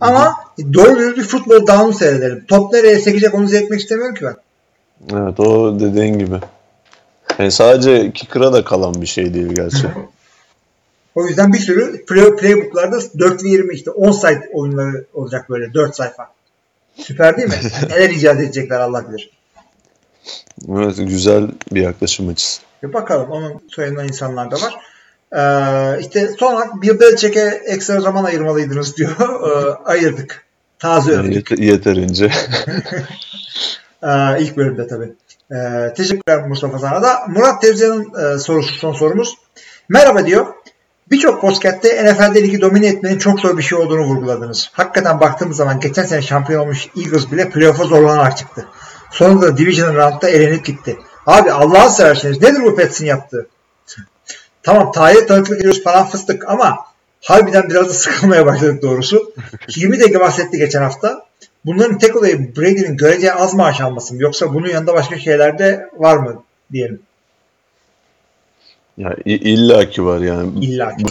ama 0.00 0.34
doğru 0.74 0.98
düzgün 0.98 1.16
bir 1.16 1.28
futbol 1.28 1.66
down'u 1.66 1.92
seyredelim. 1.92 2.44
Top 2.48 2.72
nereye 2.72 2.98
sekecek 2.98 3.34
onu 3.34 3.48
seyretmek 3.48 3.80
istemiyorum 3.80 4.14
ki 4.14 4.24
ben. 4.24 4.36
Evet 5.16 5.40
o 5.40 5.80
dediğin 5.80 6.18
gibi. 6.18 6.36
Yani 7.38 7.52
sadece 7.52 8.12
kicker'a 8.12 8.52
da 8.52 8.64
kalan 8.64 8.94
bir 9.02 9.06
şey 9.06 9.34
değil 9.34 9.48
gerçi. 9.48 9.86
O 11.14 11.26
yüzden 11.26 11.52
bir 11.52 11.58
sürü 11.58 12.04
play, 12.04 12.36
playbooklarda 12.36 12.98
4 13.18 13.44
ve 13.44 13.48
20 13.48 13.74
işte 13.74 13.90
10 13.90 14.10
sayfa 14.10 14.44
oyunları 14.52 15.04
olacak 15.14 15.50
böyle 15.50 15.74
4 15.74 15.96
sayfa. 15.96 16.28
Süper 16.96 17.36
değil 17.36 17.48
mi? 17.48 17.54
Neler 17.88 18.10
icat 18.10 18.40
edecekler 18.40 18.80
Allah 18.80 19.08
bilir. 19.08 19.30
Evet 20.68 20.96
güzel 20.96 21.48
bir 21.72 21.80
yaklaşım 21.80 22.28
açısı. 22.28 22.62
Bir 22.82 22.92
bakalım 22.92 23.30
onun 23.30 23.60
soyundan 23.68 24.08
insanlar 24.08 24.50
da 24.50 24.56
var. 24.56 24.74
Ee, 25.36 26.00
işte 26.00 26.28
sonra 26.38 26.70
bir 26.82 27.00
Belichick'e 27.00 27.62
ekstra 27.66 28.00
zaman 28.00 28.24
ayırmalıydınız 28.24 28.96
diyor. 28.96 29.10
Ee, 29.20 29.90
ayırdık. 29.90 30.44
Taze 30.78 31.12
Yani 31.12 31.28
övdük. 31.28 31.50
yete- 31.50 31.64
yeterince. 31.64 32.30
Ee, 34.02 34.40
ilk 34.42 34.56
bölümde 34.56 34.86
tabii. 34.86 35.12
Ee, 35.52 35.92
teşekkürler 35.96 36.48
Mustafa 36.48 36.78
sana 36.78 37.02
da. 37.02 37.24
Murat 37.28 37.62
Tevzi'nin 37.62 38.34
e, 38.34 38.38
sorusu 38.38 38.74
son 38.74 38.92
sorumuz. 38.92 39.34
Merhaba 39.88 40.26
diyor. 40.26 40.46
Birçok 41.10 41.40
podcast'te 41.40 42.12
NFL'de 42.12 42.42
ligi 42.42 42.60
domine 42.60 42.86
etmenin 42.86 43.18
çok 43.18 43.40
zor 43.40 43.58
bir 43.58 43.62
şey 43.62 43.78
olduğunu 43.78 44.00
vurguladınız. 44.02 44.70
Hakikaten 44.72 45.20
baktığımız 45.20 45.56
zaman 45.56 45.80
geçen 45.80 46.02
sene 46.02 46.22
şampiyon 46.22 46.60
olmuş 46.62 46.88
Eagles 46.96 47.30
bile 47.32 47.50
playoff'a 47.50 47.84
zorlanarak 47.84 48.36
çıktı. 48.36 48.66
Sonunda 49.10 49.56
Division 49.56 49.94
Round'da 49.94 50.28
elenip 50.28 50.64
gitti. 50.64 50.96
Abi 51.26 51.52
Allah'a 51.52 51.90
severseniz 51.90 52.40
nedir 52.42 52.62
bu 52.62 52.76
Pets'in 52.76 53.06
yaptığı? 53.06 53.46
Tamam 54.62 54.92
tarih 54.92 55.26
tanıklık 55.26 55.58
ediyoruz 55.58 55.84
falan 55.84 56.06
fıstık 56.06 56.48
ama 56.48 56.78
harbiden 57.24 57.70
biraz 57.70 57.88
da 57.88 57.92
sıkılmaya 57.92 58.46
başladık 58.46 58.82
doğrusu. 58.82 59.32
Hilmi 59.76 60.00
de 60.00 60.20
bahsetti 60.20 60.58
geçen 60.58 60.82
hafta. 60.82 61.26
Bunların 61.64 61.98
tek 61.98 62.16
olayı 62.16 62.56
Brady'nin 62.56 62.96
göreceği 62.96 63.32
az 63.32 63.54
maaş 63.54 63.80
alması 63.80 64.14
mı? 64.14 64.22
Yoksa 64.22 64.54
bunun 64.54 64.68
yanında 64.68 64.94
başka 64.94 65.18
şeyler 65.18 65.58
de 65.58 65.90
var 65.98 66.16
mı 66.16 66.42
diyelim. 66.72 67.00
Ya 68.98 69.16
i- 69.24 69.50
illaki 69.52 70.04
var 70.04 70.20
yani. 70.20 70.64
İlla 70.64 70.96
ki. 70.96 71.04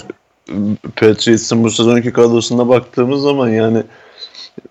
Patriots'ın 0.95 1.63
bu 1.63 1.71
sezonki 1.71 2.13
kadrosuna 2.13 2.69
baktığımız 2.69 3.21
zaman 3.21 3.49
yani 3.49 3.83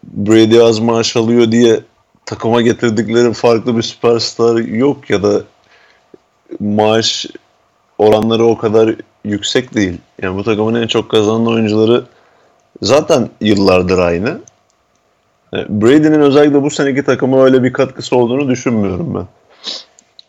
Brady 0.05 0.61
az 0.62 0.78
maaş 0.78 1.16
alıyor 1.16 1.53
diye 1.53 1.81
takıma 2.26 2.62
getirdikleri 2.62 3.33
farklı 3.33 3.76
bir 3.76 3.83
süperstar 3.83 4.57
yok 4.59 5.11
ya 5.11 5.22
da 5.22 5.43
maaş 6.61 7.26
oranları 8.01 8.44
o 8.44 8.59
kadar 8.59 8.94
yüksek 9.24 9.74
değil. 9.74 9.98
Yani 10.22 10.36
bu 10.36 10.44
takımın 10.44 10.82
en 10.82 10.86
çok 10.86 11.11
kazanan 11.11 11.46
oyuncuları 11.46 12.05
zaten 12.82 13.28
yıllardır 13.40 13.98
aynı. 13.98 14.40
Brady'nin 15.53 16.20
özellikle 16.20 16.62
bu 16.62 16.70
seneki 16.70 17.05
takıma 17.05 17.44
öyle 17.44 17.62
bir 17.62 17.72
katkısı 17.72 18.16
olduğunu 18.16 18.48
düşünmüyorum 18.48 19.14
ben. 19.14 19.26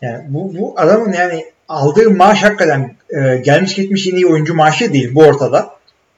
Yani 0.07 0.23
bu, 0.27 0.53
bu 0.57 0.73
adamın 0.77 1.13
yani 1.13 1.45
aldığı 1.67 2.09
maaş 2.09 2.43
hakikaten 2.43 2.95
e, 3.09 3.37
gelmiş 3.37 3.75
gitmiş 3.75 4.07
en 4.07 4.15
iyi 4.15 4.27
oyuncu 4.27 4.55
maaşı 4.55 4.93
değil 4.93 5.15
bu 5.15 5.23
ortada. 5.23 5.69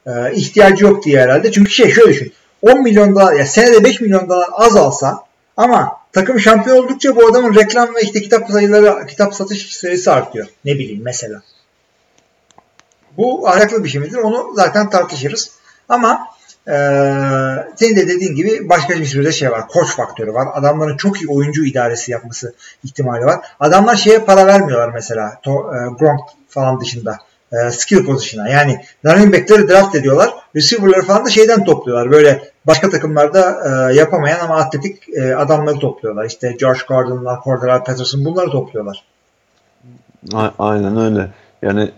E, 0.07 0.11
ihtiyacı 0.33 0.83
yok 0.83 1.05
diye 1.05 1.21
herhalde. 1.21 1.51
Çünkü 1.51 1.71
şey 1.71 1.89
şöyle 1.89 2.09
düşün. 2.09 2.33
10 2.61 2.83
milyon 2.83 3.15
dolar 3.15 3.33
ya 3.33 3.45
senede 3.45 3.83
5 3.83 4.01
milyon 4.01 4.29
dolar 4.29 4.47
az 4.51 4.75
alsa 4.75 5.19
ama 5.57 5.91
takım 6.13 6.39
şampiyon 6.39 6.77
oldukça 6.77 7.15
bu 7.15 7.27
adamın 7.27 7.55
reklam 7.55 7.95
ve 7.95 8.01
işte 8.01 8.21
kitap 8.21 8.49
sayıları, 8.49 9.05
kitap 9.05 9.35
satış 9.35 9.75
sayısı 9.75 10.13
artıyor. 10.13 10.47
Ne 10.65 10.73
bileyim 10.73 11.01
mesela. 11.03 11.41
Bu 13.17 13.49
ahlaklı 13.49 13.83
bir 13.83 13.89
şey 13.89 14.01
midir? 14.01 14.17
Onu 14.17 14.53
zaten 14.55 14.89
tartışırız. 14.89 15.51
Ama 15.89 16.33
ee, 16.67 16.73
senin 17.75 17.95
de 17.95 18.07
dediğin 18.07 18.35
gibi 18.35 18.69
başka 18.69 18.93
bir 18.93 19.05
sürü 19.05 19.25
de 19.25 19.31
şey 19.31 19.51
var. 19.51 19.67
Koç 19.67 19.87
faktörü 19.87 20.33
var. 20.33 20.47
Adamların 20.53 20.97
çok 20.97 21.21
iyi 21.21 21.27
oyuncu 21.27 21.65
idaresi 21.65 22.11
yapması 22.11 22.53
ihtimali 22.83 23.25
var. 23.25 23.45
Adamlar 23.59 23.95
şeye 23.95 24.19
para 24.19 24.47
vermiyorlar 24.47 24.89
mesela. 24.93 25.39
To, 25.43 25.51
e, 25.51 25.77
Gronk 25.99 26.21
falan 26.49 26.81
dışında. 26.81 27.17
E, 27.53 27.71
skill 27.71 28.05
pozisyona. 28.05 28.49
Yani 28.49 28.81
running 29.05 29.33
back'leri 29.33 29.67
draft 29.67 29.95
ediyorlar. 29.95 30.29
Receiver'ları 30.55 31.01
falan 31.05 31.25
da 31.25 31.29
şeyden 31.29 31.65
topluyorlar. 31.65 32.11
Böyle 32.11 32.51
başka 32.67 32.89
takımlarda 32.89 33.57
e, 33.65 33.95
yapamayan 33.95 34.39
ama 34.39 34.55
atletik 34.55 35.09
e, 35.09 35.35
adamları 35.35 35.79
topluyorlar. 35.79 36.25
İşte 36.25 36.55
Josh 36.59 36.83
Gordon'lar, 36.83 37.39
Cordell 37.43 37.83
Patterson 37.83 38.25
bunları 38.25 38.49
topluyorlar. 38.49 39.03
A- 40.33 40.51
Aynen 40.59 40.97
öyle. 40.97 41.29
Yani 41.61 41.91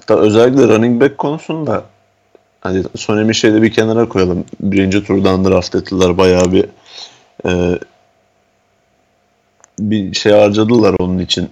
hatta 0.00 0.18
özellikle 0.20 0.62
running 0.68 1.02
back 1.02 1.18
konusunda 1.18 1.84
hani 2.60 2.84
Sonemi 2.96 3.34
şeyde 3.34 3.62
bir 3.62 3.72
kenara 3.72 4.08
koyalım. 4.08 4.44
Birinci 4.60 5.04
turdan 5.04 5.44
draft 5.44 5.74
ettiler. 5.74 6.18
Bayağı 6.18 6.52
bir 6.52 6.64
e, 7.46 7.78
bir 9.78 10.14
şey 10.14 10.32
harcadılar 10.32 10.94
onun 11.00 11.18
için. 11.18 11.50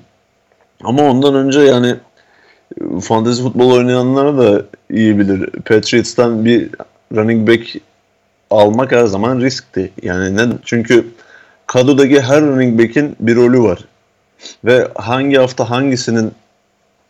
Ama 0.84 1.02
ondan 1.02 1.34
önce 1.34 1.60
yani 1.60 1.94
fantasy 3.02 3.42
futbol 3.42 3.72
oynayanlar 3.72 4.38
da 4.38 4.62
iyi 4.90 5.18
bilir. 5.18 5.50
Patriots'tan 5.50 6.44
bir 6.44 6.70
running 7.14 7.48
back 7.48 7.76
almak 8.50 8.92
her 8.92 9.04
zaman 9.04 9.40
riskti. 9.40 9.92
Yani 10.02 10.36
ne, 10.36 10.42
çünkü 10.64 11.06
kadrodaki 11.66 12.20
her 12.20 12.42
running 12.42 12.80
back'in 12.82 13.16
bir 13.20 13.36
rolü 13.36 13.62
var. 13.62 13.78
Ve 14.64 14.88
hangi 14.94 15.36
hafta 15.36 15.70
hangisinin 15.70 16.32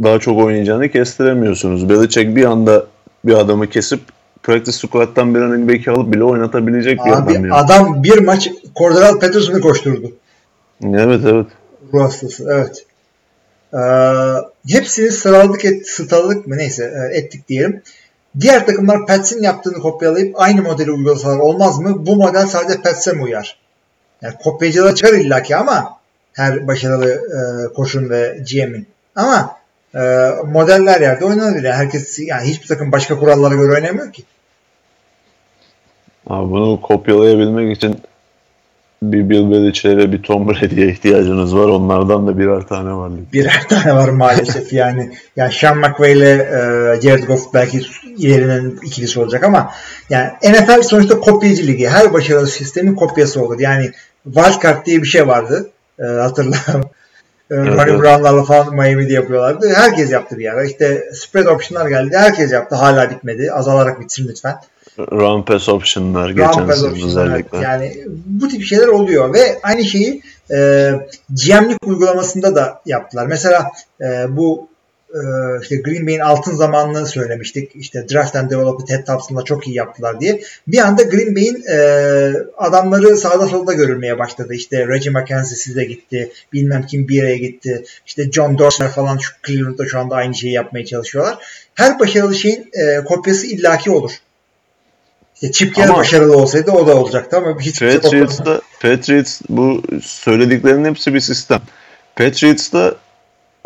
daha 0.02 0.18
çok 0.18 0.38
oynayacağını 0.38 0.88
kestiremiyorsunuz. 0.88 1.88
Belichick 1.88 2.36
bir 2.36 2.44
anda 2.44 2.86
bir 3.24 3.34
adamı 3.34 3.66
kesip 3.66 4.00
practice 4.42 4.72
squad'dan 4.72 5.34
bir 5.34 5.40
running 5.40 5.70
back'i 5.70 5.90
alıp 5.90 6.12
bile 6.12 6.24
oynatabilecek 6.24 6.98
bir 6.98 7.10
Abi 7.10 7.32
adam 7.32 7.34
yani. 7.34 7.52
adam 7.52 8.02
bir 8.02 8.18
maç 8.18 8.50
Cordell 8.76 9.18
Patterson'ı 9.18 9.60
koşturdu. 9.60 10.12
Evet 10.84 11.20
evet. 11.24 11.46
Ruh 11.94 12.02
hastası. 12.02 12.48
Evet. 12.50 12.84
Ee, 13.74 13.78
hepsini 14.68 15.10
sıraladık, 15.10 15.64
et, 15.64 15.88
sıraladık 15.88 16.46
mı 16.46 16.58
neyse 16.58 16.84
e, 16.84 17.18
ettik 17.18 17.48
diyelim. 17.48 17.82
Diğer 18.40 18.66
takımlar 18.66 19.06
Pats'in 19.06 19.42
yaptığını 19.42 19.78
kopyalayıp 19.78 20.40
aynı 20.40 20.62
modeli 20.62 20.92
uygulasalar 20.92 21.38
olmaz 21.38 21.78
mı? 21.78 22.06
Bu 22.06 22.16
model 22.16 22.46
sadece 22.46 22.80
Pats'e 22.80 23.12
mi 23.12 23.22
uyar? 23.22 23.58
Yani 24.22 24.34
kopyacılar 24.42 24.94
çıkar 24.94 25.12
illaki 25.12 25.56
ama 25.56 25.96
her 26.32 26.66
başarılı 26.66 27.10
e, 27.10 27.72
koşun 27.72 28.10
ve 28.10 28.38
GM'in. 28.50 28.86
Ama 29.16 29.56
e, 29.94 29.98
modeller 30.46 31.00
yerde 31.00 31.24
oynanabilir. 31.24 31.64
Yani 31.64 31.76
herkes 31.76 32.18
yani 32.18 32.48
hiçbir 32.48 32.68
takım 32.68 32.92
başka 32.92 33.18
kurallara 33.18 33.54
göre 33.54 33.72
oynamıyor 33.72 34.12
ki. 34.12 34.24
Abi 36.26 36.50
bunu 36.50 36.80
kopyalayabilmek 36.80 37.76
için 37.76 38.00
bir 39.02 39.30
Bill 39.30 39.50
Belichick'e 39.50 39.96
ve 39.96 40.12
bir 40.12 40.22
Tom 40.22 40.48
Brady'ye 40.48 40.88
ihtiyacınız 40.88 41.56
var. 41.56 41.68
Onlardan 41.68 42.26
da 42.26 42.38
birer 42.38 42.60
tane 42.60 42.92
var. 42.92 43.12
birer 43.32 43.62
tane 43.68 43.94
var 43.94 44.08
maalesef 44.08 44.72
yani. 44.72 45.12
Yani 45.36 45.52
Sean 45.52 45.78
McVay 45.78 46.12
ile 46.12 46.30
e, 46.30 47.00
Jared 47.00 47.24
Goff 47.24 47.54
belki 47.54 47.82
yerinin 48.16 48.78
ikilisi 48.82 49.20
olacak 49.20 49.44
ama 49.44 49.72
yani 50.10 50.30
NFL 50.44 50.82
sonuçta 50.82 51.20
kopyacı 51.20 51.66
ligi. 51.66 51.88
Her 51.88 52.12
başarılı 52.12 52.46
sistemin 52.46 52.94
kopyası 52.94 53.44
olur. 53.44 53.60
Yani 53.60 53.90
wildcard 54.24 54.86
diye 54.86 55.02
bir 55.02 55.08
şey 55.08 55.28
vardı. 55.28 55.70
E, 55.98 56.04
hatırlarım. 56.04 56.84
Ronnie 57.52 57.72
evet. 57.72 58.00
Brown'larla 58.00 58.44
falan 58.44 58.74
Miami'de 58.74 59.12
yapıyorlardı. 59.12 59.74
Herkes 59.74 60.12
yaptı 60.12 60.38
bir 60.38 60.52
ara. 60.52 60.64
İşte 60.64 61.10
spread 61.14 61.46
option'lar 61.46 61.88
geldi. 61.88 62.16
Herkes 62.16 62.52
yaptı. 62.52 62.76
Hala 62.76 63.10
bitmedi. 63.10 63.52
Azalarak 63.52 64.00
bitsin 64.00 64.28
lütfen. 64.28 64.56
Pass 65.42 65.68
option'lar 65.68 66.30
geçen 66.30 66.70
sene 66.70 67.06
özellikle. 67.06 67.58
Yani 67.58 67.96
bu 68.26 68.48
tip 68.48 68.64
şeyler 68.64 68.88
oluyor 68.88 69.34
ve 69.34 69.58
aynı 69.62 69.84
şeyi 69.84 70.22
e, 70.50 70.90
GM'lik 71.30 71.86
uygulamasında 71.86 72.54
da 72.54 72.82
yaptılar. 72.86 73.26
Mesela 73.26 73.70
e, 74.00 74.36
bu 74.36 74.68
e, 75.14 75.20
işte 75.62 75.76
Green 75.76 76.06
Bay'in 76.06 76.20
altın 76.20 76.54
zamanını 76.56 77.06
söylemiştik. 77.06 77.76
İşte 77.76 78.08
Draft 78.08 78.36
and 78.36 78.50
Develop'ı 78.50 78.84
Ted 78.84 79.06
Thompson'la 79.06 79.42
çok 79.42 79.68
iyi 79.68 79.76
yaptılar 79.76 80.20
diye. 80.20 80.40
Bir 80.66 80.78
anda 80.78 81.02
Green 81.02 81.36
Bay'in 81.36 81.64
e, 81.70 81.78
adamları 82.56 83.16
sağda 83.16 83.46
solda 83.46 83.72
görülmeye 83.72 84.18
başladı. 84.18 84.54
İşte 84.54 84.88
Reggie 84.88 85.12
McKenzie 85.12 85.56
size 85.56 85.84
gitti. 85.84 86.32
Bilmem 86.52 86.86
kim 86.86 87.08
bir 87.08 87.14
yere 87.14 87.36
gitti. 87.36 87.84
İşte 88.06 88.30
John 88.32 88.58
Dorsey 88.58 88.88
falan 88.88 89.18
şu 89.18 89.32
Cleveland'da 89.46 89.86
şu 89.86 89.98
anda 89.98 90.14
aynı 90.14 90.34
şeyi 90.34 90.52
yapmaya 90.52 90.84
çalışıyorlar. 90.84 91.38
Her 91.74 91.98
başarılı 91.98 92.34
şeyin 92.34 92.70
e, 92.72 93.04
kopyası 93.04 93.46
illaki 93.46 93.90
olur. 93.90 94.12
Chip 95.52 95.74
Kelly 95.74 95.88
Ama- 95.88 95.98
başarılı 95.98 96.36
olsaydı 96.36 96.70
o 96.70 96.86
da 96.86 96.96
olacaktı 96.96 97.36
ama 97.36 97.60
hiç 97.60 97.80
Patriots'ta 97.80 98.60
Patriots 98.82 99.40
bu 99.48 99.82
söylediklerinin 100.02 100.84
hepsi 100.84 101.14
bir 101.14 101.20
sistem. 101.20 101.60
Patriots'ta 102.16 102.94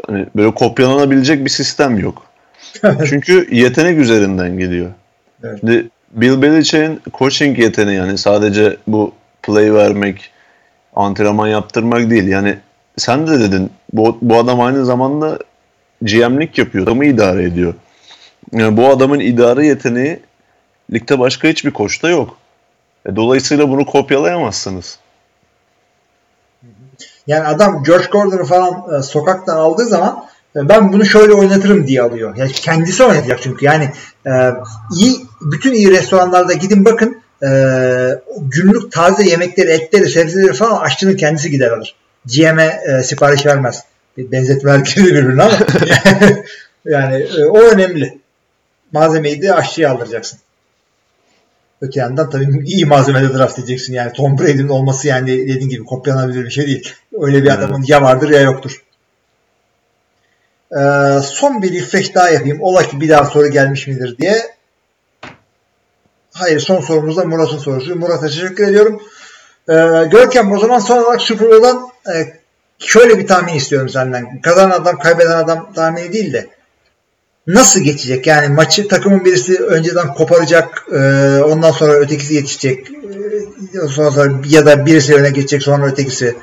hani 0.07 0.27
böyle 0.37 0.55
kopyalanabilecek 0.55 1.45
bir 1.45 1.51
sistem 1.51 1.99
yok. 1.99 2.23
Çünkü 3.09 3.49
yetenek 3.51 3.99
üzerinden 3.99 4.59
geliyor. 4.59 4.91
Evet. 5.45 5.61
Şimdi 5.61 5.89
Bill 6.11 6.43
Belichick'in 6.43 7.01
coaching 7.15 7.59
yeteneği 7.59 7.97
yani 7.97 8.19
sadece 8.19 8.77
bu 8.87 9.13
play 9.43 9.75
vermek, 9.75 10.31
antrenman 10.97 11.49
yaptırmak 11.49 12.11
değil. 12.11 12.27
Yani 12.27 12.57
sen 12.97 13.27
de 13.27 13.41
dedin 13.41 13.71
bu, 13.93 14.19
bu 14.23 14.37
adam 14.37 14.61
aynı 14.61 14.85
zamanda 14.85 15.39
GM'lik 16.03 16.59
yapıyor. 16.59 16.85
Adamı 16.85 17.07
idare 17.07 17.45
ediyor. 17.45 17.75
Yani 18.53 18.77
bu 18.77 18.89
adamın 18.89 19.21
idare 19.21 19.67
yeteneği 19.67 20.21
ligde 20.93 21.19
başka 21.19 21.49
hiçbir 21.49 21.71
koçta 21.71 22.09
yok. 22.09 22.37
E, 23.07 23.17
dolayısıyla 23.17 23.69
bunu 23.69 23.87
kopyalayamazsınız. 23.87 24.99
Yani 27.27 27.47
adam 27.47 27.83
George 27.83 28.07
Gordon'u 28.13 28.45
falan 28.45 28.99
e, 28.99 29.03
sokaktan 29.03 29.57
aldığı 29.57 29.85
zaman 29.85 30.25
e, 30.57 30.69
ben 30.69 30.93
bunu 30.93 31.05
şöyle 31.05 31.33
oynatırım 31.33 31.87
diye 31.87 32.03
alıyor. 32.03 32.37
Yani 32.37 32.53
kendisi 32.53 33.05
oynatacak 33.05 33.43
çünkü. 33.43 33.65
Yani 33.65 33.91
e, 34.27 34.33
iyi 34.97 35.17
bütün 35.41 35.73
iyi 35.73 35.91
restoranlarda 35.91 36.53
gidin 36.53 36.85
bakın 36.85 37.23
e, 37.43 37.49
günlük 38.39 38.93
taze 38.93 39.23
yemekleri, 39.25 39.71
etleri, 39.71 40.11
sebzeleri 40.11 40.53
falan 40.53 40.81
aşçının 40.81 41.17
kendisi 41.17 41.51
gider 41.51 41.71
alır. 41.71 41.95
GM'e 42.27 42.81
e, 42.87 43.03
sipariş 43.03 43.47
vermez. 43.47 43.85
Benzetmeler 44.19 44.79
girdi 44.79 45.15
birbirine 45.15 45.43
ama 45.43 45.55
yani 46.85 47.17
e, 47.17 47.45
o 47.45 47.59
önemli. 47.61 48.19
Malzemeyi 48.93 49.43
de 49.43 49.55
aşçıya 49.55 49.93
aldıracaksın. 49.93 50.39
Öte 51.81 52.01
yandan 52.01 52.31
tabii 52.31 52.63
iyi 52.67 52.87
malzemede 52.87 53.39
draft 53.39 53.59
edeceksin. 53.59 53.95
Yani 53.95 54.13
Tom 54.13 54.39
Brady'nin 54.39 54.69
olması 54.69 55.09
yani 55.09 55.27
dediğin 55.29 55.69
gibi 55.69 55.85
kopyalanabilir 55.85 56.45
bir 56.45 56.51
şey 56.51 56.67
değil. 56.67 56.95
Öyle 57.21 57.43
bir 57.43 57.49
Evet. 57.49 57.59
adamın 57.59 57.85
ya 57.89 58.03
vardır 58.03 58.31
ya 58.31 58.41
yoktur. 58.41 58.85
Ee, 60.73 61.21
son 61.23 61.63
bir 61.63 61.75
refresh 61.75 62.15
daha 62.15 62.31
yapayım. 62.31 62.59
Ola 62.61 62.83
ki 62.83 63.01
bir 63.01 63.09
daha 63.09 63.25
soru 63.25 63.49
gelmiş 63.49 63.87
midir 63.87 64.17
diye. 64.19 64.55
Hayır 66.33 66.61
son 66.61 66.81
sorumuz 66.81 67.17
da 67.17 67.25
Murat'ın 67.25 67.59
sorusu. 67.59 67.97
Murat'a 67.97 68.27
teşekkür 68.27 68.69
ediyorum. 68.69 69.03
Ee, 69.69 69.75
Görkem 70.11 70.53
o 70.53 70.59
zaman 70.59 70.79
son 70.79 70.99
olarak 71.05 71.21
Super 71.23 71.49
Bowl'dan 71.51 71.89
e, 72.15 72.33
şöyle 72.79 73.19
bir 73.19 73.27
tahmin 73.27 73.55
istiyorum 73.55 73.89
senden. 73.89 74.41
Kazanan 74.41 74.71
adam 74.71 74.99
kaybeden 74.99 75.37
adam 75.37 75.73
tahmini 75.73 76.13
değil 76.13 76.33
de 76.33 76.47
nasıl 77.47 77.81
geçecek? 77.81 78.27
Yani 78.27 78.55
maçı 78.55 78.89
takımın 78.89 79.25
birisi 79.25 79.59
önceden 79.59 80.15
koparacak 80.15 80.87
e, 80.93 80.99
ondan 81.43 81.71
sonra 81.71 81.93
ötekisi 81.93 82.35
yetişecek 82.35 82.91
e, 83.75 83.89
sonra, 83.89 84.11
sonra 84.11 84.33
ya 84.49 84.67
da 84.67 84.87
birisi 84.87 85.15
öne 85.15 85.31
geçecek 85.31 85.63
sonra 85.63 85.87
ötekisi 85.87 86.37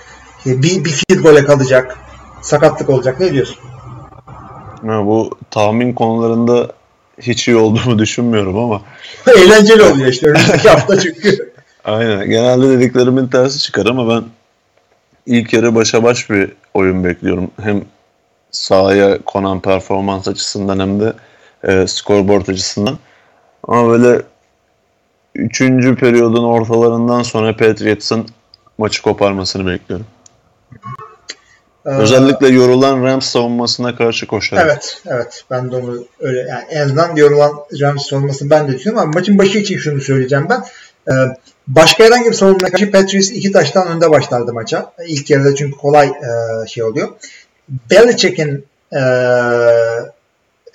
E, 0.46 0.64
bir, 0.64 0.86
bir 0.86 0.90
field 0.90 1.22
gole 1.22 1.46
kalacak 1.46 1.98
sakatlık 2.42 2.90
olacak. 2.90 3.20
Ne 3.20 3.34
diyorsun? 3.34 3.58
Ya 4.84 5.06
bu 5.06 5.38
tahmin 5.52 5.94
konularında 5.94 6.72
hiç 7.20 7.48
iyi 7.48 7.58
olduğumu 7.58 8.00
düşünmüyorum 8.00 8.58
ama 8.58 8.82
Eğlenceli 9.38 9.84
oluyor 9.84 10.08
işte 10.08 10.28
önümüzdeki 10.28 10.70
hafta 10.70 11.00
çünkü. 11.00 11.52
aynen 11.86 12.30
genelde 12.30 12.70
dediklerimin 12.70 13.28
tersi 13.28 13.60
çıkar 13.60 13.86
ama 13.86 14.10
ben 14.16 14.24
ilk 15.26 15.54
yarı 15.54 15.76
başa 15.76 16.04
baş 16.04 16.30
bir 16.30 16.52
oyun 16.74 17.04
bekliyorum. 17.04 17.52
Hem 17.62 17.82
sahaya 18.52 19.22
konan 19.26 19.62
performans 19.62 20.28
açısından 20.28 20.80
hem 20.80 21.00
de 21.00 21.14
e, 21.64 21.88
scoreboard 21.88 22.48
açısından. 22.48 22.98
Ama 23.68 23.90
böyle 23.90 24.22
üçüncü 25.36 25.96
periyodun 25.96 26.44
ortalarından 26.44 27.24
sonra 27.24 27.58
Patriots'ın 27.58 28.26
maçı 28.78 29.02
koparmasını 29.02 29.68
bekliyorum. 29.68 30.06
Ee, 31.86 31.90
Özellikle 31.90 32.48
yorulan 32.48 33.04
Rams 33.04 33.26
savunmasına 33.26 33.96
karşı 33.96 34.28
koşarak. 34.28 34.66
Evet, 34.66 35.02
evet. 35.06 35.44
Ben 35.52 35.72
de 35.72 35.76
onu 35.76 36.06
öyle 36.20 36.40
yani 36.40 36.64
en 36.70 36.82
azından 36.82 37.16
yorulan 37.16 37.54
Rams 37.82 38.08
savunmasını 38.08 38.50
ben 38.50 38.68
de 38.68 38.74
düşünüyorum 38.74 39.04
ama 39.04 39.12
maçın 39.12 39.38
başı 39.38 39.58
için 39.58 39.78
şunu 39.78 40.02
söyleyeceğim 40.02 40.48
ben. 40.50 40.64
Ee, 41.08 41.14
başka 41.68 42.04
herhangi 42.04 42.30
bir 42.30 42.34
savunmaya 42.34 42.72
karşı 42.72 42.92
Patriots 42.92 43.32
iki 43.32 43.52
taştan 43.52 43.88
önde 43.88 44.12
başlardı 44.12 44.54
maça. 44.54 44.94
İlk 45.08 45.30
yarıda 45.30 45.56
çünkü 45.56 45.78
kolay 45.78 46.08
e, 46.08 46.68
şey 46.68 46.84
oluyor. 46.84 47.10
Belichick'in 47.70 48.66
e, 48.94 49.02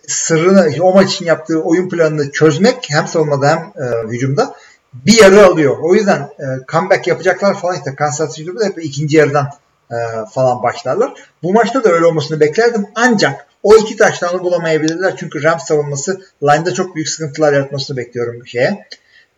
sırrını 0.06 0.82
o 0.82 0.94
maç 0.94 1.14
için 1.14 1.26
yaptığı 1.26 1.62
oyun 1.62 1.88
planını 1.88 2.32
çözmek 2.32 2.86
hem 2.88 3.08
savunmada 3.08 3.48
hem 3.48 3.58
e, 3.58 4.08
hücumda 4.08 4.54
bir 4.92 5.22
yarı 5.22 5.46
alıyor. 5.46 5.76
O 5.82 5.94
yüzden 5.94 6.20
e, 6.20 6.44
comeback 6.68 7.06
yapacaklar 7.06 7.58
falan 7.58 7.76
işte 7.76 7.94
Kansas 7.94 8.36
City'de 8.36 8.64
hep 8.64 8.84
ikinci 8.84 9.16
yarıdan 9.16 9.50
e, 9.90 9.96
falan 10.34 10.62
başlarlar. 10.62 11.12
Bu 11.42 11.52
maçta 11.52 11.84
da 11.84 11.88
öyle 11.88 12.06
olmasını 12.06 12.40
beklerdim. 12.40 12.86
Ancak 12.94 13.46
o 13.62 13.76
iki 13.76 13.96
taştanı 13.96 14.44
bulamayabilirler. 14.44 15.16
Çünkü 15.16 15.42
Rams 15.42 15.64
savunması 15.64 16.20
line'da 16.42 16.74
çok 16.74 16.94
büyük 16.94 17.08
sıkıntılar 17.08 17.52
yaratmasını 17.52 17.96
bekliyorum 17.96 18.46
şeye. 18.46 18.86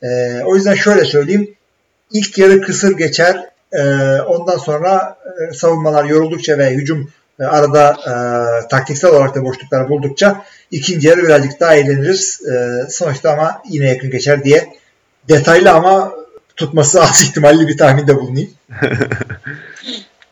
E, 0.03 0.41
o 0.45 0.55
yüzden 0.55 0.75
şöyle 0.75 1.05
söyleyeyim. 1.05 1.55
İlk 2.11 2.39
yarı 2.39 2.63
kısır 2.63 2.97
geçer. 2.97 3.51
E, 3.73 3.83
ondan 4.21 4.59
sonra 4.59 5.19
e, 5.41 5.55
savunmalar 5.55 6.05
yoruldukça 6.05 6.59
ve 6.59 6.71
hücum 6.71 7.11
e, 7.41 7.45
arada 7.45 7.91
e, 7.91 8.13
taktiksel 8.69 9.11
olarak 9.11 9.35
da 9.35 9.45
boşluklar 9.45 9.89
buldukça 9.89 10.45
ikinci 10.71 11.09
yarı 11.09 11.23
birazcık 11.23 11.61
daha 11.61 11.75
eğleniriz. 11.75 12.41
E, 12.47 12.87
sonuçta 12.91 13.33
ama 13.33 13.63
yine 13.69 13.89
yakın 13.89 14.11
geçer 14.11 14.45
diye 14.45 14.69
detaylı 15.29 15.73
ama 15.73 16.13
tutması 16.57 17.03
az 17.03 17.23
ihtimalli 17.23 17.69
bir 17.69 17.79
tahminde 17.79 18.17
bulunayım. 18.17 18.51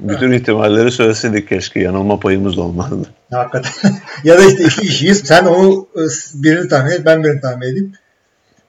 Bütün 0.01 0.33
ihtimalleri 0.33 0.91
söyleseydik 0.91 1.49
keşke 1.49 1.81
yanılma 1.81 2.21
payımız 2.21 2.57
da 2.57 2.61
olmazdı. 2.61 3.11
Hakikaten. 3.31 3.73
ya 4.25 4.39
da 4.39 4.45
işte 4.45 4.65
iki 4.65 4.81
kişiyiz. 4.81 5.19
Sen 5.19 5.45
onu 5.45 5.87
e, 5.97 6.03
birini 6.35 6.69
tahmin 6.69 6.91
et, 6.91 7.05
ben 7.05 7.25
birini 7.25 7.41
tahmin 7.41 7.67
edeyim. 7.67 7.93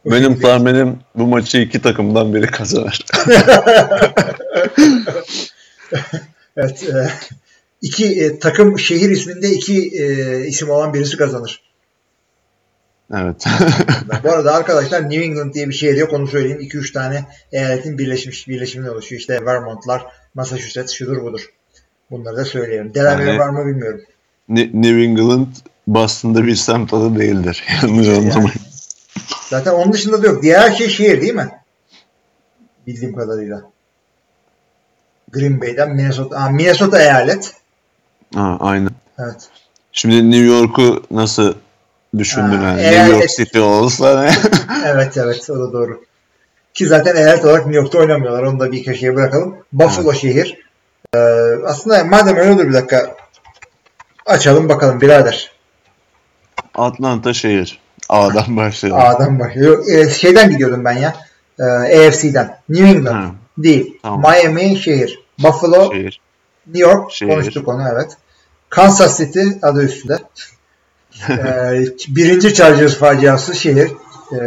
O 0.06 0.12
Benim 0.12 0.40
tahminim 0.40 1.00
bu 1.16 1.28
maçı 1.28 1.58
iki 1.58 1.82
takımdan 1.82 2.34
biri 2.34 2.48
kazanır. 2.48 3.06
Evet. 6.58 6.84
E, 6.84 7.10
iki 7.82 8.24
e, 8.24 8.40
takım 8.40 8.80
şehir 8.80 9.10
isminde 9.10 9.50
iki 9.50 10.04
e, 10.04 10.40
isim 10.48 10.70
olan 10.70 10.94
birisi 10.94 11.18
kazanır. 11.18 11.62
evet. 13.14 13.46
Bu 14.24 14.32
arada 14.32 14.54
arkadaşlar 14.54 15.10
New 15.10 15.24
England 15.24 15.54
diye 15.54 15.68
bir 15.70 15.74
şehir 15.74 15.98
yok 15.98 16.14
onu 16.14 16.28
söyleyeyim. 16.28 16.62
2-3 16.62 16.94
tane 16.94 17.26
eyaletin 17.52 17.98
birleşmiş 17.98 18.48
birleşiminden 18.48 18.92
oluşuyor. 18.92 19.20
İşte 19.20 19.46
Vermont'lar, 19.46 20.06
Massachusetts 20.36 20.94
şudur 20.94 21.22
budur. 21.24 21.50
Bunları 22.12 22.38
da 22.38 22.46
söyleyelim. 22.46 22.94
Delaware 22.94 23.30
Yani- 23.30 23.40
var 23.40 23.50
mı 23.50 23.66
bilmiyorum. 23.66 24.02
Ne- 24.50 24.70
New 24.74 25.02
England 25.04 25.48
Boston'da 25.88 26.44
bir 26.46 26.56
semt 26.56 26.94
adı 26.94 27.20
değildir. 27.20 27.64
Yanlış 27.84 28.08
anlamayın. 28.08 28.52
Zaten 29.50 29.72
onun 29.72 29.94
dışında 29.94 30.24
da 30.24 30.28
yok. 30.28 30.44
Diğer 30.44 30.72
şey 30.72 30.90
şehir 30.90 31.22
değil 31.22 31.34
mi? 31.36 31.50
Bildiğim 32.88 33.16
kadarıyla. 33.16 33.62
Green 35.32 35.62
Bay'den 35.62 35.96
Minnesota. 35.96 36.38
Aa, 36.38 36.50
Minnesota 36.50 37.02
eyalet. 37.02 37.54
Ha, 38.36 38.58
aynen. 38.60 38.90
Evet. 39.20 39.50
Şimdi 39.92 40.32
New 40.32 40.46
York'u 40.46 41.04
nasıl 41.12 41.54
düşündün? 42.18 42.58
Ha, 42.58 42.68
yani? 42.68 42.82
eğer- 42.82 43.04
New 43.04 43.18
York 43.18 43.30
City 43.30 43.60
olsa 43.60 44.22
ne? 44.22 44.32
Evet 44.88 45.18
evet 45.18 45.50
o 45.50 45.60
da 45.60 45.74
doğru. 45.74 46.04
Ki 46.74 46.88
zaten 46.88 47.16
eyalet 47.16 47.46
olarak 47.46 47.66
New 47.66 47.82
York'ta 47.82 47.98
oynamıyorlar. 48.00 48.44
Onu 48.44 48.60
da 48.60 48.72
bir 48.72 48.84
köşeye 48.84 49.16
bırakalım. 49.16 49.56
Buffalo 49.74 50.14
şehir. 50.14 50.58
Ee, 51.16 51.20
aslında 51.66 52.04
madem 52.04 52.36
öyle 52.38 52.52
olur 52.52 52.68
bir 52.68 52.74
dakika 52.74 53.16
açalım 54.26 54.70
bakalım 54.70 55.02
birader. 55.02 55.52
Atlanta 56.76 57.34
şehir. 57.34 57.80
A'dan 58.10 58.58
başlayalım. 58.58 59.02
A'dan 59.02 59.40
başlıyor. 59.40 59.84
Ee, 59.92 60.10
şeyden 60.10 60.50
gidiyordum 60.50 60.86
ben 60.86 60.98
ya. 60.98 61.16
Ee, 61.60 61.64
AFC'den. 62.08 62.58
New 62.70 62.90
England. 62.90 63.16
Ha, 63.16 63.32
Değil. 63.58 64.00
Tamam. 64.04 64.22
Miami 64.22 64.78
şehir. 64.78 65.20
Buffalo 65.40 65.92
şehir. 65.94 66.22
New 66.68 66.90
York 66.90 67.12
Şehir. 67.12 67.32
konuştuk 67.32 67.68
onu 67.68 67.90
evet. 67.94 68.18
Kansas 68.70 69.18
City 69.18 69.48
adı 69.62 69.84
üstünde. 69.84 70.20
ee, 71.30 71.84
birinci 72.08 72.54
Chargers 72.54 72.96
faciası 72.96 73.56
şehir. 73.56 73.92
Ee, 74.32 74.38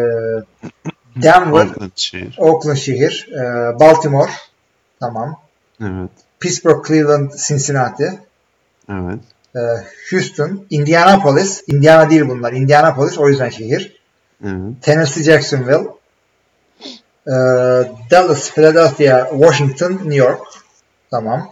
Denver, 1.17 1.67
Oakland 1.67 1.91
şehir. 1.97 2.35
Oakland 2.39 2.77
şehir. 2.77 3.29
Ee, 3.33 3.81
Baltimore. 3.81 4.31
Tamam. 5.01 5.41
Evet. 5.83 6.11
Pittsburgh, 6.41 6.89
Cleveland, 6.89 7.33
Cincinnati. 7.49 8.19
Evet. 8.91 9.21
Ee, 9.57 9.59
Houston, 10.11 10.67
Indianapolis. 10.71 11.63
Indiana 11.67 12.11
değil 12.11 12.29
bunlar. 12.29 12.53
Indianapolis 12.53 13.19
o 13.19 13.29
yüzden 13.29 13.49
şehir. 13.49 14.01
Evet. 14.45 14.83
Tennessee, 14.83 15.23
Jacksonville. 15.23 15.89
Ee, 17.27 17.33
Dallas, 18.11 18.51
Philadelphia, 18.51 19.29
Washington, 19.31 19.93
New 19.93 20.17
York. 20.17 20.41
Tamam. 21.11 21.51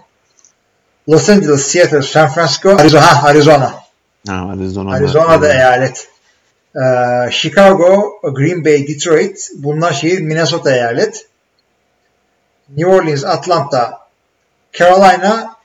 Los 1.09 1.29
Angeles, 1.29 1.67
Seattle, 1.67 2.03
San 2.03 2.29
Francisco, 2.29 2.77
Arizona. 2.79 3.23
Arizona. 3.23 3.75
Ha, 4.29 4.53
Arizona. 4.53 4.95
Arizona'da 4.95 5.55
eyalet. 5.55 6.09
Ee, 6.77 7.31
Chicago, 7.31 8.21
Green 8.23 8.65
Bay, 8.65 8.89
Detroit. 8.89 9.49
Bunlar 9.55 9.93
şehir 9.93 10.21
Minnesota 10.21 10.73
eyalet. 10.73 11.27
New 12.77 12.95
Orleans, 12.95 13.25
Atlanta, 13.25 13.99
Carolina, 14.73 15.57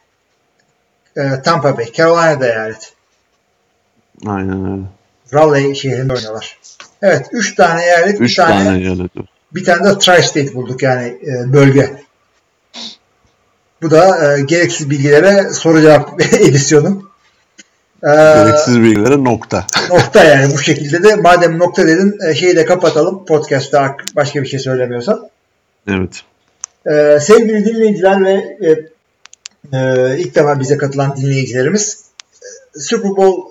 e, 1.18 1.42
Tampa 1.42 1.78
Bay. 1.78 1.92
Carolina'da 1.92 2.48
eyalet. 2.48 2.94
Aynen 4.26 4.72
öyle. 4.72 4.84
Raleigh 5.34 5.76
şehrinde 5.76 6.14
oynuyorlar. 6.14 6.58
Evet. 7.02 7.28
Üç 7.32 7.56
tane 7.56 7.84
eyalet. 7.84 8.22
Üç 8.22 8.30
bir 8.30 8.36
tane, 8.36 8.64
tane 8.64 8.80
eyalet 8.80 9.12
bir 9.56 9.64
tane 9.64 9.84
de 9.84 10.00
Tri-State 10.00 10.54
bulduk 10.54 10.84
yani 10.84 11.08
e, 11.08 11.54
bölge. 11.54 11.94
Bu 13.84 13.92
da 13.92 14.34
e, 14.38 14.42
gereksiz 14.42 14.90
bilgilere 14.90 15.54
soru 15.54 15.82
cevap 15.82 16.22
edisyonu. 16.34 17.04
Ee, 18.04 18.08
Gereksiz 18.08 18.82
bilgilere 18.82 19.24
nokta. 19.24 19.66
nokta 19.90 20.24
yani 20.24 20.54
bu 20.54 20.60
şekilde 20.60 21.04
de 21.04 21.16
madem 21.16 21.60
nokta 21.60 21.88
dedin 21.88 22.18
e, 22.30 22.36
şeyi 22.36 22.56
de 22.56 22.66
kapatalım 22.66 23.26
podcast'ta 23.26 23.98
başka 24.16 24.42
bir 24.42 24.48
şey 24.48 24.60
söylemiyorsan. 24.60 25.30
Evet. 25.88 26.22
Ee, 26.88 27.20
sevgili 27.22 27.66
dinleyiciler 27.66 28.26
ve 28.26 28.58
e, 28.62 28.70
e, 29.78 30.18
ilk 30.18 30.36
defa 30.36 30.60
bize 30.60 30.78
katılan 30.78 31.18
dinleyicilerimiz 31.18 32.04
Super 32.80 33.12
Bowl 33.12 33.42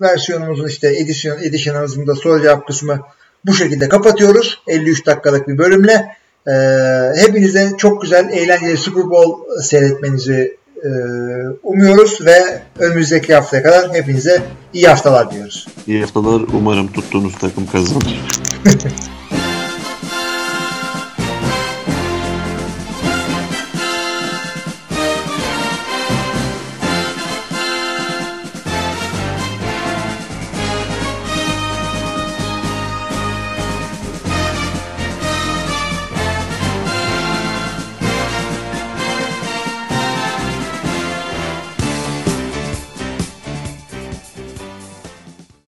versiyonumuzun 0.00 0.68
işte 0.68 0.96
edisyon 0.96 1.38
edition'ımızın 1.42 2.06
da 2.06 2.14
soru 2.14 2.42
cevap 2.42 2.66
kısmı 2.66 3.00
bu 3.44 3.54
şekilde 3.54 3.88
kapatıyoruz. 3.88 4.62
53 4.66 5.06
dakikalık 5.06 5.48
bir 5.48 5.58
bölümle. 5.58 6.16
Ee, 6.48 6.52
hepinize 7.16 7.72
çok 7.78 8.02
güzel, 8.02 8.28
eğlenceli 8.28 8.76
Super 8.76 9.10
Bowl 9.10 9.60
seyretmenizi 9.62 10.56
e, 10.84 10.88
umuyoruz 11.62 12.18
ve 12.26 12.62
önümüzdeki 12.78 13.34
haftaya 13.34 13.62
kadar 13.62 13.94
hepinize 13.94 14.42
iyi 14.72 14.86
haftalar 14.86 15.30
diyoruz. 15.30 15.66
İyi 15.86 16.00
haftalar. 16.00 16.42
Umarım 16.52 16.92
tuttuğunuz 16.92 17.34
takım 17.34 17.66
kazanır. 17.66 18.20